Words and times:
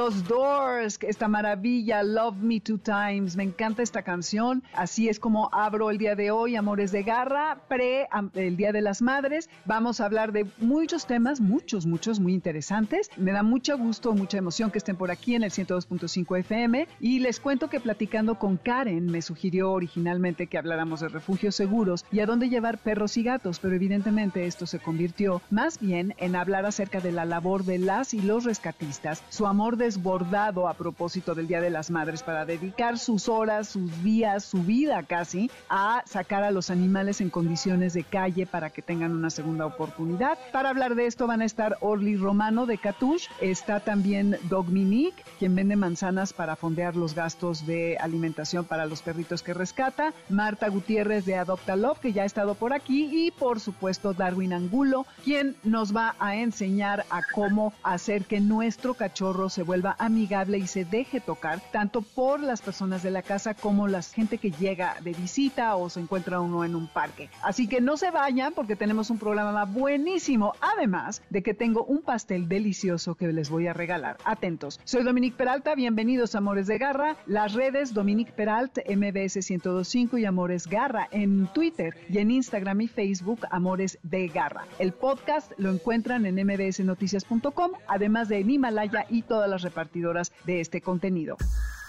Los 0.00 0.26
Doors, 0.26 0.98
esta 1.02 1.28
maravilla, 1.28 2.02
Love 2.02 2.36
Me 2.36 2.58
Two 2.58 2.78
Times, 2.78 3.36
me 3.36 3.42
encanta 3.42 3.82
esta 3.82 4.00
canción. 4.00 4.62
Así 4.72 5.10
es 5.10 5.20
como 5.20 5.50
abro 5.52 5.90
el 5.90 5.98
día 5.98 6.14
de 6.14 6.30
hoy, 6.30 6.56
Amores 6.56 6.90
de 6.90 7.02
Garra, 7.02 7.58
pre 7.68 8.08
el 8.32 8.56
Día 8.56 8.72
de 8.72 8.80
las 8.80 9.02
Madres. 9.02 9.50
Vamos 9.66 10.00
a 10.00 10.06
hablar 10.06 10.32
de 10.32 10.46
muchos 10.56 11.04
temas, 11.04 11.42
muchos, 11.42 11.84
muchos, 11.84 12.18
muy 12.18 12.32
interesantes. 12.32 13.10
Me 13.18 13.30
da 13.32 13.42
mucho 13.42 13.76
gusto, 13.76 14.14
mucha 14.14 14.38
emoción 14.38 14.70
que 14.70 14.78
estén 14.78 14.96
por 14.96 15.10
aquí 15.10 15.34
en 15.34 15.42
el 15.42 15.50
102.5 15.50 16.38
FM. 16.38 16.88
Y 16.98 17.18
les 17.18 17.38
cuento 17.38 17.68
que 17.68 17.78
platicando 17.78 18.36
con 18.36 18.56
Karen 18.56 19.04
me 19.04 19.20
sugirió 19.20 19.70
originalmente 19.70 20.46
que 20.46 20.56
habláramos 20.56 21.00
de 21.00 21.08
refugios 21.08 21.56
seguros 21.56 22.06
y 22.10 22.20
a 22.20 22.26
dónde 22.26 22.48
llevar 22.48 22.78
perros 22.78 23.18
y 23.18 23.22
gatos, 23.22 23.58
pero 23.58 23.74
evidentemente 23.74 24.46
esto 24.46 24.64
se 24.64 24.78
convirtió 24.78 25.42
más 25.50 25.78
bien 25.78 26.14
en 26.16 26.36
hablar 26.36 26.64
acerca 26.64 27.00
de 27.00 27.12
la 27.12 27.26
labor 27.26 27.64
de 27.64 27.78
las 27.78 28.14
y 28.14 28.22
los 28.22 28.44
rescatistas, 28.44 29.22
su 29.28 29.46
amor 29.46 29.76
desbordado 29.90 30.68
a 30.68 30.74
propósito 30.74 31.34
del 31.34 31.48
Día 31.48 31.60
de 31.60 31.68
las 31.68 31.90
Madres 31.90 32.22
para 32.22 32.44
dedicar 32.44 32.96
sus 32.96 33.28
horas, 33.28 33.70
sus 33.70 34.04
días, 34.04 34.44
su 34.44 34.62
vida 34.62 35.02
casi 35.02 35.50
a 35.68 36.04
sacar 36.06 36.44
a 36.44 36.52
los 36.52 36.70
animales 36.70 37.20
en 37.20 37.28
condiciones 37.28 37.92
de 37.92 38.04
calle 38.04 38.46
para 38.46 38.70
que 38.70 38.82
tengan 38.82 39.10
una 39.10 39.30
segunda 39.30 39.66
oportunidad. 39.66 40.38
Para 40.52 40.70
hablar 40.70 40.94
de 40.94 41.06
esto 41.06 41.26
van 41.26 41.42
a 41.42 41.44
estar 41.44 41.76
Orly 41.80 42.16
Romano 42.16 42.66
de 42.66 42.78
Catush, 42.78 43.26
está 43.40 43.80
también 43.80 44.38
Dominique, 44.44 45.24
quien 45.40 45.56
vende 45.56 45.74
manzanas 45.74 46.32
para 46.32 46.54
fondear 46.54 46.94
los 46.94 47.16
gastos 47.16 47.66
de 47.66 47.98
alimentación 47.98 48.66
para 48.66 48.86
los 48.86 49.02
perritos 49.02 49.42
que 49.42 49.54
rescata, 49.54 50.12
Marta 50.28 50.68
Gutiérrez 50.68 51.24
de 51.24 51.34
Adopta 51.34 51.74
Love, 51.74 51.98
que 51.98 52.12
ya 52.12 52.22
ha 52.22 52.26
estado 52.26 52.54
por 52.54 52.72
aquí, 52.72 53.08
y 53.10 53.32
por 53.32 53.58
supuesto 53.58 54.12
Darwin 54.12 54.52
Angulo, 54.52 55.04
quien 55.24 55.56
nos 55.64 55.96
va 55.96 56.14
a 56.20 56.36
enseñar 56.36 57.06
a 57.10 57.22
cómo 57.34 57.72
hacer 57.82 58.26
que 58.26 58.40
nuestro 58.40 58.94
cachorro 58.94 59.48
se 59.48 59.64
vuelva 59.64 59.79
amigable 59.98 60.58
y 60.58 60.66
se 60.66 60.84
deje 60.84 61.20
tocar 61.20 61.60
tanto 61.72 62.02
por 62.02 62.40
las 62.40 62.62
personas 62.62 63.02
de 63.02 63.10
la 63.10 63.22
casa 63.22 63.54
como 63.54 63.88
la 63.88 64.02
gente 64.02 64.38
que 64.38 64.50
llega 64.50 64.96
de 65.02 65.12
visita 65.12 65.76
o 65.76 65.88
se 65.90 66.00
encuentra 66.00 66.40
uno 66.40 66.64
en 66.64 66.74
un 66.74 66.86
parque. 66.86 67.30
Así 67.42 67.68
que 67.68 67.80
no 67.80 67.96
se 67.96 68.10
vayan 68.10 68.52
porque 68.52 68.76
tenemos 68.76 69.10
un 69.10 69.18
programa 69.18 69.64
buenísimo, 69.64 70.54
además 70.60 71.22
de 71.30 71.42
que 71.42 71.54
tengo 71.54 71.84
un 71.84 72.02
pastel 72.02 72.48
delicioso 72.48 73.14
que 73.14 73.32
les 73.32 73.50
voy 73.50 73.66
a 73.66 73.72
regalar. 73.72 74.18
Atentos. 74.24 74.80
Soy 74.84 75.02
Dominique 75.02 75.36
Peralta, 75.36 75.74
bienvenidos 75.74 76.34
a 76.34 76.38
Amores 76.38 76.66
de 76.66 76.78
Garra. 76.78 77.16
Las 77.26 77.54
redes 77.54 77.94
Dominique 77.94 78.32
Peralta, 78.32 78.82
MBS 78.88 79.36
1025 79.50 80.18
y 80.18 80.24
Amores 80.24 80.66
Garra 80.66 81.08
en 81.10 81.46
Twitter 81.52 81.94
y 82.08 82.18
en 82.18 82.30
Instagram 82.30 82.80
y 82.80 82.88
Facebook 82.88 83.40
Amores 83.50 83.98
de 84.02 84.28
Garra. 84.28 84.66
El 84.78 84.92
podcast 84.92 85.52
lo 85.58 85.70
encuentran 85.70 86.26
en 86.26 86.34
mbsnoticias.com, 86.34 87.72
además 87.86 88.28
de 88.28 88.40
en 88.40 88.50
Himalaya 88.50 89.06
y 89.08 89.22
todas 89.22 89.48
las 89.48 89.62
repartidoras 89.70 90.32
de 90.44 90.60
este 90.60 90.80
contenido. 90.80 91.36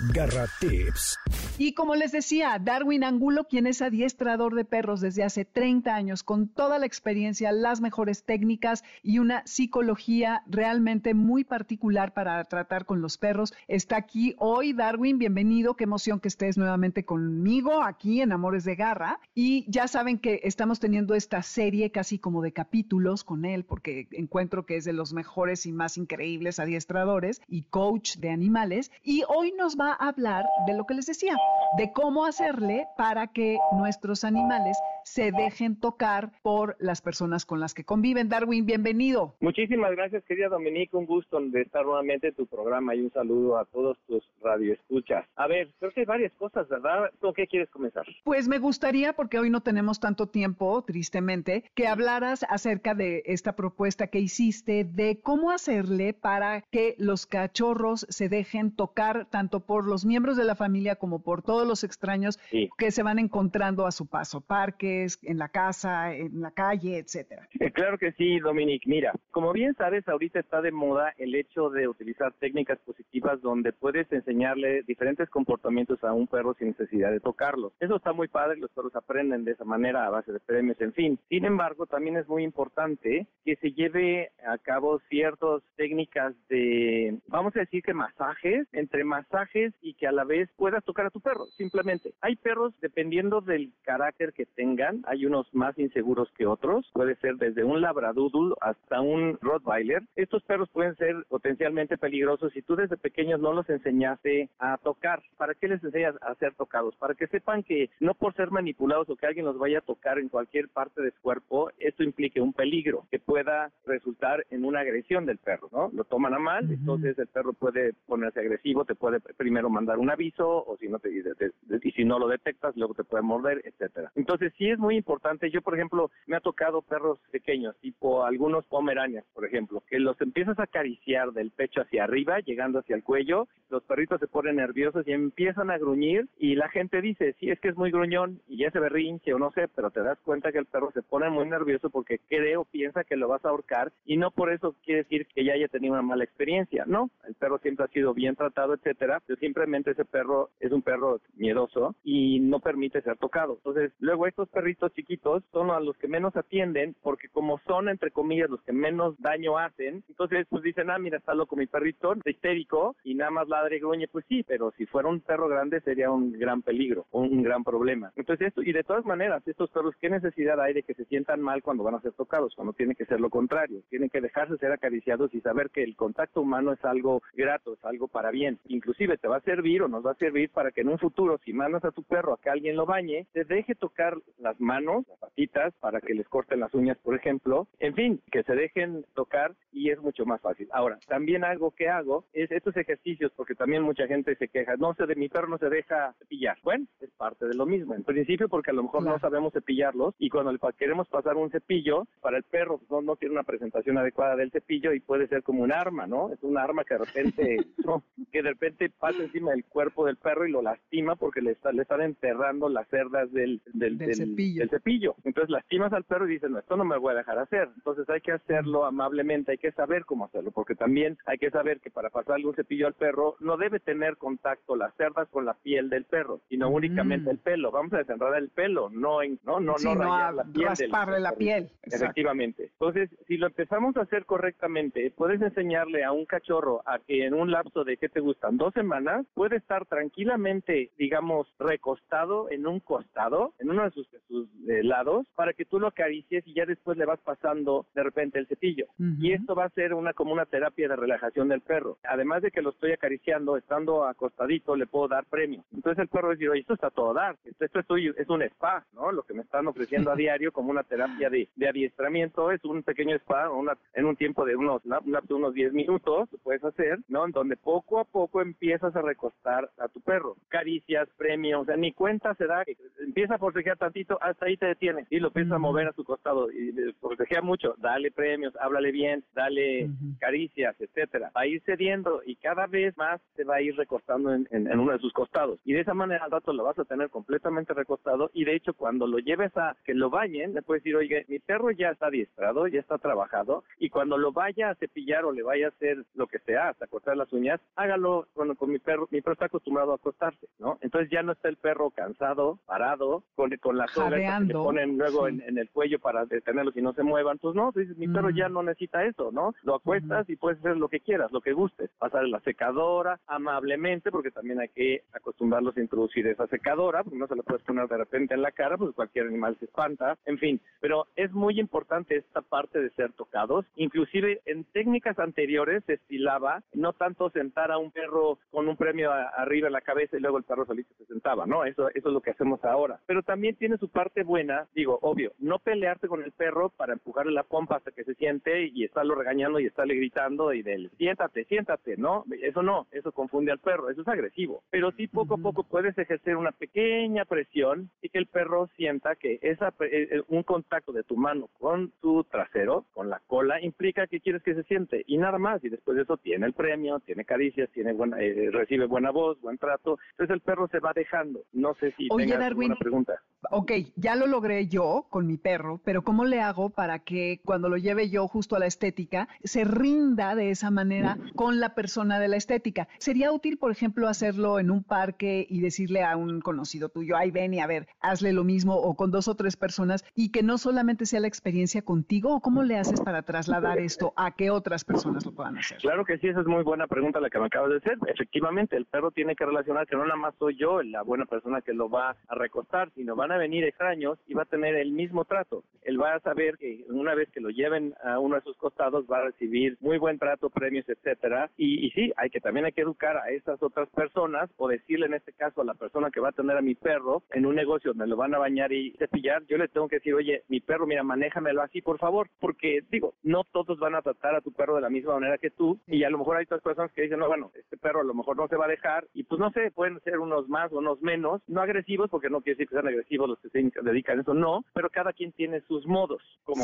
Garra 0.10 0.48
Tips. 0.60 1.20
Y 1.60 1.74
como 1.74 1.94
les 1.94 2.12
decía, 2.12 2.58
Darwin 2.60 3.04
Angulo, 3.04 3.44
quien 3.44 3.68
es 3.68 3.84
adiestrador 3.84 4.56
de 4.56 4.66
perros 4.66 5.00
desde 5.00 5.24
hace 5.24 5.46
30 5.46 5.94
años, 5.94 6.24
con 6.24 6.48
toda 6.48 6.80
la 6.80 6.88
experiencia, 6.88 7.52
las 7.52 7.82
mejores 7.82 8.24
técnicas 8.24 8.84
y 9.04 9.20
una 9.20 9.46
psicología 9.46 10.42
realmente 10.48 11.14
muy 11.14 11.44
particular 11.44 12.16
para 12.16 12.44
tratar 12.46 12.86
con 12.86 13.02
los 13.02 13.20
perros, 13.20 13.54
está 13.68 13.98
aquí 13.98 14.34
hoy. 14.40 14.74
Darwin, 14.74 15.20
bienvenido. 15.20 15.76
Qué 15.76 15.84
emoción 15.84 16.20
que 16.20 16.30
estés 16.30 16.58
nuevamente 16.58 17.06
conmigo 17.06 17.84
aquí 17.84 18.22
en 18.22 18.32
Amores 18.32 18.64
de 18.64 18.76
Garra. 18.76 19.20
Y 19.36 19.70
ya 19.70 19.88
saben 19.88 20.18
que 20.18 20.42
estamos 20.44 20.80
teniendo 20.80 21.14
esta 21.14 21.44
serie 21.44 21.92
casi 21.92 22.18
como 22.18 22.42
de 22.42 22.54
capítulos 22.54 23.24
con 23.24 23.46
él, 23.46 23.66
porque 23.66 24.08
encuentro 24.14 24.66
que 24.66 24.78
es 24.78 24.86
de 24.86 24.94
los 24.94 25.14
mejores 25.14 25.68
y 25.68 25.72
más 25.74 25.98
increíbles 25.98 26.60
adiestradores 26.60 27.40
y 27.48 27.64
coach 27.64 28.16
de 28.18 28.32
animales. 28.32 28.92
Y 29.04 29.24
hoy 29.28 29.54
nos 29.56 29.78
va 29.78 29.91
a 29.94 30.10
hablar 30.10 30.46
de 30.68 30.76
lo 30.76 30.86
que 30.86 30.94
les 30.94 31.06
decía, 31.06 31.36
de 31.78 31.92
cómo 31.92 32.26
hacerle 32.26 32.88
para 32.98 33.28
que 33.28 33.58
nuestros 33.72 34.24
animales 34.24 34.78
se 35.04 35.32
dejen 35.32 35.80
tocar 35.80 36.32
por 36.42 36.76
las 36.80 37.02
personas 37.02 37.46
con 37.46 37.60
las 37.60 37.74
que 37.74 37.84
conviven. 37.84 38.30
Darwin, 38.30 38.66
bienvenido. 38.66 39.36
Muchísimas 39.40 39.92
gracias, 39.92 40.24
querida 40.26 40.50
Dominique. 40.50 40.96
Un 40.96 41.06
gusto 41.06 41.40
de 41.40 41.62
estar 41.62 41.86
nuevamente 41.86 42.30
en 42.30 42.36
tu 42.36 42.46
programa 42.46 42.96
y 42.96 43.02
un 43.02 43.12
saludo 43.12 43.58
a 43.58 43.66
todos 43.66 43.98
tus 44.08 44.24
radioescuchas. 44.42 45.26
A 45.36 45.48
ver, 45.48 45.70
creo 45.80 45.92
que 45.92 46.02
hay 46.02 46.06
varias 46.06 46.34
cosas, 46.34 46.68
¿verdad? 46.70 47.10
¿Con 47.20 47.34
qué 47.34 47.48
quieres 47.48 47.70
comenzar? 47.70 48.06
Pues 48.24 48.48
me 48.48 48.60
gustaría, 48.60 49.14
porque 49.14 49.40
hoy 49.40 49.50
no 49.50 49.62
tenemos 49.62 50.00
tanto 50.00 50.28
tiempo, 50.28 50.84
tristemente, 50.84 51.64
que 51.76 51.88
hablaras 51.88 52.46
acerca 52.50 52.94
de 52.94 53.24
esta 53.26 53.56
propuesta 53.56 54.08
que 54.08 54.20
hiciste 54.20 54.84
de 54.84 55.20
cómo 55.22 55.52
hacerle 55.52 56.14
para 56.14 56.62
que 56.62 56.96
los 56.98 57.26
cachorros 57.26 58.06
se 58.10 58.30
dejen 58.30 58.76
tocar 58.76 59.26
tanto 59.30 59.62
por 59.62 59.81
los 59.86 60.06
miembros 60.06 60.38
de 60.38 60.46
la 60.46 60.56
familia 60.56 60.96
como 60.96 61.22
por 61.22 61.42
todos 61.42 61.68
los 61.68 61.84
extraños 61.84 62.40
que 62.78 62.92
se 62.92 63.04
van 63.04 63.20
encontrando 63.20 63.86
a 63.86 63.92
su 63.92 64.08
paso, 64.08 64.42
parques, 64.42 65.20
en 65.24 65.38
la 65.38 65.50
casa, 65.50 66.14
en 66.14 66.42
la 66.42 66.52
calle, 66.52 66.98
etcétera. 66.98 67.48
Eh, 67.60 67.72
claro 67.72 67.98
que 67.98 68.12
sí, 68.14 68.40
Dominique. 68.40 68.90
Mira, 68.90 69.14
como 69.32 69.54
bien 69.54 69.76
sabes, 69.76 70.08
ahorita 70.08 70.40
está 70.40 70.62
de 70.62 70.72
moda 70.72 71.14
el 71.18 71.36
hecho 71.36 71.70
de 71.70 71.88
utilizar 71.88 72.34
técnicas 72.34 72.80
positivas 72.80 73.42
donde 73.42 73.74
puedes 73.74 74.12
enseñarle 74.12 74.84
diferentes 74.84 75.30
comportamientos 75.30 76.04
a 76.04 76.14
un 76.14 76.28
perro 76.28 76.54
sin 76.56 76.70
necesidad 76.70 77.12
de 77.12 77.20
tocarlo. 77.20 77.74
Eso 77.80 77.96
está 77.96 78.14
muy 78.14 78.28
padre, 78.28 78.58
los 78.58 78.72
perros 78.72 78.96
aprenden 78.96 79.46
de 79.46 79.52
esa 79.52 79.66
manera 79.66 80.06
a 80.06 80.10
base 80.10 80.32
de 80.32 80.40
premios, 80.40 80.80
en 80.82 80.94
fin. 80.94 81.20
Sin 81.30 81.46
embargo, 81.46 81.86
también 81.86 82.18
es 82.18 82.28
muy 82.28 82.44
importante 82.44 83.28
que 83.46 83.56
se 83.58 83.72
lleve 83.72 84.32
a 84.46 84.58
cabo 84.58 85.00
ciertas 85.10 85.62
técnicas 85.76 86.34
de, 86.50 87.20
vamos 87.28 87.56
a 87.56 87.60
decir 87.60 87.84
que 87.84 87.94
masajes, 87.94 88.68
entre 88.74 89.04
masajes 89.04 89.71
y 89.82 89.94
que 89.94 90.08
a 90.08 90.12
la 90.12 90.24
vez 90.24 90.50
puedas 90.56 90.84
tocar 90.84 91.06
a 91.06 91.10
tu 91.10 91.22
perro, 91.22 91.46
simplemente. 91.58 92.14
Hay 92.22 92.36
perros, 92.36 92.74
dependiendo 92.82 93.42
del 93.42 93.72
carácter 93.84 94.34
que 94.34 94.46
tengan, 94.46 95.02
hay 95.06 95.26
unos 95.26 95.54
más 95.54 95.78
inseguros 95.78 96.32
que 96.38 96.46
otros, 96.46 96.90
puede 96.94 97.16
ser 97.18 97.36
desde 97.36 97.64
un 97.64 97.82
labradoodle 97.82 98.56
hasta 98.62 99.02
un 99.02 99.38
rottweiler. 99.42 100.04
Estos 100.16 100.44
perros 100.44 100.70
pueden 100.70 100.96
ser 100.96 101.16
potencialmente 101.30 101.98
peligrosos 101.98 102.54
si 102.54 102.62
tú 102.62 102.76
desde 102.76 102.98
pequeños 102.98 103.40
no 103.40 103.54
los 103.54 103.70
enseñaste 103.70 104.50
a 104.60 104.78
tocar. 104.78 105.22
¿Para 105.38 105.54
qué 105.54 105.68
les 105.68 105.84
enseñas 105.84 106.16
a 106.22 106.36
ser 106.36 106.54
tocados? 106.56 106.96
Para 106.98 107.16
que 107.16 107.28
sepan 107.28 107.64
que 107.64 107.90
no 108.00 108.14
por 108.14 108.34
ser 108.36 108.52
manipulados 108.52 109.10
o 109.10 109.16
que 109.16 109.26
alguien 109.26 109.46
los 109.46 109.58
vaya 109.58 109.80
a 109.80 109.82
tocar 109.82 110.20
en 110.20 110.30
cualquier 110.30 110.70
parte 110.70 111.02
de 111.02 111.12
su 111.12 111.22
cuerpo, 111.22 111.72
esto 111.80 112.04
implique 112.04 112.42
un 112.42 112.54
peligro 112.54 113.06
que 113.12 113.20
pueda 113.20 113.72
resultar 113.86 114.46
en 114.50 114.66
una 114.66 114.82
agresión 114.82 115.26
del 115.26 115.38
perro, 115.38 115.70
¿no? 115.72 115.90
Lo 115.94 116.04
toman 116.04 116.34
a 116.34 116.40
mal, 116.40 116.72
entonces 116.72 117.18
el 117.18 117.28
perro 117.28 117.54
puede 117.54 117.94
ponerse 118.06 118.40
agresivo, 118.40 118.86
te 118.86 118.96
puede 118.96 119.20
primero 119.52 119.70
mandar 119.70 120.00
un 120.00 120.10
aviso 120.10 120.48
o 120.48 120.78
si 120.78 120.88
no 120.88 120.98
te, 121.00 121.10
y 121.12 121.92
si 121.92 122.06
no 122.06 122.20
lo 122.20 122.30
detectas 122.30 122.74
luego 122.78 122.94
te 122.94 123.04
puede 123.04 123.22
morder, 123.22 123.62
etcétera. 123.66 124.10
Entonces 124.16 124.54
sí 124.58 124.70
es 124.70 124.80
muy 124.80 124.96
importante. 124.96 125.52
Yo 125.52 125.62
por 125.62 125.76
ejemplo 125.76 126.10
me 126.26 126.38
ha 126.38 126.40
tocado 126.40 126.82
perros 126.82 127.20
pequeños 127.32 127.76
tipo 127.82 128.24
algunos 128.24 128.66
pomeranias 128.68 129.26
por 129.34 129.46
ejemplo 129.46 129.84
que 129.90 130.00
los 130.00 130.20
empiezas 130.22 130.58
a 130.60 130.64
acariciar 130.64 131.34
del 131.34 131.52
pecho 131.52 131.82
hacia 131.82 132.06
arriba 132.06 132.40
llegando 132.40 132.80
hacia 132.80 132.96
el 132.96 133.04
cuello 133.04 133.48
los 133.70 133.84
perritos 133.84 134.20
se 134.20 134.28
ponen 134.28 134.58
nerviosos 134.58 135.08
y 135.08 135.12
empiezan 135.12 135.70
a 135.70 135.78
gruñir 135.78 136.28
y 136.38 136.56
la 136.56 136.70
gente 136.70 137.02
dice 137.02 137.36
sí 137.40 137.50
es 137.50 137.60
que 137.60 137.70
es 137.70 137.76
muy 137.76 137.92
gruñón 137.92 138.40
y 138.48 138.58
ya 138.58 138.72
se 138.72 138.80
berrinche 138.80 139.34
o 139.34 139.40
no 139.40 139.52
sé 139.52 139.68
pero 139.76 139.92
te 139.92 140.02
das 140.02 140.20
cuenta 140.20 140.52
que 140.52 140.60
el 140.60 140.66
perro 140.66 140.92
se 140.92 141.02
pone 141.02 141.30
muy 141.30 141.48
nervioso 141.48 141.90
porque 141.90 142.20
cree 142.30 142.58
o 142.58 142.66
piensa 142.66 143.04
que 143.04 143.16
lo 143.16 143.28
vas 143.28 143.44
a 143.46 143.50
ahorcar 143.50 143.92
y 144.06 144.18
no 144.18 144.32
por 144.32 144.52
eso 144.52 144.76
quiere 144.86 145.04
decir 145.04 145.28
que 145.28 145.44
ya 145.44 145.54
haya 145.54 145.68
tenido 145.68 145.94
una 145.94 146.02
mala 146.02 146.24
experiencia 146.24 146.86
no 146.88 147.10
el 147.28 147.36
perro 147.36 147.58
siempre 147.60 147.86
ha 147.86 147.90
sido 147.90 148.14
bien 148.14 148.36
tratado 148.36 148.74
etcétera 148.74 149.22
simplemente 149.42 149.92
ese 149.92 150.06
perro 150.06 150.52
es 150.62 150.72
un 150.72 150.82
perro 150.82 151.20
miedoso 151.36 151.96
y 152.04 152.40
no 152.40 152.60
permite 152.60 153.02
ser 153.02 153.18
tocado. 153.18 153.56
Entonces, 153.56 153.92
luego 154.00 154.28
estos 154.28 154.48
perritos 154.48 154.94
chiquitos 154.94 155.44
son 155.52 155.72
a 155.72 155.82
los 155.82 155.98
que 155.98 156.08
menos 156.08 156.36
atienden 156.38 156.96
porque 157.02 157.28
como 157.28 157.60
son, 157.68 157.90
entre 157.90 158.12
comillas, 158.12 158.50
los 158.50 158.62
que 158.62 158.72
menos 158.72 159.16
daño 159.20 159.58
hacen, 159.58 160.04
entonces 160.08 160.48
pues 160.50 160.64
dicen, 160.64 160.90
ah, 160.90 161.00
mira, 161.00 161.18
está 161.18 161.34
loco 161.34 161.56
mi 161.56 161.68
perrito, 161.68 162.14
está 162.14 162.30
histérico 162.30 162.96
y 163.04 163.16
nada 163.16 163.32
más 163.32 163.50
ladre 163.50 163.78
y 163.78 163.80
gruñe, 163.80 164.08
pues 164.08 164.24
sí, 164.30 164.44
pero 164.44 164.72
si 164.78 164.86
fuera 164.86 165.10
un 165.10 165.20
perro 165.22 165.48
grande 165.48 165.82
sería 165.82 166.12
un 166.12 166.32
gran 166.34 166.62
peligro, 166.62 167.08
un, 167.12 167.42
gran 167.42 167.64
problema. 167.64 168.12
Entonces 168.16 168.50
esto, 168.50 168.62
y 168.62 168.72
de 168.72 168.84
todas 168.84 169.04
maneras, 169.04 169.42
estos 169.48 169.72
perros, 169.72 169.96
¿qué 170.00 170.10
necesidad 170.10 170.62
hay 170.62 170.74
de 170.74 170.84
que 170.84 170.94
se 170.94 171.06
sientan 171.06 171.42
mal 171.42 171.64
cuando 171.64 171.84
van 171.84 171.96
a 171.96 172.02
ser 172.02 172.14
tocados? 172.14 172.54
Cuando 172.56 172.74
tiene 172.74 172.94
que 172.94 173.06
ser 173.06 173.20
lo 173.20 173.32
contrario, 173.32 173.82
tienen 173.90 174.10
que 174.10 174.22
dejarse 174.22 174.58
ser 174.58 174.72
acariciados 174.72 175.34
y 175.34 175.42
saber 175.42 175.72
que 175.72 175.84
el 175.84 175.96
contacto 175.96 176.42
humano 176.42 176.72
es 176.72 176.86
algo 176.86 177.24
grato, 177.34 177.74
es 177.74 177.84
algo 177.84 178.08
para 178.08 178.30
bien. 178.30 178.60
Inclusive 178.66 179.18
te 179.18 179.28
va 179.32 179.38
a 179.38 179.42
servir 179.42 179.82
o 179.82 179.88
nos 179.88 180.06
va 180.06 180.12
a 180.12 180.16
servir 180.16 180.50
para 180.50 180.72
que 180.72 180.82
en 180.82 180.90
un 180.90 181.00
futuro, 181.00 181.40
si 181.44 181.54
mandas 181.54 181.86
a 181.86 181.92
tu 181.92 182.04
perro 182.04 182.34
a 182.34 182.40
que 182.40 182.50
alguien 182.50 182.76
lo 182.76 182.86
bañe, 182.86 183.28
te 183.32 183.44
deje 183.46 183.76
tocar 183.76 184.18
las 184.38 184.60
manos, 184.60 185.06
las 185.08 185.20
patitas, 185.20 185.74
para 185.80 186.02
que 186.02 186.14
les 186.14 186.28
corten 186.28 186.60
las 186.60 186.74
uñas, 186.74 186.98
por 186.98 187.16
ejemplo. 187.16 187.68
En 187.80 187.96
fin, 187.96 188.22
que 188.32 188.44
se 188.44 188.54
dejen 188.54 189.06
tocar 189.14 189.56
y 189.72 189.90
es 189.90 190.00
mucho 190.02 190.26
más 190.26 190.42
fácil. 190.42 190.68
Ahora, 190.72 191.00
también 191.08 191.44
algo 191.44 191.72
que 191.72 191.90
hago 191.90 192.26
es 192.34 192.52
estos 192.52 192.76
ejercicios, 192.78 193.32
porque 193.36 193.56
también 193.56 193.84
mucha 193.84 194.08
gente 194.08 194.36
se 194.36 194.48
queja, 194.48 194.76
no 194.78 194.94
sé, 194.96 195.06
de 195.06 195.16
mi 195.16 195.30
perro 195.30 195.48
no 195.48 195.58
se 195.58 195.70
deja 195.70 196.14
cepillar. 196.20 196.58
Bueno, 196.64 196.86
es 197.00 197.10
parte 197.12 197.48
de 197.48 197.56
lo 197.56 197.66
mismo. 197.66 197.94
En 197.96 198.04
principio, 198.04 198.50
porque 198.50 198.72
a 198.72 198.74
lo 198.74 198.84
mejor 198.84 199.04
no 199.04 199.20
sabemos 199.20 199.54
cepillarlos 199.54 200.16
y 200.20 200.30
cuando 200.30 200.52
le 200.52 200.60
queremos 200.78 201.08
pasar 201.08 201.36
un 201.36 201.52
cepillo, 201.52 202.08
para 202.22 202.38
el 202.38 202.44
perro 202.44 202.78
pues, 202.78 202.92
no, 202.92 203.02
no 203.02 203.16
tiene 203.16 203.34
una 203.34 203.44
presentación 203.44 203.98
adecuada 203.98 204.36
del 204.36 204.52
cepillo 204.52 204.94
y 204.94 205.00
puede 205.00 205.28
ser 205.28 205.44
como 205.44 205.64
un 205.64 205.72
arma, 205.72 206.08
¿no? 206.08 206.32
Es 206.32 206.42
un 206.44 206.58
arma 206.58 206.84
que 206.84 206.96
de 206.96 207.00
repente, 207.00 207.58
que 208.32 208.42
de 208.42 208.50
repente 208.50 208.90
pasa 208.90 209.21
encima 209.22 209.52
del 209.52 209.66
cuerpo 209.66 210.06
del 210.06 210.18
perro 210.18 210.48
y 210.48 210.52
lo 210.52 210.62
lastima 210.62 211.16
porque 211.16 211.42
le, 211.42 211.52
está, 211.52 211.72
le 211.72 211.84
están 211.84 212.02
enterrando 212.02 212.70
las 212.70 212.88
cerdas 212.90 213.32
del, 213.32 213.62
del, 213.74 213.98
cepillo. 214.16 214.60
del 214.62 214.70
cepillo. 214.70 215.16
Entonces 215.24 215.50
lastimas 215.50 215.94
al 215.94 216.04
perro 216.04 216.28
y 216.28 216.34
dices, 216.34 216.50
no, 216.50 216.60
esto 216.60 216.76
no 216.76 216.86
me 216.86 216.98
voy 216.98 217.14
a 217.14 217.18
dejar 217.18 217.40
hacer. 217.40 217.70
Entonces 217.76 218.10
hay 218.10 218.22
que 218.22 218.32
hacerlo 218.32 218.86
amablemente, 218.86 219.52
hay 219.52 219.58
que 219.58 219.72
saber 219.72 220.06
cómo 220.06 220.26
hacerlo, 220.26 220.52
porque 220.52 220.76
también 220.76 221.18
hay 221.26 221.38
que 221.38 221.52
saber 221.52 221.80
que 221.80 221.92
para 221.92 222.10
pasarle 222.10 222.48
un 222.48 222.56
cepillo 222.56 222.88
al 222.88 222.94
perro 222.94 223.36
no 223.40 223.58
debe 223.58 223.80
tener 223.80 224.18
contacto 224.18 224.76
las 224.76 224.94
cerdas 224.96 225.28
con 225.30 225.46
la 225.46 225.54
piel 225.54 225.90
del 225.90 226.06
perro, 226.06 226.42
sino 226.50 226.70
mm. 226.70 226.74
únicamente 226.74 227.32
el 227.32 227.38
pelo. 227.38 227.72
Vamos 227.72 227.94
a 227.94 227.98
desenredar 227.98 228.38
el 228.38 228.50
pelo, 228.50 228.90
no 228.90 229.22
en, 229.22 229.40
no, 229.44 229.60
no, 229.60 229.76
no 229.84 229.96
rayar 229.96 230.34
la 230.34 230.44
piel. 230.44 230.68
Rasparle 230.68 231.20
la 231.20 231.34
piel. 231.34 231.70
Efectivamente. 231.84 232.70
Entonces, 232.74 233.10
si 233.28 233.38
lo 233.38 233.48
empezamos 233.48 233.96
a 233.98 234.02
hacer 234.02 234.26
correctamente, 234.26 235.12
puedes 235.16 235.42
enseñarle 235.42 236.04
a 236.04 236.12
un 236.12 236.26
cachorro 236.26 236.82
a 236.86 237.00
que 237.00 237.26
en 237.26 237.34
un 237.34 237.52
lapso 237.52 237.84
de, 237.84 237.98
¿qué 237.98 238.10
te 238.10 238.20
gustan? 238.20 238.58
Dos 238.58 238.74
semanas, 238.74 239.11
puede 239.34 239.58
estar 239.58 239.86
tranquilamente, 239.86 240.92
digamos, 240.98 241.48
recostado 241.60 242.50
en 242.50 242.68
un 242.68 242.80
costado, 242.80 243.54
en 243.60 243.70
uno 243.70 243.84
de 243.84 243.92
sus, 243.92 244.08
sus 244.28 244.48
eh, 244.68 244.84
lados, 244.84 245.26
para 245.36 245.54
que 245.54 245.66
tú 245.66 245.80
lo 245.80 245.88
acaricies 245.88 246.46
y 246.48 246.54
ya 246.54 246.66
después 246.66 246.98
le 246.98 247.06
vas 247.06 247.20
pasando 247.22 247.86
de 247.94 248.04
repente 248.04 248.40
el 248.40 248.48
cepillo. 248.48 248.88
Y 249.20 249.34
esto 249.34 249.56
va 249.56 249.66
a 249.66 249.70
ser 249.70 249.94
una 249.94 250.14
como 250.14 250.34
una 250.34 250.46
terapia 250.46 250.88
de 250.88 250.96
relajación 250.96 251.48
del 251.48 251.62
perro. 251.62 251.98
Además 252.04 252.42
de 252.42 252.52
que 252.52 252.62
lo 252.62 252.72
estoy 252.72 252.92
acariciando, 252.92 253.58
estando 253.58 254.06
acostadito, 254.06 254.76
le 254.76 254.88
puedo 254.88 255.08
dar 255.08 255.26
premios. 255.26 255.66
Entonces 255.74 256.02
el 256.02 256.08
perro 256.08 256.28
va 256.28 256.34
a 256.34 256.36
decir, 256.36 256.50
oye, 256.50 256.62
esto 256.62 256.74
está 256.74 256.90
todo 256.90 257.14
dar, 257.14 257.38
esto, 257.44 257.66
esto 257.66 257.98
es, 257.98 258.30
un 258.30 258.42
spa, 258.44 258.86
¿no? 258.94 259.12
Lo 259.12 259.24
que 259.24 259.34
me 259.34 259.42
están 259.42 259.68
ofreciendo 259.68 260.12
a 260.12 260.16
diario 260.22 260.52
como 260.52 260.72
una 260.72 260.84
terapia 260.84 261.30
de, 261.30 261.50
de 261.56 261.68
adiestramiento 261.68 262.52
es 262.52 262.64
un 262.66 262.84
pequeño 262.84 263.16
spa 263.18 263.50
una, 263.50 263.78
en 263.94 264.06
un 264.06 264.16
tiempo 264.16 264.46
de 264.46 264.56
unos, 264.56 264.82
unos 265.30 265.54
10 265.54 265.74
minutos, 265.74 266.30
puedes 266.44 266.64
hacer, 266.64 267.00
¿no? 267.08 267.26
En 267.26 267.32
donde 267.32 267.58
poco 267.58 268.00
a 268.00 268.06
poco 268.06 268.42
empiezas 268.42 268.96
a 268.96 269.01
recostar 269.02 269.70
a 269.78 269.88
tu 269.88 270.02
perro. 270.02 270.36
Caricias, 270.50 271.08
premios, 271.18 271.62
o 271.62 271.66
sea, 271.66 271.78
ni 271.78 271.92
cuenta 271.92 272.34
se 272.36 272.46
da, 272.46 272.64
empieza 273.04 273.36
a 273.36 273.40
forcejear 273.40 273.78
tantito, 273.78 274.18
hasta 274.22 274.46
ahí 274.46 274.58
te 274.58 274.68
detienes 274.68 275.08
y 275.10 275.20
lo 275.20 275.28
empiezas 275.28 275.54
a 275.54 275.60
mover 275.60 275.88
a 275.88 275.94
su 275.94 276.04
costado 276.04 276.52
y 276.52 276.74
forcejea 277.00 277.42
mucho, 277.42 277.76
dale 277.78 278.12
premios, 278.12 278.54
háblale 278.60 278.92
bien, 278.92 279.24
dale 279.34 279.90
caricias, 280.20 280.76
etcétera. 280.80 281.32
Va 281.36 281.42
a 281.42 281.48
ir 281.48 281.62
cediendo 281.66 282.22
y 282.26 282.36
cada 282.36 282.68
vez 282.68 282.96
más 282.98 283.22
se 283.36 283.44
va 283.44 283.56
a 283.56 283.62
ir 283.62 283.76
recostando 283.76 284.34
en, 284.34 284.48
uno 284.52 284.92
de 284.92 285.00
sus 285.00 285.14
costados. 285.14 285.60
Y 285.66 285.74
de 285.74 285.82
esa 285.82 285.94
manera 285.94 286.26
al 286.26 286.32
rato 286.32 286.54
lo 286.54 286.64
vas 286.64 286.80
a 286.80 286.86
tener 286.86 287.10
completamente 287.10 287.74
recostado 287.74 288.30
y 288.34 288.46
de 288.46 288.56
hecho 288.56 288.74
cuando 288.74 289.08
lo 289.08 289.20
lleves 289.20 289.56
a 289.58 289.76
que 289.84 289.94
lo 289.94 290.10
bañen, 290.10 290.54
le 290.54 290.62
puedes 290.62 290.84
decir, 290.84 290.96
oye, 290.96 291.26
mi 291.28 291.40
perro 291.40 291.72
ya 291.72 291.90
está 291.90 292.08
adiestrado, 292.08 292.68
ya 292.68 292.80
está 292.80 292.98
trabajado 292.98 293.64
y 293.80 293.90
cuando 293.90 294.18
lo 294.18 294.32
vaya 294.32 294.70
a 294.70 294.76
cepillar 294.76 295.26
o 295.26 295.32
le 295.32 295.44
vaya 295.44 295.68
a 295.68 295.70
hacer 295.70 296.04
lo 296.16 296.28
que 296.28 296.40
sea, 296.40 296.70
hasta 296.70 296.88
cortar 296.88 297.18
las 297.18 297.32
uñas, 297.34 297.60
hágalo 297.76 298.28
con, 298.34 298.56
con 298.56 298.72
mi 298.72 298.80
perro. 298.80 298.91
Mi 299.10 299.22
perro 299.22 299.34
está 299.34 299.46
acostumbrado 299.46 299.92
a 299.92 299.96
acostarse, 299.96 300.48
¿no? 300.60 300.78
Entonces 300.82 301.10
ya 301.12 301.24
no 301.24 301.32
está 301.32 301.50
el 301.50 301.58
perro 301.58 301.90
cansado, 301.92 302.60
parado, 302.66 303.24
con, 303.36 303.52
con 303.58 303.78
las 303.78 303.92
sogas 303.92 304.40
que 304.40 304.46
le 304.46 304.54
ponen 304.54 304.98
luego 304.98 305.28
en, 305.28 305.42
el 305.58 305.70
cuello 305.70 306.00
para 306.00 306.26
detenerlos 306.26 306.76
y 306.76 306.82
no 306.82 306.94
se 306.94 307.04
muevan. 307.04 307.38
Pues 307.38 307.56
no, 307.56 307.72
dices, 307.76 307.98
mi 307.98 308.08
perro 308.08 308.30
ya 308.30 308.50
no 308.50 308.64
necesita 308.64 309.04
eso, 309.06 309.32
¿no? 309.32 309.54
Lo 309.64 309.76
acuestas 309.76 310.30
y 310.30 310.36
puedes 310.36 310.60
hacer 310.60 310.78
lo 310.78 310.90
que 310.90 311.00
quieras, 311.00 311.32
lo 311.32 311.42
que 311.42 311.54
gustes. 311.54 311.90
Pasar 312.00 312.28
la 312.28 312.40
secadora 312.42 313.20
amablemente, 313.28 314.12
porque 314.12 314.32
también 314.32 314.60
hay 314.60 314.70
que 314.70 315.04
acostumbrarlos 315.14 315.76
a 315.78 315.82
introducir 315.82 316.28
esa 316.28 316.48
secadora, 316.48 317.04
porque 317.04 317.20
no 317.20 317.28
se 317.28 317.36
la 317.36 317.44
puedes 317.44 317.64
poner 317.64 317.88
de 317.88 317.98
repente 317.98 318.34
en 318.34 318.42
la 318.42 318.52
cara, 318.52 318.78
porque 318.78 318.96
cualquier 318.96 319.28
animal 319.28 319.56
se 319.60 319.66
espanta, 319.66 320.18
en 320.26 320.38
fin. 320.38 320.62
Pero 320.80 321.08
es 321.16 321.32
muy 321.32 321.60
importante 321.60 322.18
esta 322.18 322.42
parte 322.42 322.80
de 322.80 322.90
ser 322.92 323.14
tocados. 323.14 323.66
Inclusive 323.76 324.42
en 324.46 324.64
técnicas 324.66 325.20
anteriores 325.20 325.84
se 325.86 325.94
estilaba 325.94 326.64
no 326.74 326.94
tanto 326.94 327.30
sentar 327.30 327.72
a 327.72 327.78
un 327.78 327.92
perro 327.92 328.40
con 328.52 328.68
un 328.68 328.78
premio 328.82 329.12
arriba 329.14 329.68
en 329.68 329.74
la 329.74 329.82
cabeza 329.82 330.18
y 330.18 330.20
luego 330.20 330.40
el 330.40 330.44
perro 330.44 330.66
solito 330.66 330.92
se 330.98 331.06
sentaba, 331.06 331.46
¿no? 331.46 331.66
Eso, 331.66 331.90
eso 331.90 332.08
es 332.08 332.14
lo 332.14 332.20
que 332.20 332.32
hacemos 332.32 332.66
ahora. 332.66 333.00
Pero 333.06 333.22
también 333.22 333.56
tiene 333.56 333.78
su 333.78 333.90
parte 333.90 334.24
buena, 334.24 334.66
digo, 334.74 334.98
obvio, 335.04 335.34
no 335.38 335.60
pelearte 335.60 336.08
con 336.08 336.24
el 336.24 336.32
perro 336.32 336.70
para 336.70 336.94
empujarle 336.94 337.32
la 337.32 337.44
pompa 337.44 337.76
hasta 337.76 337.92
que 337.92 338.04
se 338.04 338.16
siente 338.16 338.72
y 338.74 338.84
estarlo 338.84 339.14
regañando 339.14 339.60
y 339.60 339.68
estarle 339.68 339.94
gritando 339.94 340.52
y 340.52 340.64
del 340.64 340.90
siéntate, 340.98 341.46
siéntate, 341.46 341.96
¿no? 341.96 342.26
Eso 342.42 342.64
no, 342.64 342.88
eso 342.92 343.12
confunde 343.12 343.52
al 343.52 343.60
perro, 343.60 343.92
eso 343.92 344.02
es 344.02 344.08
agresivo. 344.08 344.64
Pero 344.72 344.92
sí 344.94 345.08
poco 345.08 345.36
a 345.36 345.38
poco 345.38 345.64
puedes 345.64 345.96
ejercer 345.96 346.36
una 346.36 346.52
pequeña 346.52 347.26
presión 347.26 347.92
y 348.02 348.10
que 348.10 348.18
el 348.18 348.26
perro 348.26 348.68
sienta 348.78 349.16
que 349.16 349.38
esa 349.44 349.68
eh, 349.82 350.08
eh, 350.12 350.22
un 350.30 350.42
contacto 350.42 350.92
de 350.92 351.04
tu 351.04 351.16
mano 351.18 351.50
con 351.60 351.92
tu 352.02 352.24
trasero, 352.24 352.86
con 352.94 353.12
la 353.12 353.22
cola, 353.28 353.62
implica 353.62 354.08
que 354.08 354.22
quieres 354.22 354.42
que 354.42 354.56
se 354.56 354.64
siente 354.64 355.04
y 355.06 355.20
nada 355.20 355.38
más. 355.38 355.64
Y 355.64 355.70
después 355.70 355.96
de 355.98 356.02
eso 356.02 356.18
tiene 356.18 356.48
el 356.48 356.54
premio, 356.54 357.00
tiene 357.02 357.26
caricias, 357.26 357.70
tiene 357.70 357.94
buena, 357.94 358.20
eh, 358.20 358.50
recibe 358.72 358.88
buena 358.88 359.12
voz, 359.12 359.40
buen 359.42 359.58
trato. 359.58 359.98
Entonces 360.12 360.34
el 360.34 360.42
perro 360.42 360.68
se 360.70 360.80
va 360.80 360.94
dejando. 360.94 361.42
No 361.52 361.74
sé 361.76 361.94
si 361.98 362.08
Oye, 362.10 362.26
tengas 362.26 362.48
alguna 362.48 362.76
pregunta. 362.76 363.22
Ok, 363.50 363.72
ya 363.96 364.16
lo 364.16 364.28
logré 364.28 364.68
yo 364.68 365.08
con 365.10 365.26
mi 365.26 365.38
perro, 365.38 365.82
pero 365.84 366.04
¿cómo 366.04 366.26
le 366.26 366.42
hago 366.42 366.70
para 366.70 367.00
que 367.00 367.42
cuando 367.44 367.70
lo 367.70 367.78
lleve 367.78 368.10
yo 368.10 368.28
justo 368.28 368.56
a 368.56 368.60
la 368.60 368.68
estética 368.68 369.28
se 369.44 369.64
rinda 369.64 370.36
de 370.36 370.52
esa 370.52 370.70
manera 370.70 371.18
con 371.36 371.60
la 371.60 371.74
persona 371.74 372.20
de 372.20 372.28
la 372.28 372.38
estética? 372.38 372.88
¿Sería 373.00 373.32
útil, 373.32 373.58
por 373.58 373.72
ejemplo, 373.72 374.08
hacerlo 374.08 374.60
en 374.60 374.70
un 374.70 374.84
parque 374.84 375.48
y 375.50 375.62
decirle 375.62 376.04
a 376.04 376.18
un 376.18 376.42
conocido 376.42 376.90
tuyo, 376.90 377.18
ay, 377.18 377.32
ven 377.32 377.54
y 377.54 377.60
a 377.60 377.68
ver, 377.68 377.88
hazle 378.00 378.32
lo 378.32 378.44
mismo 378.44 378.76
o 378.76 378.96
con 378.96 379.10
dos 379.10 379.28
o 379.28 379.36
tres 379.36 379.58
personas 379.58 380.06
y 380.16 380.30
que 380.30 380.44
no 380.44 380.58
solamente 380.58 381.06
sea 381.06 381.20
la 381.20 381.28
experiencia 381.28 381.82
contigo 381.82 382.36
o 382.36 382.42
cómo 382.42 382.64
le 382.64 382.78
haces 382.78 383.02
para 383.02 383.24
trasladar 383.24 383.80
esto 383.80 384.14
a 384.16 384.32
que 384.32 384.52
otras 384.52 384.84
personas 384.84 385.26
lo 385.26 385.32
puedan 385.32 385.58
hacer? 385.58 385.80
Claro 385.80 386.06
que 386.06 386.20
sí, 386.20 386.28
esa 386.28 386.42
es 386.42 386.48
muy 386.48 386.64
buena 386.64 386.86
pregunta 386.88 387.20
la 387.20 387.30
que 387.30 387.40
me 387.40 387.48
acabas 387.48 387.72
de 387.72 387.78
hacer. 387.78 387.98
Efectivamente, 388.06 388.78
el 388.78 388.86
perro 388.86 389.12
tiene 389.12 389.36
que 389.36 389.46
relacionar 389.46 389.88
que 389.88 389.96
no 389.96 390.04
nada 390.04 390.16
más 390.16 390.36
soy 390.38 390.56
yo 390.58 390.84
la 390.84 391.02
buena 391.02 391.26
persona 391.26 391.62
que 391.62 391.74
lo 391.74 391.90
va 391.90 392.16
a 392.28 392.36
recostar, 392.36 392.92
sino 392.96 393.16
van 393.16 393.31
a 393.32 393.38
venir 393.38 393.64
extraños 393.64 394.20
y 394.28 394.34
va 394.34 394.44
a 394.44 394.46
tener 394.46 394.76
el 394.76 394.92
mismo 394.92 395.26
trato. 395.26 395.64
Él 395.84 396.02
va 396.02 396.14
a 396.14 396.20
saber 396.20 396.58
que 396.58 396.86
una 396.90 397.16
vez 397.16 397.30
que 397.32 397.42
lo 397.42 397.50
lleven 397.50 397.94
a 398.04 398.20
uno 398.20 398.36
de 398.36 398.42
sus 398.42 398.56
costados 398.58 399.06
va 399.12 399.18
a 399.18 399.26
recibir 399.26 399.78
muy 399.80 399.98
buen 399.98 400.20
trato, 400.20 400.50
premios, 400.50 400.88
etcétera. 400.88 401.50
Y, 401.58 401.86
y 401.86 401.92
sí, 401.92 402.14
hay 402.18 402.30
que 402.30 402.40
también 402.40 402.66
hay 402.66 402.72
que 402.72 402.82
educar 402.82 403.18
a 403.18 403.30
esas 403.30 403.62
otras 403.64 403.90
personas 403.90 404.50
o 404.58 404.68
decirle 404.68 405.08
en 405.08 405.16
este 405.16 405.34
caso 405.34 405.62
a 405.62 405.66
la 405.66 405.74
persona 405.74 406.12
que 406.12 406.20
va 406.20 406.30
a 406.30 406.34
tener 406.34 406.58
a 406.58 406.62
mi 406.62 406.76
perro 406.76 407.24
en 407.32 407.46
un 407.46 407.56
negocio 407.56 407.92
donde 407.92 408.08
lo 408.08 408.18
van 408.18 408.36
a 408.36 408.40
bañar 408.40 408.72
y 408.72 408.92
cepillar, 408.98 409.44
yo 409.48 409.58
le 409.58 409.68
tengo 409.68 409.88
que 409.88 409.98
decir, 409.98 410.14
oye, 410.14 410.44
mi 410.48 410.60
perro, 410.60 410.86
mira, 410.86 411.04
manéjamelo 411.04 411.62
así, 411.62 411.82
por 411.82 411.98
favor, 411.98 412.30
porque 412.40 412.82
digo, 412.92 413.16
no 413.24 413.44
todos 413.44 413.80
van 413.80 413.96
a 413.96 414.02
tratar 414.02 414.36
a 414.36 414.42
tu 414.42 414.52
perro 414.52 414.76
de 414.76 414.82
la 414.82 414.90
misma 414.90 415.16
manera 415.16 415.38
que 415.38 415.52
tú 415.52 415.80
y 415.88 416.04
a 416.04 416.10
lo 416.10 416.18
mejor 416.18 416.38
hay 416.38 416.44
otras 416.44 416.62
personas 416.62 416.92
que 416.92 417.04
dicen, 417.04 417.20
no, 417.20 417.28
bueno, 417.28 417.52
este 417.56 417.78
perro 417.78 418.02
a 418.02 418.06
lo 418.06 418.14
mejor 418.14 418.38
no 418.38 418.48
se 418.48 418.56
va 418.56 418.66
a 418.66 418.70
dejar 418.70 419.06
y 419.14 419.24
pues 419.24 419.40
no 419.40 419.52
sé, 419.52 419.72
pueden 419.72 420.00
ser 420.02 420.20
unos 420.20 420.48
más 420.48 420.72
o 420.72 420.80
unos 420.80 421.02
menos, 421.02 421.42
no 421.48 421.62
agresivos 421.62 422.10
porque 422.10 422.30
no 422.30 422.42
quiere 422.42 422.58
decir 422.58 422.68
que 422.68 422.76
sean 422.76 422.88
agresivos 422.88 423.21
deportivos 423.22 423.30
los 423.30 423.40
que 423.40 423.50
se 423.50 423.82
dedican 423.82 424.18
a 424.18 424.22
eso, 424.22 424.34
no, 424.34 424.66
pero 424.74 424.90
cada 424.90 425.14
quien 425.14 425.32
tiene 425.32 425.62
sus 425.62 425.86
modos, 425.86 426.22
como, 426.44 426.64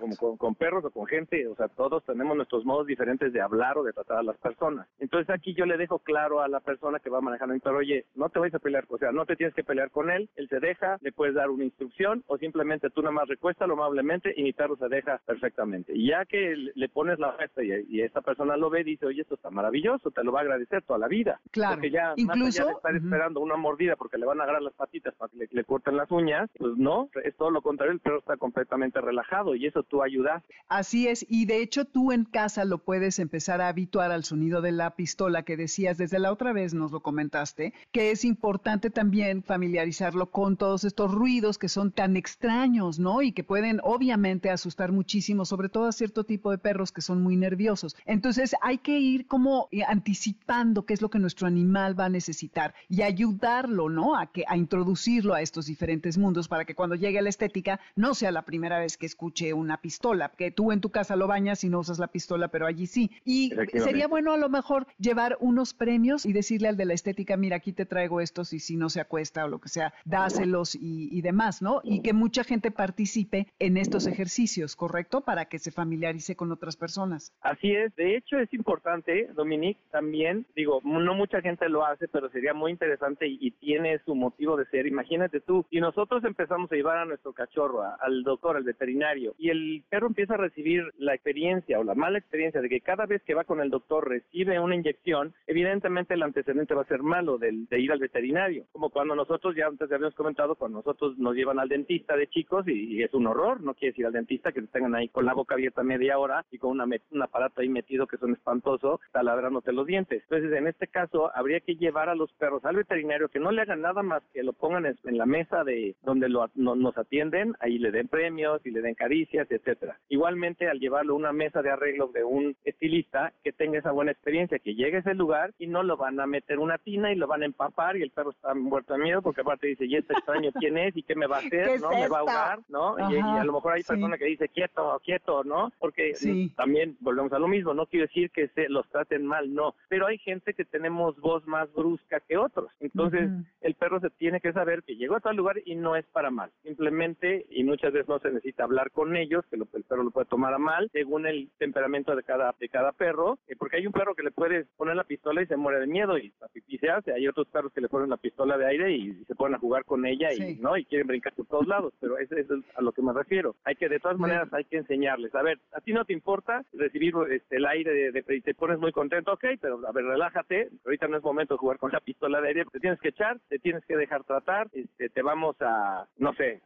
como 0.00 0.36
con, 0.36 0.54
perros 0.54 0.84
o 0.84 0.90
con 0.90 1.06
gente, 1.06 1.46
o 1.46 1.56
sea, 1.56 1.68
todos 1.68 2.04
tenemos 2.04 2.36
nuestros 2.36 2.64
modos 2.64 2.86
diferentes 2.86 3.32
de 3.32 3.40
hablar 3.40 3.78
o 3.78 3.82
de 3.82 3.92
tratar 3.92 4.18
a 4.18 4.22
las 4.22 4.36
personas. 4.38 4.86
Entonces 4.98 5.30
aquí 5.30 5.54
yo 5.54 5.66
le 5.66 5.76
dejo 5.76 5.98
claro 5.98 6.40
a 6.40 6.48
la 6.48 6.60
persona 6.60 6.98
que 6.98 7.10
va 7.10 7.20
manejando 7.20 7.54
mi 7.54 7.60
perro, 7.60 7.78
oye, 7.78 8.06
no 8.14 8.28
te 8.28 8.38
vayas 8.38 8.54
a 8.54 8.58
pelear, 8.58 8.84
o 8.88 8.98
sea, 8.98 9.12
no 9.12 9.26
te 9.26 9.36
tienes 9.36 9.54
que 9.54 9.64
pelear 9.64 9.90
con 9.90 10.10
él, 10.10 10.28
él 10.36 10.48
se 10.48 10.60
deja, 10.60 10.98
le 11.00 11.12
puedes 11.12 11.34
dar 11.34 11.50
una 11.50 11.64
instrucción 11.64 12.22
o 12.26 12.38
simplemente 12.38 12.90
tú 12.90 13.02
nada 13.02 13.12
más 13.12 13.28
recuéstalo 13.28 13.74
amablemente 13.74 14.32
y 14.36 14.42
mi 14.42 14.52
perro 14.52 14.76
se 14.76 14.88
deja 14.88 15.20
perfectamente. 15.26 15.92
Y 15.94 16.08
ya 16.08 16.24
que 16.24 16.54
le 16.74 16.88
pones 16.88 17.18
la 17.18 17.32
fiesta 17.32 17.62
y, 17.62 17.70
y 17.88 18.02
esta 18.02 18.20
persona 18.20 18.56
lo 18.56 18.70
ve, 18.70 18.84
dice, 18.84 19.06
oye, 19.06 19.22
esto 19.22 19.34
está 19.34 19.50
maravilloso, 19.50 20.10
te 20.10 20.24
lo 20.24 20.32
va 20.32 20.40
a 20.40 20.42
agradecer 20.42 20.82
toda 20.82 20.98
la 20.98 21.08
vida. 21.08 21.40
Claro. 21.50 21.76
Porque 21.76 21.90
ya, 21.90 22.14
Incluso, 22.16 22.66
más 22.66 22.76
estar 22.76 22.94
esperando 22.94 23.40
una 23.40 23.56
mordida 23.56 23.96
porque 23.96 24.18
le 24.18 24.26
van 24.26 24.40
a 24.40 24.44
agarrar 24.44 24.62
las 24.62 24.74
patitas 24.74 25.14
para 25.14 25.30
que 25.30 25.48
le, 25.50 25.64
corten 25.82 25.96
las 25.96 26.10
uñas, 26.10 26.48
pues 26.58 26.76
no, 26.76 27.08
es 27.24 27.36
todo 27.36 27.50
lo 27.50 27.60
contrario, 27.60 27.92
el 27.92 28.00
perro 28.00 28.18
está 28.18 28.36
completamente 28.36 29.00
relajado 29.00 29.54
y 29.54 29.66
eso 29.66 29.82
tú 29.82 30.02
ayudas. 30.02 30.42
Así 30.68 31.08
es, 31.08 31.26
y 31.28 31.46
de 31.46 31.60
hecho 31.60 31.84
tú 31.84 32.12
en 32.12 32.24
casa 32.24 32.64
lo 32.64 32.78
puedes 32.78 33.18
empezar 33.18 33.60
a 33.60 33.68
habituar 33.68 34.12
al 34.12 34.24
sonido 34.24 34.60
de 34.60 34.72
la 34.72 34.94
pistola 34.94 35.42
que 35.42 35.56
decías 35.56 35.98
desde 35.98 36.18
la 36.18 36.32
otra 36.32 36.52
vez, 36.52 36.72
nos 36.74 36.92
lo 36.92 37.00
comentaste, 37.00 37.72
que 37.90 38.10
es 38.10 38.24
importante 38.24 38.90
también 38.90 39.42
familiarizarlo 39.42 40.30
con 40.30 40.56
todos 40.56 40.84
estos 40.84 41.12
ruidos 41.12 41.58
que 41.58 41.68
son 41.68 41.90
tan 41.90 42.16
extraños, 42.16 42.98
¿no? 42.98 43.22
Y 43.22 43.32
que 43.32 43.44
pueden 43.44 43.80
obviamente 43.82 44.50
asustar 44.50 44.92
muchísimo, 44.92 45.44
sobre 45.44 45.68
todo 45.68 45.86
a 45.86 45.92
cierto 45.92 46.24
tipo 46.24 46.50
de 46.50 46.58
perros 46.58 46.92
que 46.92 47.00
son 47.00 47.22
muy 47.22 47.36
nerviosos. 47.36 47.96
Entonces 48.06 48.54
hay 48.62 48.78
que 48.78 48.98
ir 48.98 49.26
como 49.26 49.68
eh, 49.72 49.82
anticipando 49.86 50.84
qué 50.84 50.94
es 50.94 51.02
lo 51.02 51.10
que 51.10 51.18
nuestro 51.18 51.46
animal 51.46 51.98
va 51.98 52.06
a 52.06 52.08
necesitar 52.08 52.74
y 52.88 53.02
ayudarlo, 53.02 53.88
¿no? 53.88 54.16
A 54.16 54.26
que 54.26 54.44
a 54.46 54.56
introducirlo 54.56 55.34
a 55.34 55.40
estos 55.42 55.68
diferentes 55.72 56.18
mundos 56.18 56.48
para 56.48 56.66
que 56.66 56.74
cuando 56.74 56.96
llegue 56.96 57.18
a 57.18 57.22
la 57.22 57.30
estética 57.30 57.80
no 57.96 58.14
sea 58.14 58.30
la 58.30 58.42
primera 58.42 58.78
vez 58.78 58.98
que 58.98 59.06
escuche 59.06 59.54
una 59.54 59.78
pistola, 59.78 60.30
que 60.36 60.50
tú 60.50 60.70
en 60.70 60.82
tu 60.82 60.90
casa 60.90 61.16
lo 61.16 61.26
bañas 61.26 61.64
y 61.64 61.70
no 61.70 61.80
usas 61.80 61.98
la 61.98 62.08
pistola, 62.08 62.48
pero 62.48 62.66
allí 62.66 62.86
sí. 62.86 63.10
Y 63.24 63.52
sería 63.72 64.06
bueno 64.06 64.32
a 64.32 64.36
lo 64.36 64.50
mejor 64.50 64.86
llevar 64.98 65.38
unos 65.40 65.72
premios 65.72 66.26
y 66.26 66.34
decirle 66.34 66.68
al 66.68 66.76
de 66.76 66.84
la 66.84 66.92
estética, 66.92 67.38
mira, 67.38 67.56
aquí 67.56 67.72
te 67.72 67.86
traigo 67.86 68.20
estos 68.20 68.52
y 68.52 68.58
si 68.58 68.76
no 68.76 68.90
se 68.90 69.00
acuesta 69.00 69.46
o 69.46 69.48
lo 69.48 69.60
que 69.60 69.70
sea, 69.70 69.94
dáselos 70.04 70.74
y, 70.74 71.08
y 71.10 71.22
demás, 71.22 71.62
¿no? 71.62 71.80
Y 71.84 72.02
que 72.02 72.12
mucha 72.12 72.44
gente 72.44 72.70
participe 72.70 73.46
en 73.58 73.78
estos 73.78 74.06
ejercicios, 74.06 74.76
¿correcto? 74.76 75.22
Para 75.22 75.46
que 75.46 75.58
se 75.58 75.70
familiarice 75.70 76.36
con 76.36 76.52
otras 76.52 76.76
personas. 76.76 77.32
Así 77.40 77.72
es, 77.72 77.94
de 77.96 78.16
hecho 78.16 78.38
es 78.38 78.52
importante, 78.52 79.30
Dominique, 79.34 79.80
también, 79.90 80.46
digo, 80.54 80.80
no 80.84 81.14
mucha 81.14 81.40
gente 81.40 81.68
lo 81.68 81.86
hace, 81.86 82.08
pero 82.08 82.28
sería 82.30 82.52
muy 82.52 82.70
interesante 82.72 83.26
y, 83.26 83.52
tiene 83.62 84.00
su 84.04 84.14
motivo 84.14 84.56
de 84.56 84.66
ser. 84.66 84.86
Imagínate 84.86 85.40
tú, 85.40 85.61
y 85.70 85.80
nosotros 85.80 86.24
empezamos 86.24 86.70
a 86.70 86.76
llevar 86.76 86.98
a 86.98 87.04
nuestro 87.04 87.32
cachorro, 87.32 87.82
al 88.00 88.22
doctor, 88.22 88.56
al 88.56 88.64
veterinario, 88.64 89.34
y 89.38 89.50
el 89.50 89.82
perro 89.88 90.06
empieza 90.06 90.34
a 90.34 90.38
recibir 90.38 90.82
la 90.98 91.14
experiencia 91.14 91.78
o 91.78 91.84
la 91.84 91.94
mala 91.94 92.18
experiencia 92.18 92.60
de 92.60 92.68
que 92.68 92.80
cada 92.80 93.06
vez 93.06 93.22
que 93.22 93.34
va 93.34 93.44
con 93.44 93.60
el 93.60 93.70
doctor 93.70 94.08
recibe 94.08 94.58
una 94.58 94.74
inyección, 94.74 95.34
evidentemente 95.46 96.14
el 96.14 96.22
antecedente 96.22 96.74
va 96.74 96.82
a 96.82 96.86
ser 96.86 97.02
malo 97.02 97.38
de, 97.38 97.52
de 97.68 97.80
ir 97.80 97.92
al 97.92 97.98
veterinario. 97.98 98.66
Como 98.72 98.90
cuando 98.90 99.14
nosotros, 99.14 99.54
ya 99.56 99.66
antes 99.66 99.90
habíamos 99.90 100.14
comentado, 100.14 100.54
cuando 100.54 100.78
nosotros 100.78 101.18
nos 101.18 101.34
llevan 101.34 101.58
al 101.58 101.68
dentista 101.68 102.16
de 102.16 102.28
chicos 102.28 102.66
y, 102.68 103.02
es 103.02 103.12
un 103.14 103.26
horror, 103.26 103.60
no 103.60 103.74
quieres 103.74 103.98
ir 103.98 104.06
al 104.06 104.12
dentista, 104.12 104.52
que 104.52 104.60
te 104.60 104.68
tengan 104.68 104.94
ahí 104.94 105.08
con 105.08 105.24
la 105.24 105.34
boca 105.34 105.54
abierta 105.54 105.82
media 105.82 106.18
hora 106.18 106.44
y 106.50 106.58
con 106.58 106.70
una, 106.70 106.84
un 106.84 107.22
aparato 107.22 107.60
ahí 107.60 107.68
metido 107.68 108.06
que 108.06 108.18
son 108.18 108.32
espantoso, 108.32 109.00
taladrándote 109.12 109.72
los 109.72 109.86
dientes. 109.86 110.22
Entonces, 110.22 110.52
en 110.52 110.66
este 110.66 110.86
caso, 110.86 111.30
habría 111.34 111.60
que 111.60 111.76
llevar 111.76 112.08
a 112.08 112.14
los 112.14 112.32
perros 112.32 112.64
al 112.64 112.76
veterinario, 112.76 113.28
que 113.28 113.40
no 113.40 113.50
le 113.50 113.62
hagan 113.62 113.80
nada 113.80 114.02
más 114.02 114.22
que 114.32 114.42
lo 114.42 114.52
pongan 114.52 114.86
en, 114.86 115.18
la 115.18 115.26
mesa 115.26 115.41
de 115.64 115.94
donde 116.02 116.28
lo, 116.28 116.50
nos 116.54 116.96
atienden, 116.96 117.54
ahí 117.60 117.78
le 117.78 117.90
den 117.90 118.08
premios 118.08 118.64
y 118.64 118.70
le 118.70 118.80
den 118.80 118.94
caricias, 118.94 119.50
etcétera. 119.50 119.98
Igualmente, 120.08 120.68
al 120.68 120.78
llevarlo 120.78 121.14
a 121.14 121.16
una 121.16 121.32
mesa 121.32 121.62
de 121.62 121.70
arreglo 121.70 122.08
de 122.08 122.24
un 122.24 122.56
estilista, 122.64 123.32
que 123.42 123.52
tenga 123.52 123.78
esa 123.78 123.92
buena 123.92 124.12
experiencia, 124.12 124.58
que 124.58 124.74
llegue 124.74 124.96
a 124.96 125.00
ese 125.00 125.14
lugar 125.14 125.52
y 125.58 125.66
no 125.66 125.82
lo 125.82 125.96
van 125.96 126.18
a 126.20 126.26
meter 126.26 126.58
una 126.58 126.78
tina 126.78 127.12
y 127.12 127.16
lo 127.16 127.26
van 127.26 127.42
a 127.42 127.46
empapar 127.46 127.96
y 127.96 128.02
el 128.02 128.10
perro 128.10 128.30
está 128.30 128.54
muerto 128.54 128.94
de 128.94 129.00
miedo 129.00 129.22
porque 129.22 129.42
aparte 129.42 129.66
dice, 129.66 129.86
y 129.86 129.96
este 129.96 130.14
extraño 130.14 130.50
quién 130.58 130.78
es 130.78 130.96
y 130.96 131.02
qué 131.02 131.14
me 131.14 131.26
va 131.26 131.36
a 131.36 131.40
hacer, 131.40 131.80
¿no? 131.80 131.90
me 131.90 132.08
va 132.08 132.18
a 132.18 132.20
ahogar, 132.20 132.58
¿no? 132.68 132.96
Y, 133.10 133.16
a 133.16 133.44
lo 133.44 133.52
mejor 133.52 133.74
hay 133.74 133.82
personas 133.82 134.18
que 134.18 134.26
dicen, 134.26 134.48
quieto, 134.54 135.00
quieto, 135.04 135.44
¿no? 135.44 135.72
Porque 135.78 136.12
también 136.56 136.96
volvemos 137.00 137.32
a 137.32 137.38
lo 137.38 137.48
mismo, 137.48 137.74
no 137.74 137.86
quiero 137.86 138.06
decir 138.06 138.30
que 138.30 138.48
se 138.48 138.68
los 138.68 138.88
traten 138.88 139.26
mal, 139.26 139.52
no, 139.52 139.74
pero 139.88 140.06
hay 140.06 140.18
gente 140.18 140.54
que 140.54 140.64
tenemos 140.64 141.18
voz 141.20 141.46
más 141.46 141.72
brusca 141.72 142.20
que 142.20 142.36
otros. 142.36 142.70
Entonces, 142.80 143.30
el 143.60 143.74
perro 143.74 144.00
se 144.00 144.10
tiene 144.10 144.40
que 144.40 144.52
saber 144.52 144.82
que 144.82 144.96
llegó 144.96 145.16
a 145.16 145.20
tal 145.32 145.36
lugar 145.38 145.56
y 145.64 145.74
no 145.74 145.96
es 145.96 146.04
para 146.06 146.30
mal. 146.30 146.50
Simplemente, 146.62 147.46
y 147.50 147.64
muchas 147.64 147.92
veces 147.92 148.08
no 148.08 148.18
se 148.18 148.28
necesita 148.28 148.64
hablar 148.64 148.90
con 148.90 149.16
ellos, 149.16 149.44
que 149.48 149.56
el 149.56 149.84
perro 149.84 150.02
lo 150.02 150.10
puede 150.10 150.26
tomar 150.26 150.52
a 150.52 150.58
mal, 150.58 150.90
según 150.92 151.26
el 151.26 151.50
temperamento 151.58 152.14
de 152.14 152.22
cada, 152.22 152.54
de 152.60 152.68
cada 152.68 152.92
perro, 152.92 153.38
eh, 153.48 153.56
porque 153.58 153.76
hay 153.76 153.86
un 153.86 153.92
perro 153.92 154.14
que 154.14 154.22
le 154.22 154.30
puedes 154.30 154.66
poner 154.76 154.94
la 154.94 155.04
pistola 155.04 155.42
y 155.42 155.46
se 155.46 155.56
muere 155.56 155.80
de 155.80 155.86
miedo 155.86 156.18
y, 156.18 156.34
y 156.68 156.78
se 156.78 156.90
hace. 156.90 157.12
Hay 157.12 157.26
otros 157.26 157.48
perros 157.48 157.72
que 157.72 157.80
le 157.80 157.88
ponen 157.88 158.10
la 158.10 158.18
pistola 158.18 158.58
de 158.58 158.66
aire 158.66 158.92
y, 158.92 159.22
se 159.24 159.34
ponen 159.34 159.54
a 159.54 159.58
jugar 159.58 159.84
con 159.84 160.04
ella 160.04 160.32
y 160.32 160.56
no 160.56 160.76
y 160.76 160.84
quieren 160.84 161.06
brincar 161.06 161.32
por 161.34 161.46
todos 161.46 161.66
lados, 161.66 161.94
pero 162.00 162.18
eso 162.18 162.36
es 162.36 162.46
a 162.76 162.82
lo 162.82 162.92
que 162.92 163.02
me 163.02 163.12
refiero. 163.12 163.56
Hay 163.64 163.76
que, 163.76 163.88
de 163.88 164.00
todas 164.00 164.18
maneras, 164.18 164.52
hay 164.52 164.64
que 164.64 164.78
enseñarles. 164.78 165.34
A 165.34 165.42
ver, 165.42 165.58
a 165.72 165.80
ti 165.80 165.92
no 165.92 166.04
te 166.04 166.12
importa 166.12 166.64
recibir 166.72 167.14
este, 167.30 167.56
el 167.56 167.66
aire 167.66 167.92
de, 167.92 168.12
de, 168.12 168.22
te 168.42 168.54
pones 168.54 168.78
muy 168.78 168.92
contento, 168.92 169.32
ok, 169.32 169.44
pero 169.60 169.80
a 169.86 169.92
ver, 169.92 170.04
relájate, 170.04 170.68
ahorita 170.84 171.08
no 171.08 171.16
es 171.16 171.22
momento 171.22 171.54
de 171.54 171.58
jugar 171.58 171.78
con 171.78 171.92
la 171.92 172.00
pistola 172.00 172.40
de 172.40 172.48
aire, 172.48 172.64
te 172.70 172.80
tienes 172.80 173.00
que 173.00 173.08
echar, 173.08 173.38
te 173.48 173.58
tienes 173.58 173.84
que 173.86 173.96
dejar 173.96 174.24
tratar, 174.24 174.68
este, 174.72 175.08
te 175.08 175.21
vamos 175.22 175.56
a, 175.60 176.06
no 176.18 176.32
sé, 176.34 176.60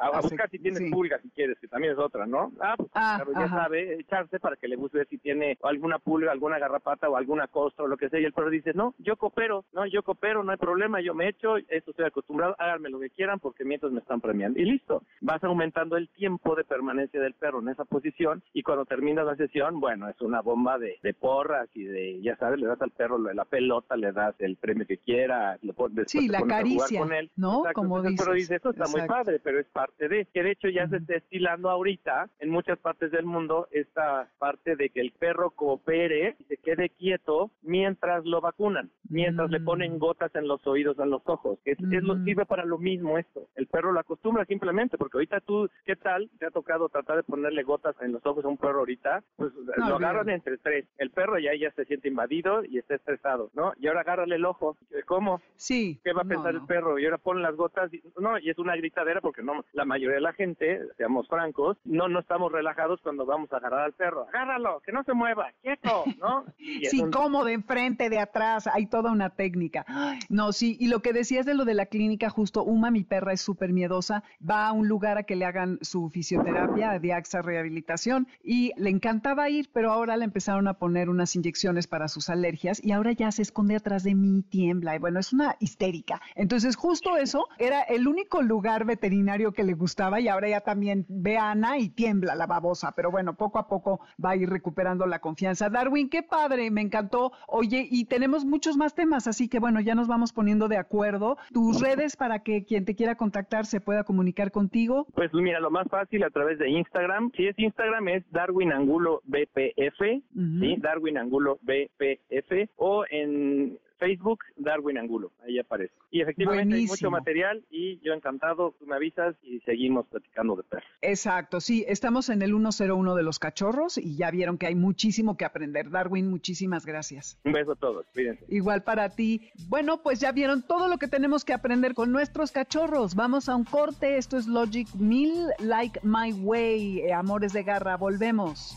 a, 0.00 0.20
buscar 0.20 0.50
si 0.50 0.58
tienes 0.58 0.90
pulga 0.90 1.18
si 1.20 1.30
quieres, 1.30 1.58
que 1.58 1.68
también 1.68 1.92
es 1.92 1.98
otra, 1.98 2.26
¿no? 2.26 2.52
Ah, 2.60 2.74
pues 2.76 2.90
ah, 2.94 3.24
ya 3.38 3.48
sabe, 3.48 4.00
echarse 4.00 4.38
para 4.40 4.56
que 4.56 4.68
le 4.68 4.76
busque 4.76 5.04
si 5.06 5.18
tiene 5.18 5.58
alguna 5.62 5.98
pulga, 5.98 6.32
alguna 6.32 6.58
garrapata 6.58 7.08
o 7.08 7.16
alguna 7.16 7.46
costra 7.48 7.84
o 7.84 7.88
lo 7.88 7.96
que 7.96 8.08
sea, 8.08 8.20
y 8.20 8.24
el 8.24 8.32
perro 8.32 8.50
dice, 8.50 8.72
no, 8.74 8.94
yo 8.98 9.16
coopero, 9.16 9.64
no, 9.72 9.86
yo 9.86 10.02
coopero, 10.02 10.44
no 10.44 10.52
hay 10.52 10.58
problema, 10.58 11.00
yo 11.00 11.14
me 11.14 11.28
echo, 11.28 11.56
esto 11.56 11.90
estoy 11.90 12.06
acostumbrado, 12.06 12.54
háganme 12.58 12.90
lo 12.90 13.00
que 13.00 13.10
quieran 13.10 13.40
porque 13.40 13.64
mientras 13.64 13.92
me 13.92 14.00
están 14.00 14.20
premiando. 14.20 14.60
Y 14.60 14.64
listo, 14.64 15.02
vas 15.20 15.42
aumentando 15.44 15.96
el 15.96 16.08
tiempo 16.10 16.54
de 16.54 16.64
permanencia 16.64 17.20
del 17.20 17.34
perro 17.34 17.60
en 17.60 17.68
esa 17.68 17.84
posición 17.84 18.42
y 18.52 18.62
cuando 18.62 18.84
termina 18.84 19.24
la 19.24 19.36
sesión, 19.36 19.80
bueno, 19.80 20.08
es 20.08 20.20
una 20.20 20.40
bomba 20.40 20.78
de, 20.78 20.98
de 21.02 21.14
porras 21.14 21.68
y 21.74 21.84
de, 21.84 22.22
ya 22.22 22.36
sabes, 22.36 22.60
le 22.60 22.66
das 22.66 22.80
al 22.80 22.90
perro 22.90 23.18
la 23.18 23.44
pelota, 23.44 23.96
le 23.96 24.12
das 24.12 24.34
el 24.38 24.56
premio 24.56 24.86
que 24.86 24.98
quiera, 24.98 25.58
lo 25.62 25.72
pones, 25.72 26.10
sí, 26.10 26.28
la 26.28 26.42
caricia, 26.42 27.00
con 27.00 27.12
él. 27.12 27.30
¿no? 27.36 27.64
Como 27.74 27.93
dices. 28.02 28.20
Pero 28.20 28.34
dice, 28.34 28.56
esto 28.56 28.70
está 28.70 28.86
muy 28.88 29.06
padre, 29.06 29.40
pero 29.40 29.58
es 29.60 29.66
parte 29.66 30.08
de, 30.08 30.26
que 30.26 30.42
de 30.42 30.52
hecho 30.52 30.68
ya 30.68 30.88
se 30.88 30.96
está 30.96 31.16
estilando 31.16 31.70
ahorita 31.70 32.28
en 32.38 32.50
muchas 32.50 32.78
partes 32.78 33.10
del 33.10 33.24
mundo 33.24 33.68
esta 33.70 34.28
parte 34.38 34.76
de 34.76 34.90
que 34.90 35.00
el 35.00 35.12
perro 35.12 35.50
coopere 35.50 36.36
y 36.38 36.44
se 36.44 36.56
quede 36.58 36.90
quieto 36.90 37.50
mientras 37.62 38.24
lo 38.24 38.40
vacunan, 38.40 38.90
mientras 39.08 39.50
le 39.50 39.60
ponen 39.60 39.94
mm. 39.94 39.98
gotas 39.98 40.34
en 40.34 40.48
los 40.48 40.66
oídos, 40.66 40.98
en 40.98 41.10
los 41.10 41.22
ojos, 41.26 41.58
es, 41.64 41.80
lo, 41.80 42.16
mm. 42.16 42.24
sirve 42.24 42.46
para 42.46 42.64
lo 42.64 42.78
mismo 42.78 43.18
esto. 43.18 43.48
El 43.54 43.66
perro 43.66 43.92
lo 43.92 44.00
acostumbra 44.00 44.44
simplemente, 44.44 44.98
porque 44.98 45.18
ahorita 45.18 45.40
tú, 45.40 45.68
¿qué 45.84 45.96
tal? 45.96 46.30
Te 46.38 46.46
ha 46.46 46.50
tocado 46.50 46.88
tratar 46.88 47.16
de 47.16 47.22
ponerle 47.22 47.62
gotas 47.62 47.94
en 48.00 48.12
los 48.12 48.24
ojos 48.26 48.44
a 48.44 48.48
un 48.48 48.56
perro 48.56 48.80
ahorita, 48.80 49.22
pues 49.36 49.52
lo 49.76 49.96
agarran 49.96 50.28
entre 50.30 50.58
tres. 50.58 50.86
El 50.98 51.10
perro 51.10 51.38
ya, 51.38 51.54
ya 51.54 51.70
se 51.72 51.84
siente 51.84 52.08
invadido 52.08 52.64
y 52.64 52.78
está 52.78 52.94
estresado, 52.94 53.50
¿no? 53.54 53.72
Y 53.78 53.86
ahora 53.86 54.00
agárrale 54.00 54.36
el 54.36 54.44
ojo. 54.44 54.76
¿Cómo? 55.06 55.40
Sí. 55.56 56.00
¿Qué 56.04 56.12
va 56.12 56.22
a 56.22 56.24
pensar 56.24 56.54
el 56.54 56.64
perro? 56.66 56.98
Y 56.98 57.04
ahora 57.04 57.18
ponen 57.18 57.42
las 57.42 57.56
gotas. 57.56 57.83
No, 58.18 58.38
y 58.38 58.50
es 58.50 58.58
una 58.58 58.76
gritadera 58.76 59.20
porque 59.20 59.42
no, 59.42 59.64
la 59.72 59.84
mayoría 59.84 60.16
de 60.16 60.20
la 60.20 60.32
gente, 60.32 60.80
seamos 60.96 61.28
francos, 61.28 61.76
no, 61.84 62.08
no 62.08 62.20
estamos 62.20 62.52
relajados 62.52 63.00
cuando 63.02 63.26
vamos 63.26 63.52
a 63.52 63.56
agarrar 63.56 63.80
al 63.80 63.92
perro. 63.92 64.26
Agárralo, 64.28 64.80
que 64.80 64.92
no 64.92 65.02
se 65.04 65.14
mueva, 65.14 65.52
quieto, 65.62 66.04
¿no? 66.18 66.44
sí, 66.58 67.02
como 67.12 67.44
de 67.44 67.54
enfrente, 67.54 68.10
de 68.10 68.18
atrás, 68.18 68.66
hay 68.66 68.86
toda 68.86 69.10
una 69.12 69.30
técnica. 69.30 69.84
No, 70.28 70.52
sí, 70.52 70.76
y 70.80 70.88
lo 70.88 71.00
que 71.00 71.12
decías 71.12 71.46
de 71.46 71.54
lo 71.54 71.64
de 71.64 71.74
la 71.74 71.86
clínica, 71.86 72.30
justo, 72.30 72.64
Uma, 72.64 72.90
mi 72.90 73.04
perra 73.04 73.32
es 73.32 73.40
súper 73.40 73.72
miedosa, 73.72 74.22
va 74.48 74.68
a 74.68 74.72
un 74.72 74.88
lugar 74.88 75.18
a 75.18 75.22
que 75.24 75.36
le 75.36 75.44
hagan 75.44 75.78
su 75.82 76.08
fisioterapia 76.10 76.98
de 76.98 77.12
AXA 77.12 77.42
Rehabilitación 77.42 78.26
y 78.42 78.72
le 78.76 78.90
encantaba 78.90 79.48
ir, 79.50 79.70
pero 79.72 79.92
ahora 79.92 80.16
le 80.16 80.24
empezaron 80.24 80.68
a 80.68 80.74
poner 80.74 81.08
unas 81.08 81.34
inyecciones 81.36 81.86
para 81.86 82.08
sus 82.08 82.28
alergias 82.28 82.82
y 82.82 82.92
ahora 82.92 83.12
ya 83.12 83.30
se 83.32 83.42
esconde 83.42 83.76
atrás 83.76 84.04
de 84.04 84.14
mí, 84.14 84.42
tiembla 84.42 84.96
y 84.96 84.98
bueno, 84.98 85.20
es 85.20 85.32
una 85.32 85.56
histérica. 85.60 86.20
Entonces, 86.34 86.76
justo 86.76 87.16
eso 87.16 87.46
era 87.58 87.73
el 87.82 88.08
único 88.08 88.42
lugar 88.42 88.84
veterinario 88.84 89.52
que 89.52 89.64
le 89.64 89.74
gustaba 89.74 90.20
y 90.20 90.28
ahora 90.28 90.48
ya 90.48 90.60
también 90.60 91.06
ve 91.08 91.38
a 91.38 91.50
Ana 91.50 91.78
y 91.78 91.88
tiembla 91.88 92.34
la 92.34 92.46
babosa, 92.46 92.92
pero 92.94 93.10
bueno, 93.10 93.36
poco 93.36 93.58
a 93.58 93.68
poco 93.68 94.00
va 94.22 94.30
a 94.30 94.36
ir 94.36 94.48
recuperando 94.48 95.06
la 95.06 95.20
confianza. 95.20 95.70
Darwin, 95.70 96.08
qué 96.08 96.22
padre, 96.22 96.70
me 96.70 96.80
encantó. 96.80 97.32
Oye, 97.46 97.86
y 97.90 98.06
tenemos 98.06 98.44
muchos 98.44 98.76
más 98.76 98.94
temas, 98.94 99.26
así 99.26 99.48
que 99.48 99.58
bueno, 99.58 99.80
ya 99.80 99.94
nos 99.94 100.08
vamos 100.08 100.32
poniendo 100.32 100.68
de 100.68 100.76
acuerdo. 100.76 101.36
Tus 101.52 101.80
redes 101.80 102.16
para 102.16 102.40
que 102.40 102.64
quien 102.64 102.84
te 102.84 102.94
quiera 102.94 103.16
contactar 103.16 103.66
se 103.66 103.80
pueda 103.80 104.04
comunicar 104.04 104.50
contigo. 104.50 105.06
Pues 105.14 105.32
mira, 105.32 105.60
lo 105.60 105.70
más 105.70 105.88
fácil 105.88 106.24
a 106.24 106.30
través 106.30 106.58
de 106.58 106.68
Instagram. 106.70 107.30
Si 107.36 107.46
es 107.46 107.58
Instagram 107.58 108.08
es 108.08 108.24
Darwin 108.30 108.72
Angulo 108.72 109.20
BPF, 109.24 110.00
¿sí? 110.34 110.76
Darwin 110.78 111.18
Angulo 111.18 111.58
BPF 111.62 112.70
o 112.76 113.04
en 113.10 113.78
Facebook 113.98 114.40
Darwin 114.56 114.98
Angulo, 114.98 115.32
ahí 115.44 115.58
aparece. 115.58 115.94
Y 116.10 116.20
efectivamente 116.20 116.76
hay 116.76 116.86
mucho 116.86 117.10
material 117.10 117.64
y 117.70 117.98
yo 118.00 118.12
encantado, 118.12 118.74
tú 118.78 118.86
me 118.86 118.96
avisas 118.96 119.34
y 119.42 119.60
seguimos 119.60 120.06
platicando 120.06 120.56
de 120.56 120.62
perros. 120.62 120.88
Exacto, 121.02 121.60
sí, 121.60 121.84
estamos 121.88 122.28
en 122.28 122.42
el 122.42 122.50
101 122.50 123.14
de 123.14 123.22
los 123.22 123.38
cachorros 123.38 123.98
y 123.98 124.16
ya 124.16 124.30
vieron 124.30 124.58
que 124.58 124.66
hay 124.66 124.74
muchísimo 124.74 125.36
que 125.36 125.44
aprender. 125.44 125.90
Darwin, 125.90 126.28
muchísimas 126.28 126.86
gracias. 126.86 127.38
Un 127.44 127.52
beso 127.52 127.72
a 127.72 127.76
todos, 127.76 128.06
cuídense. 128.12 128.44
Igual 128.48 128.82
para 128.84 129.10
ti. 129.10 129.50
Bueno, 129.68 130.02
pues 130.02 130.20
ya 130.20 130.32
vieron 130.32 130.66
todo 130.66 130.88
lo 130.88 130.98
que 130.98 131.08
tenemos 131.08 131.44
que 131.44 131.52
aprender 131.52 131.94
con 131.94 132.12
nuestros 132.12 132.52
cachorros. 132.52 133.14
Vamos 133.14 133.48
a 133.48 133.56
un 133.56 133.64
corte, 133.64 134.16
esto 134.16 134.36
es 134.36 134.46
Logic 134.46 134.88
1000, 134.94 135.48
Like 135.60 136.00
My 136.02 136.32
Way, 136.32 137.00
eh, 137.00 137.12
Amores 137.12 137.52
de 137.52 137.62
Garra, 137.62 137.96
volvemos. 137.96 138.76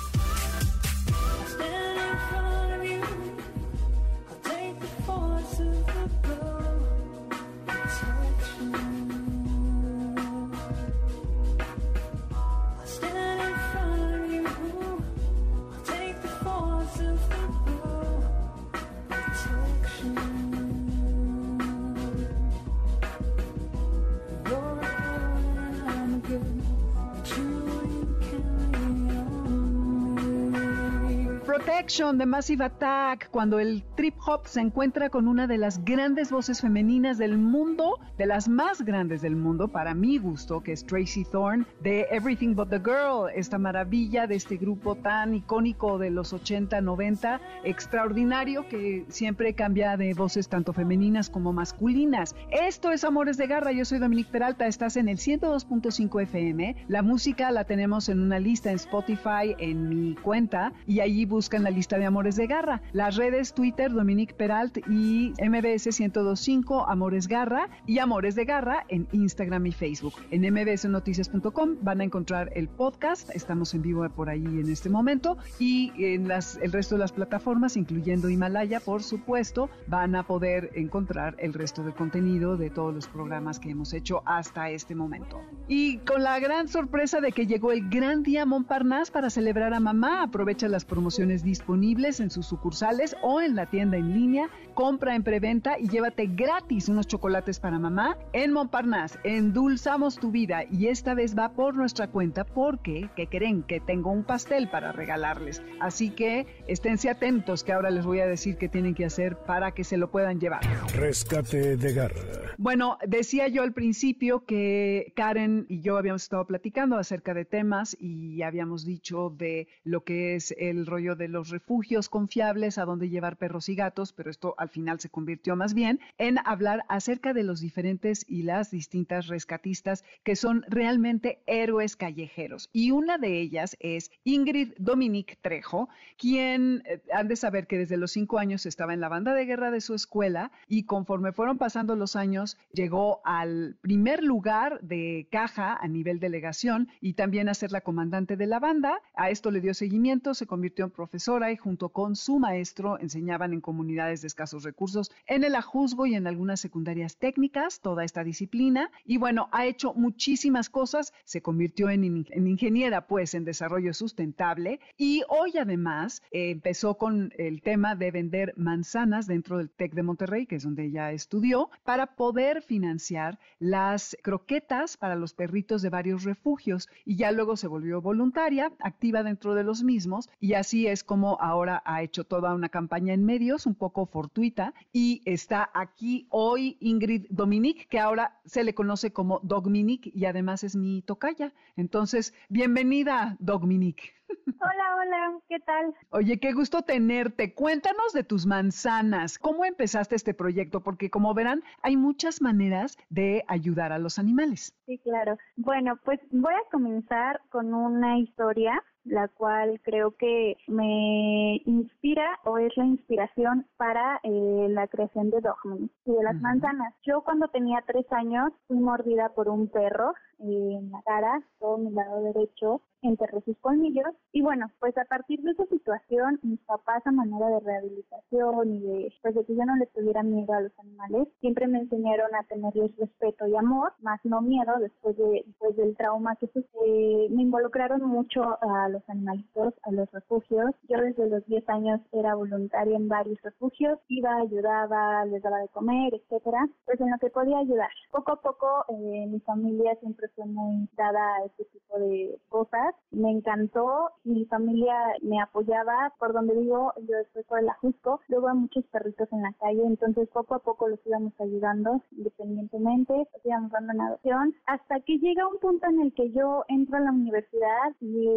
de 31.91 32.25
Massive 32.25 32.63
Attack, 32.63 33.29
cuando 33.31 33.59
el 33.59 33.83
trip 33.97 34.15
hop 34.25 34.43
se 34.45 34.61
encuentra 34.61 35.09
con 35.09 35.27
una 35.27 35.45
de 35.45 35.57
las 35.57 35.83
grandes 35.83 36.31
voces 36.31 36.61
femeninas 36.61 37.17
del 37.17 37.37
mundo, 37.37 37.99
de 38.17 38.25
las 38.27 38.47
más 38.47 38.83
grandes 38.83 39.21
del 39.21 39.35
mundo, 39.35 39.67
para 39.67 39.93
mi 39.93 40.17
gusto, 40.17 40.61
que 40.61 40.71
es 40.71 40.85
Tracy 40.85 41.25
Thorn, 41.25 41.67
de 41.81 42.07
Everything 42.09 42.55
But 42.55 42.69
the 42.69 42.79
Girl, 42.79 43.29
esta 43.35 43.57
maravilla 43.57 44.25
de 44.25 44.35
este 44.35 44.55
grupo 44.55 44.95
tan 44.95 45.35
icónico 45.35 45.97
de 45.97 46.11
los 46.11 46.31
80, 46.31 46.79
90, 46.79 47.41
extraordinario 47.65 48.69
que 48.69 49.03
siempre 49.09 49.53
cambia 49.53 49.97
de 49.97 50.13
voces 50.13 50.47
tanto 50.47 50.71
femeninas 50.71 51.29
como 51.29 51.51
masculinas. 51.51 52.37
Esto 52.51 52.91
es 52.91 53.03
Amores 53.03 53.35
de 53.35 53.47
Garra, 53.47 53.73
yo 53.73 53.83
soy 53.83 53.99
Dominique 53.99 54.31
Peralta, 54.31 54.65
estás 54.65 54.95
en 54.95 55.09
el 55.09 55.17
102.5 55.17 56.21
FM, 56.21 56.85
la 56.87 57.01
música 57.01 57.51
la 57.51 57.65
tenemos 57.65 58.07
en 58.07 58.21
una 58.21 58.39
lista 58.39 58.69
en 58.69 58.77
Spotify, 58.77 59.55
en 59.57 59.89
mi 59.89 60.15
cuenta, 60.15 60.71
y 60.87 61.01
allí 61.01 61.25
buscan 61.25 61.63
la 61.63 61.80
lista 61.81 61.97
de 61.97 62.05
Amores 62.05 62.35
de 62.35 62.45
Garra. 62.45 62.79
Las 62.93 63.15
redes 63.15 63.55
Twitter, 63.55 63.91
Dominique 63.91 64.35
Peralt 64.35 64.77
y 64.87 65.33
MBS 65.43 65.99
1025 65.99 66.87
Amores 66.87 67.27
Garra 67.27 67.69
y 67.87 67.97
Amores 67.97 68.35
de 68.35 68.45
Garra 68.45 68.85
en 68.87 69.07
Instagram 69.13 69.65
y 69.65 69.71
Facebook. 69.71 70.13
En 70.29 70.43
mbsnoticias.com 70.53 71.77
van 71.81 72.01
a 72.01 72.03
encontrar 72.03 72.51
el 72.53 72.67
podcast. 72.67 73.31
Estamos 73.35 73.73
en 73.73 73.81
vivo 73.81 74.07
por 74.09 74.29
ahí 74.29 74.43
en 74.43 74.69
este 74.69 74.89
momento 74.89 75.37
y 75.57 75.91
en 75.97 76.27
las, 76.27 76.57
el 76.57 76.71
resto 76.71 76.93
de 76.93 76.99
las 76.99 77.13
plataformas, 77.13 77.75
incluyendo 77.75 78.29
Himalaya, 78.29 78.79
por 78.79 79.01
supuesto, 79.01 79.71
van 79.87 80.15
a 80.15 80.21
poder 80.21 80.69
encontrar 80.75 81.35
el 81.39 81.51
resto 81.51 81.81
del 81.81 81.95
contenido 81.95 82.57
de 82.57 82.69
todos 82.69 82.93
los 82.93 83.07
programas 83.07 83.59
que 83.59 83.71
hemos 83.71 83.91
hecho 83.93 84.21
hasta 84.27 84.69
este 84.69 84.93
momento. 84.93 85.41
Y 85.67 85.97
con 85.97 86.21
la 86.21 86.39
gran 86.39 86.67
sorpresa 86.67 87.21
de 87.21 87.31
que 87.31 87.47
llegó 87.47 87.71
el 87.71 87.89
gran 87.89 88.21
día 88.21 88.45
Montparnasse 88.45 89.11
para 89.11 89.31
celebrar 89.31 89.73
a 89.73 89.79
mamá, 89.79 90.21
aprovecha 90.21 90.67
las 90.67 90.85
promociones 90.85 91.43
disponibles 91.43 91.70
disponibles 91.71 92.19
en 92.19 92.29
sus 92.29 92.47
sucursales 92.47 93.15
o 93.21 93.39
en 93.39 93.55
la 93.55 93.65
tienda 93.65 93.95
en 93.95 94.13
línea. 94.13 94.49
Compra 94.73 95.15
en 95.15 95.23
preventa 95.23 95.79
y 95.79 95.87
llévate 95.87 96.27
gratis 96.27 96.89
unos 96.89 97.07
chocolates 97.07 97.61
para 97.61 97.79
mamá. 97.79 98.17
En 98.33 98.51
Montparnasse, 98.51 99.19
endulzamos 99.23 100.17
tu 100.17 100.31
vida 100.31 100.65
y 100.69 100.87
esta 100.87 101.13
vez 101.13 101.37
va 101.37 101.53
por 101.53 101.75
nuestra 101.75 102.07
cuenta 102.07 102.43
porque, 102.43 103.09
que 103.15 103.27
creen? 103.27 103.63
Que 103.63 103.79
tengo 103.79 104.11
un 104.11 104.23
pastel 104.25 104.69
para 104.69 104.91
regalarles. 104.91 105.63
Así 105.79 106.09
que 106.09 106.45
esténse 106.67 107.09
atentos 107.09 107.63
que 107.63 107.71
ahora 107.71 107.89
les 107.89 108.05
voy 108.05 108.19
a 108.19 108.27
decir 108.27 108.57
qué 108.57 108.67
tienen 108.67 108.93
que 108.93 109.05
hacer 109.05 109.37
para 109.37 109.71
que 109.71 109.85
se 109.85 109.95
lo 109.95 110.11
puedan 110.11 110.39
llevar. 110.39 110.61
Rescate 110.95 111.77
de 111.77 111.93
garra. 111.93 112.21
Bueno, 112.57 112.97
decía 113.07 113.47
yo 113.47 113.63
al 113.63 113.71
principio 113.71 114.45
que 114.45 115.13
Karen 115.15 115.65
y 115.69 115.81
yo 115.81 115.97
habíamos 115.97 116.23
estado 116.23 116.45
platicando 116.45 116.97
acerca 116.97 117.33
de 117.33 117.45
temas 117.45 117.95
y 117.99 118.41
habíamos 118.41 118.85
dicho 118.85 119.33
de 119.37 119.67
lo 119.83 120.03
que 120.03 120.35
es 120.35 120.53
el 120.57 120.85
rollo 120.85 121.15
de 121.15 121.27
los 121.27 121.49
refugios 121.61 122.09
confiables 122.09 122.79
a 122.79 122.85
donde 122.85 123.09
llevar 123.09 123.37
perros 123.37 123.69
y 123.69 123.75
gatos, 123.75 124.13
pero 124.13 124.31
esto 124.31 124.55
al 124.57 124.69
final 124.69 124.99
se 124.99 125.09
convirtió 125.09 125.55
más 125.55 125.75
bien 125.75 125.99
en 126.17 126.39
hablar 126.43 126.83
acerca 126.89 127.33
de 127.33 127.43
los 127.43 127.61
diferentes 127.61 128.25
y 128.27 128.41
las 128.41 128.71
distintas 128.71 129.27
rescatistas 129.27 130.03
que 130.23 130.35
son 130.35 130.65
realmente 130.67 131.43
héroes 131.45 131.95
callejeros. 131.95 132.71
Y 132.73 132.89
una 132.89 133.19
de 133.19 133.39
ellas 133.39 133.77
es 133.79 134.09
Ingrid 134.23 134.73
Dominique 134.79 135.37
Trejo, 135.39 135.87
quien 136.17 136.81
eh, 136.85 136.99
han 137.13 137.27
de 137.27 137.35
saber 137.35 137.67
que 137.67 137.77
desde 137.77 137.97
los 137.97 138.11
cinco 138.11 138.39
años 138.39 138.65
estaba 138.65 138.95
en 138.95 138.99
la 138.99 139.09
banda 139.09 139.35
de 139.35 139.45
guerra 139.45 139.69
de 139.69 139.81
su 139.81 139.93
escuela 139.93 140.51
y 140.67 140.85
conforme 140.85 141.31
fueron 141.31 141.59
pasando 141.59 141.95
los 141.95 142.15
años 142.15 142.57
llegó 142.73 143.21
al 143.23 143.77
primer 143.81 144.23
lugar 144.23 144.81
de 144.81 145.27
caja 145.31 145.77
a 145.79 145.87
nivel 145.87 146.19
delegación 146.19 146.89
y 147.01 147.13
también 147.13 147.49
a 147.49 147.53
ser 147.53 147.71
la 147.71 147.81
comandante 147.81 148.35
de 148.35 148.47
la 148.47 148.59
banda. 148.59 148.99
A 149.13 149.29
esto 149.29 149.51
le 149.51 149.61
dio 149.61 149.75
seguimiento, 149.75 150.33
se 150.33 150.47
convirtió 150.47 150.85
en 150.85 150.91
profesora 150.91 151.50
junto 151.57 151.89
con 151.89 152.15
su 152.15 152.39
maestro 152.39 152.99
enseñaban 152.99 153.53
en 153.53 153.61
comunidades 153.61 154.21
de 154.21 154.27
escasos 154.27 154.63
recursos. 154.63 155.11
En 155.27 155.43
el 155.43 155.55
Ajusgo 155.55 156.05
y 156.05 156.15
en 156.15 156.27
algunas 156.27 156.59
secundarias 156.59 157.17
técnicas 157.17 157.79
toda 157.79 158.03
esta 158.03 158.23
disciplina. 158.23 158.91
Y 159.05 159.17
bueno, 159.17 159.49
ha 159.51 159.65
hecho 159.65 159.93
muchísimas 159.93 160.69
cosas, 160.69 161.13
se 161.23 161.41
convirtió 161.41 161.89
en, 161.89 162.03
ingeniera 162.03 163.07
pues 163.07 163.33
en 163.33 163.45
desarrollo 163.45 163.93
sustentable. 163.93 164.79
Y 164.97 165.23
hoy 165.29 165.57
además 165.57 166.21
empezó 166.31 166.95
con 166.95 167.33
el 167.37 167.61
tema 167.61 167.95
de 167.95 168.11
vender 168.11 168.53
manzanas 168.57 169.27
dentro 169.27 169.57
del 169.57 169.69
TEC 169.69 169.93
de 169.93 170.03
Monterrey, 170.03 170.45
que 170.45 170.55
es 170.55 170.63
donde 170.63 170.85
ella 170.85 171.11
estudió, 171.11 171.69
para 171.83 172.15
poder 172.15 172.61
financiar 172.61 173.39
las 173.59 174.17
croquetas 174.21 174.97
para 174.97 175.15
los 175.15 175.33
perritos 175.33 175.81
de 175.81 175.89
varios 175.89 176.23
refugios. 176.23 176.89
Y 177.05 177.15
ya 177.15 177.31
luego 177.31 177.57
se 177.57 177.67
volvió 177.67 178.01
voluntaria, 178.01 178.71
activa 178.79 179.23
dentro 179.23 179.55
de 179.55 179.63
los 179.63 179.83
mismos 179.83 180.29
y 180.39 180.53
así 180.53 180.87
es 180.87 181.03
como 181.03 181.37
ahora 181.41 181.81
ha 181.85 182.01
hecho 182.03 182.23
toda 182.23 182.53
una 182.53 182.69
campaña 182.69 183.13
en 183.13 183.25
medios, 183.25 183.65
un 183.65 183.75
poco 183.75 184.05
fortuita, 184.05 184.73
y 184.93 185.21
está 185.25 185.69
aquí 185.73 186.27
hoy 186.29 186.77
Ingrid 186.79 187.25
Dominique, 187.29 187.87
que 187.89 187.99
ahora 187.99 188.39
se 188.45 188.63
le 188.63 188.73
conoce 188.73 189.11
como 189.11 189.39
Dominique 189.43 190.11
y 190.13 190.25
además 190.25 190.63
es 190.63 190.75
mi 190.75 191.01
tocaya. 191.01 191.51
Entonces, 191.75 192.33
bienvenida, 192.49 193.35
Dominique. 193.39 194.13
Hola, 194.47 194.95
hola, 194.97 195.39
¿qué 195.49 195.59
tal? 195.59 195.93
Oye, 196.11 196.39
qué 196.39 196.53
gusto 196.53 196.83
tenerte. 196.83 197.53
Cuéntanos 197.53 198.13
de 198.13 198.23
tus 198.23 198.45
manzanas. 198.45 199.37
¿Cómo 199.37 199.65
empezaste 199.65 200.15
este 200.15 200.33
proyecto? 200.33 200.81
Porque 200.81 201.09
como 201.09 201.33
verán, 201.33 201.63
hay 201.81 201.97
muchas 201.97 202.41
maneras 202.41 202.97
de 203.09 203.43
ayudar 203.47 203.91
a 203.91 203.99
los 203.99 204.19
animales. 204.19 204.73
Sí, 204.85 204.99
claro. 204.99 205.37
Bueno, 205.57 205.99
pues 206.05 206.19
voy 206.31 206.53
a 206.53 206.69
comenzar 206.71 207.41
con 207.49 207.73
una 207.73 208.19
historia 208.19 208.81
la 209.03 209.27
cual 209.27 209.79
creo 209.83 210.11
que 210.11 210.57
me 210.67 211.61
inspira 211.65 212.39
o 212.45 212.57
es 212.57 212.75
la 212.77 212.85
inspiración 212.85 213.65
para 213.77 214.19
eh, 214.23 214.67
la 214.69 214.87
creación 214.87 215.29
de 215.29 215.41
Dogman 215.41 215.89
y 216.05 216.11
de 216.11 216.23
las 216.23 216.35
manzanas. 216.39 216.93
Yo 217.03 217.21
cuando 217.21 217.47
tenía 217.47 217.83
tres 217.85 218.05
años 218.11 218.53
fui 218.67 218.77
mordida 218.77 219.29
por 219.29 219.49
un 219.49 219.67
perro 219.67 220.13
en 220.39 220.91
la 220.91 221.01
cara, 221.03 221.41
todo 221.59 221.77
mi 221.77 221.91
lado 221.91 222.23
derecho, 222.23 222.81
enterré 223.01 223.41
sus 223.41 223.57
colmillos. 223.59 224.07
Y 224.31 224.41
bueno, 224.41 224.67
pues 224.79 224.97
a 224.97 225.05
partir 225.05 225.41
de 225.41 225.51
esa 225.51 225.65
situación, 225.65 226.39
mis 226.43 226.59
papás 226.61 227.05
a 227.05 227.11
manera 227.11 227.47
de 227.47 227.59
rehabilitación 227.59 228.75
y 228.75 228.79
de, 228.79 229.13
pues 229.21 229.35
de 229.35 229.45
que 229.45 229.55
yo 229.55 229.65
no 229.65 229.75
les 229.75 229.91
tuviera 229.93 230.23
miedo 230.23 230.53
a 230.53 230.61
los 230.61 230.71
animales, 230.79 231.27
siempre 231.39 231.67
me 231.67 231.79
enseñaron 231.79 232.33
a 232.35 232.43
tenerles 232.43 232.95
respeto 232.97 233.47
y 233.47 233.55
amor, 233.55 233.93
más 234.01 234.19
no 234.23 234.41
miedo 234.41 234.73
después 234.79 235.17
de 235.17 235.43
después 235.45 235.75
del 235.75 235.95
trauma 235.95 236.35
que 236.35 236.47
sucede. 236.47 237.29
Me 237.29 237.43
involucraron 237.43 238.01
mucho 238.01 238.41
a 238.61 238.89
los 238.91 239.09
animalitos, 239.09 239.73
a 239.83 239.91
los 239.91 240.11
refugios. 240.11 240.71
Yo 240.89 240.97
desde 240.99 241.27
los 241.27 241.45
10 241.45 241.67
años 241.69 242.01
era 242.11 242.35
voluntaria 242.35 242.95
en 242.95 243.07
varios 243.07 243.41
refugios, 243.41 243.99
iba, 244.07 244.35
ayudaba, 244.35 245.25
les 245.25 245.41
daba 245.41 245.59
de 245.59 245.69
comer, 245.69 246.13
etcétera, 246.13 246.67
pues 246.85 246.99
en 247.01 247.11
lo 247.11 247.17
que 247.17 247.29
podía 247.29 247.59
ayudar. 247.59 247.89
Poco 248.11 248.33
a 248.33 248.41
poco 248.41 248.67
eh, 248.89 249.25
mi 249.27 249.39
familia 249.41 249.95
siempre 249.99 250.27
fue 250.35 250.45
muy 250.45 250.87
dada 250.97 251.35
a 251.35 251.45
este 251.45 251.65
tipo 251.65 251.99
de 251.99 252.37
cosas. 252.49 252.95
Me 253.11 253.31
encantó, 253.31 254.11
mi 254.23 254.45
familia 254.45 254.95
me 255.21 255.41
apoyaba, 255.41 256.13
por 256.19 256.33
donde 256.33 256.55
digo, 256.55 256.93
yo 256.97 257.17
después 257.17 257.45
por 257.45 257.59
el 257.59 257.69
Ajusco, 257.69 258.19
luego 258.27 258.49
hay 258.49 258.57
muchos 258.57 258.85
perritos 258.85 259.27
en 259.31 259.41
la 259.41 259.53
calle, 259.53 259.83
entonces 259.85 260.29
poco 260.29 260.55
a 260.55 260.59
poco 260.59 260.87
los 260.87 260.99
íbamos 261.05 261.33
ayudando 261.39 262.01
independientemente, 262.11 263.13
los 263.13 263.45
íbamos 263.45 263.71
dando 263.71 263.93
en 263.93 264.01
adopción, 264.01 264.55
hasta 264.65 264.99
que 265.01 265.17
llega 265.17 265.47
un 265.47 265.59
punto 265.59 265.87
en 265.87 266.01
el 266.01 266.13
que 266.13 266.31
yo 266.31 266.63
entro 266.67 266.97
a 266.97 267.01
la 267.01 267.11
universidad 267.11 267.95
y 267.99 268.27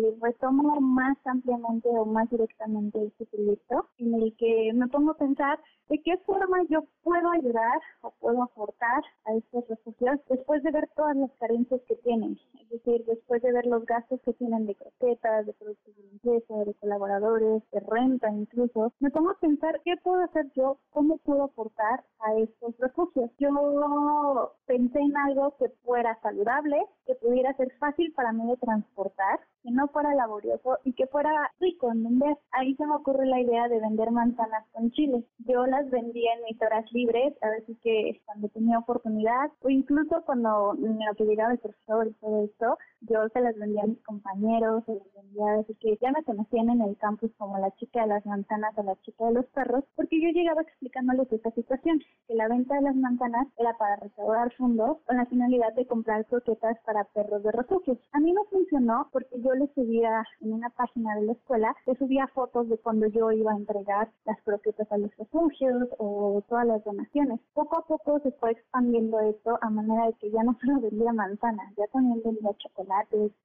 retomo 0.44 0.80
más 0.80 1.16
ampliamente 1.24 1.88
o 1.88 2.04
más 2.04 2.28
directamente 2.30 3.04
este 3.06 3.26
proyecto, 3.26 3.88
en 3.98 4.14
el 4.14 4.36
que 4.36 4.72
me 4.74 4.88
pongo 4.88 5.12
a 5.12 5.16
pensar 5.16 5.58
de 5.88 6.02
qué 6.02 6.16
forma 6.18 6.58
yo 6.68 6.84
puedo 7.02 7.30
ayudar 7.30 7.80
o 8.02 8.10
puedo 8.20 8.42
aportar 8.42 9.02
a 9.24 9.34
estos 9.34 9.66
refugios 9.68 10.18
después 10.28 10.62
de 10.62 10.70
ver 10.70 10.88
todas 10.96 11.16
las 11.16 11.30
carencias 11.38 11.80
que 11.86 11.96
tienen, 11.96 12.38
es 12.60 12.68
decir, 12.70 13.04
después 13.06 13.42
de 13.42 13.52
ver 13.52 13.66
los 13.66 13.84
gastos 13.86 14.20
que 14.22 14.32
tienen 14.34 14.66
de 14.66 14.74
croquetas, 14.74 15.46
de 15.46 15.52
productos 15.54 15.96
de 15.96 16.02
limpieza, 16.02 16.54
de 16.64 16.74
colaboradores, 16.74 17.62
de 17.70 17.80
renta 17.80 18.30
incluso, 18.30 18.92
me 19.00 19.10
pongo 19.10 19.30
a 19.30 19.38
pensar 19.38 19.80
qué 19.84 19.96
puedo 20.02 20.22
hacer 20.22 20.50
yo, 20.54 20.78
cómo 20.90 21.18
puedo 21.18 21.44
aportar 21.44 22.04
a 22.20 22.34
estos 22.36 22.76
refugios. 22.78 23.30
Yo 23.38 24.52
pensé 24.66 24.98
en 24.98 25.16
algo 25.16 25.54
que 25.58 25.68
fuera 25.84 26.18
saludable, 26.22 26.76
que 27.06 27.14
pudiera 27.16 27.54
ser 27.54 27.70
fácil 27.78 28.12
para 28.14 28.32
mí 28.32 28.46
de 28.46 28.56
transportar, 28.56 29.40
que 29.62 29.70
no 29.70 29.88
fuera 29.88 30.14
laborioso 30.34 30.78
y 30.84 30.92
que 30.92 31.06
fuera 31.06 31.30
rico 31.60 31.90
en 31.90 32.04
vender. 32.04 32.36
Ahí 32.52 32.74
se 32.76 32.86
me 32.86 32.94
ocurre 32.96 33.26
la 33.26 33.40
idea 33.40 33.68
de 33.68 33.80
vender 33.80 34.10
manzanas 34.10 34.64
con 34.72 34.90
chile. 34.90 35.24
Yo 35.38 35.66
las 35.66 35.88
vendía 35.90 36.34
en 36.34 36.44
mis 36.44 36.60
horas 36.60 36.84
libres, 36.92 37.34
a 37.42 37.50
veces 37.50 37.76
que 37.82 38.20
cuando 38.24 38.48
tenía 38.48 38.78
oportunidad 38.78 39.50
o 39.60 39.70
incluso 39.70 40.22
cuando 40.24 40.74
me 40.74 41.04
lo 41.04 41.14
que 41.14 41.24
el 41.24 41.58
profesor 41.58 42.06
y 42.08 42.12
todo 42.14 42.44
esto, 42.44 42.78
yo 43.08 43.28
se 43.28 43.40
las 43.40 43.56
vendía 43.56 43.82
a 43.82 43.86
mis 43.86 44.02
compañeros, 44.02 44.84
se 44.86 44.94
las 44.94 45.14
vendía, 45.14 45.54
así 45.60 45.74
que 45.76 45.98
ya 46.00 46.10
me 46.12 46.24
conocían 46.24 46.70
en 46.70 46.80
el 46.80 46.96
campus 46.96 47.30
como 47.38 47.58
la 47.58 47.70
chica 47.76 48.02
de 48.02 48.08
las 48.08 48.24
manzanas 48.26 48.76
o 48.76 48.82
la 48.82 48.96
chica 49.02 49.26
de 49.26 49.32
los 49.32 49.46
perros, 49.46 49.84
porque 49.96 50.20
yo 50.20 50.28
llegaba 50.30 50.62
explicándoles 50.62 51.30
esta 51.30 51.50
situación, 51.50 52.00
que 52.26 52.34
la 52.34 52.48
venta 52.48 52.76
de 52.76 52.82
las 52.82 52.96
manzanas 52.96 53.48
era 53.58 53.76
para 53.76 53.96
recaudar 53.96 54.52
fondos 54.54 54.98
con 55.06 55.16
la 55.16 55.26
finalidad 55.26 55.72
de 55.74 55.86
comprar 55.86 56.24
croquetas 56.26 56.78
para 56.86 57.04
perros 57.04 57.42
de 57.42 57.52
refugios. 57.52 57.98
A 58.12 58.20
mí 58.20 58.32
no 58.32 58.44
funcionó 58.44 59.08
porque 59.12 59.40
yo 59.40 59.54
les 59.54 59.70
subía 59.74 60.24
en 60.40 60.52
una 60.52 60.70
página 60.70 61.14
de 61.16 61.26
la 61.26 61.32
escuela, 61.32 61.74
les 61.86 61.98
subía 61.98 62.26
fotos 62.28 62.68
de 62.68 62.78
cuando 62.78 63.06
yo 63.08 63.30
iba 63.32 63.52
a 63.52 63.56
entregar 63.56 64.10
las 64.24 64.40
croquetas 64.42 64.90
a 64.90 64.98
los 64.98 65.14
refugios 65.16 65.88
o 65.98 66.42
todas 66.48 66.66
las 66.66 66.84
donaciones. 66.84 67.40
Poco 67.52 67.78
a 67.78 67.86
poco 67.86 68.20
se 68.20 68.32
fue 68.32 68.52
expandiendo 68.52 69.20
esto 69.20 69.58
a 69.60 69.70
manera 69.70 70.06
de 70.06 70.14
que 70.14 70.30
ya 70.30 70.42
no 70.42 70.56
solo 70.64 70.80
vendía 70.80 71.12
manzanas, 71.12 71.74
ya 71.76 71.86
también 71.92 72.22
vendía 72.24 72.52
chocolate 72.58 72.93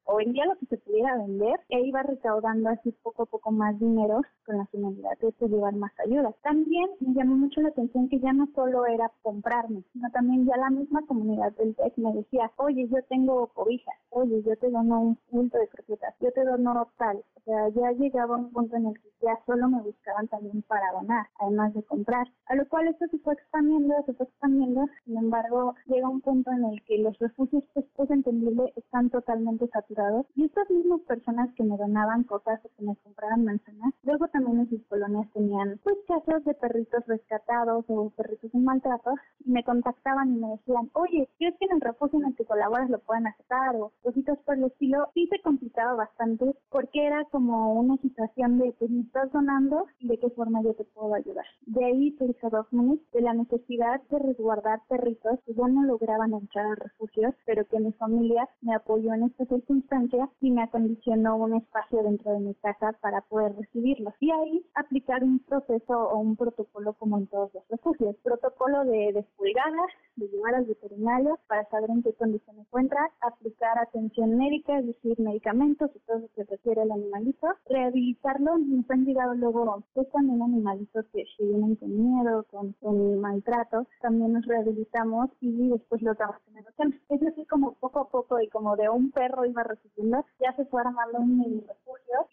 o 0.06 0.18
vendía 0.18 0.46
lo 0.46 0.56
que 0.58 0.66
se 0.68 0.78
pudiera 0.78 1.18
vender 1.18 1.60
e 1.70 1.82
iba 1.82 2.04
recaudando 2.04 2.70
así 2.70 2.92
poco 3.04 3.24
a 3.24 3.26
poco 3.26 3.52
más 3.52 3.80
dinero 3.80 4.22
con 4.46 4.58
la 4.58 4.66
finalidad 4.68 5.18
de 5.20 5.48
llevar 5.48 5.76
más 5.76 5.92
ayuda. 6.00 6.34
También 6.44 6.90
me 7.00 7.14
llamó 7.14 7.36
mucho 7.36 7.62
la 7.62 7.70
atención 7.70 8.10
que 8.10 8.20
ya 8.20 8.34
no 8.34 8.48
solo 8.56 8.86
era 8.86 9.12
comprarme, 9.22 9.84
sino 9.94 10.10
también 10.12 10.46
ya 10.46 10.58
la 10.58 10.70
misma 10.70 11.02
comunidad 11.06 11.52
del 11.54 11.76
TEC 11.76 11.98
me 11.98 12.14
decía, 12.14 12.52
oye, 12.58 12.88
yo 12.88 12.98
tengo 13.10 13.48
cobijas, 13.48 13.96
oye, 14.10 14.42
yo 14.44 14.56
te 14.58 14.70
dono 14.70 15.02
un 15.02 15.16
punto 15.30 15.58
de 15.58 15.68
croquetas, 15.68 16.16
yo 16.20 16.32
te 16.32 16.44
dono 16.44 16.88
tal. 16.98 17.18
O 17.18 17.42
sea, 17.46 17.70
ya 17.70 17.92
llegaba 17.92 18.36
un 18.36 18.52
punto 18.52 18.76
en 18.76 18.88
el 18.88 18.94
que 18.94 19.10
ya 19.22 19.40
solo 19.46 19.68
me 19.70 19.82
buscaban 19.82 20.28
también 20.28 20.62
para 20.64 20.92
donar, 20.94 21.28
además 21.40 21.74
de 21.74 21.84
comprar. 21.84 22.28
A 22.48 22.56
lo 22.56 22.68
cual 22.68 22.88
esto 22.88 23.06
se 23.08 23.18
fue 23.20 23.34
expandiendo, 23.34 23.94
se 24.06 24.14
fue 24.14 24.26
expandiendo, 24.26 24.88
sin 25.06 25.18
embargo, 25.18 25.76
llega 25.86 26.10
un 26.10 26.22
punto 26.22 26.52
en 26.52 26.66
el 26.66 26.84
que 26.86 27.00
los 27.00 27.18
refugios, 27.20 27.64
pues, 27.74 27.86
pues 27.96 28.10
entendible, 28.12 28.72
están 28.76 29.10
totalmente 29.10 29.39
saturados 29.72 30.26
y 30.36 30.46
estas 30.46 30.70
mismas 30.70 31.02
personas 31.02 31.50
que 31.56 31.64
me 31.64 31.78
donaban 31.78 32.24
cosas 32.24 32.60
o 32.66 32.70
que 32.76 32.84
me 32.84 32.96
compraban 32.98 33.46
manzanas, 33.46 33.94
luego 34.04 34.28
también 34.28 34.60
en 34.60 34.70
sus 34.70 34.86
colonias 34.88 35.32
tenían 35.34 35.80
pues 35.84 35.96
casos 36.08 36.44
de 36.46 36.54
perritos 36.54 37.06
rescatados 37.08 37.86
o 37.88 38.10
perritos 38.12 38.54
en 38.54 38.64
maltrato 38.64 39.12
y 39.46 39.52
me 39.52 39.64
contactaban 39.64 40.34
y 40.34 40.38
me 40.38 40.50
decían, 40.50 40.90
oye, 40.94 41.30
¿crees 41.38 41.56
que 41.58 41.66
en 41.66 41.74
el 41.74 41.82
refugio 41.82 42.20
en 42.20 42.28
el 42.28 42.36
que 42.36 42.46
colaboras 42.46 42.90
lo 42.90 43.00
pueden 43.00 43.28
aceptar 43.28 43.76
o 43.76 43.92
cositas 44.02 44.38
por 44.40 44.58
el 44.58 44.66
estilo? 44.66 45.08
Sí 45.14 45.28
se 45.28 45.42
complicaba 45.42 45.94
bastante 45.94 46.56
porque 46.70 47.06
era 47.06 47.24
como 47.26 47.74
una 47.74 47.98
situación 47.98 48.60
de 48.60 48.74
pues 48.78 48.92
me 48.92 49.02
estás 49.02 49.32
donando 49.32 49.86
y 50.00 50.08
de 50.08 50.20
qué 50.20 50.30
forma 50.32 50.62
yo 50.64 50.74
te 50.74 50.84
puedo 50.86 51.14
ayudar. 51.14 51.46
De 51.70 51.86
ahí 51.86 52.16
surgió 52.18 52.50
Dogmanis, 52.50 53.00
de 53.12 53.22
la 53.22 53.36
necesidad 53.36 54.02
de 54.10 54.18
resguardar 54.18 54.82
perritos 54.90 55.40
que 55.46 55.54
no 55.54 55.84
lograban 55.84 56.34
entrar 56.34 56.66
al 56.66 56.78
refugio, 56.78 57.36
pero 57.46 57.64
que 57.68 57.80
mi 57.80 57.92
familia 57.92 58.50
me 58.62 58.74
apoyó 58.74 59.14
en 59.14 59.26
esta 59.26 59.46
circunstancia 59.46 60.28
y 60.42 60.50
me 60.50 60.64
acondicionó 60.64 61.38
un 61.38 61.58
espacio 61.58 62.02
dentro 62.02 62.32
de 62.32 62.40
mi 62.40 62.56
casa 62.56 62.94
para 63.02 63.22
poder 63.22 63.56
recibirlos. 63.56 64.16
Y 64.20 64.32
ahí 64.32 64.66
aplicar 64.74 65.24
un 65.24 65.38
proceso 65.42 65.94
o 65.94 66.18
un 66.18 66.36
protocolo 66.36 66.94
como 66.94 67.20
en 67.20 67.28
todos 67.28 67.54
los 67.54 67.68
refugios. 67.70 68.16
Protocolo 68.24 68.84
de 68.86 69.14
despulgada, 69.14 69.84
de 70.20 70.28
llevar 70.28 70.56
al 70.56 70.66
veterinario 70.66 71.40
para 71.48 71.66
saber 71.70 71.90
en 71.90 72.04
qué 72.04 72.14
condición 72.14 72.56
se 72.56 72.62
encuentra, 72.62 73.10
aplicar 73.22 73.78
atención 73.80 74.38
médica, 74.38 74.80
es 74.80 74.88
decir, 74.88 75.20
medicamentos 75.20 75.90
y 75.96 76.00
todo 76.00 76.20
lo 76.20 76.28
que 76.36 76.44
requiere 76.44 76.84
el 76.84 76.92
animalito, 76.92 77.48
rehabilitarlo. 77.68 78.58
Nos 78.58 78.90
han 78.90 79.06
llegado 79.06 79.34
luego, 79.36 79.84
pues 79.94 80.10
también 80.12 80.42
animalitos 80.42 81.06
que, 81.14 81.24
vienen 81.40 81.76
con 81.76 81.90
miedo, 81.90 82.46
con, 82.52 83.20
maltrato, 83.20 83.88
también 84.02 84.34
nos 84.34 84.46
rehabilitamos 84.46 85.30
y 85.42 85.70
después 85.70 86.02
los 86.02 86.18
damos 86.18 86.38
en 86.50 86.58
adopción. 86.60 87.00
Es 87.10 87.22
así 87.24 87.46
como 87.46 87.74
poco 87.76 88.00
a 88.00 88.10
poco 88.10 88.40
y 88.42 88.48
como 88.50 88.76
de 88.76 88.90
un 88.90 89.12
perro 89.12 89.46
iba 89.46 89.64
recibiendo, 89.64 90.26
ya 90.40 90.56
se 90.56 90.66
fue 90.66 90.82
armando 90.82 91.20
un 91.20 91.38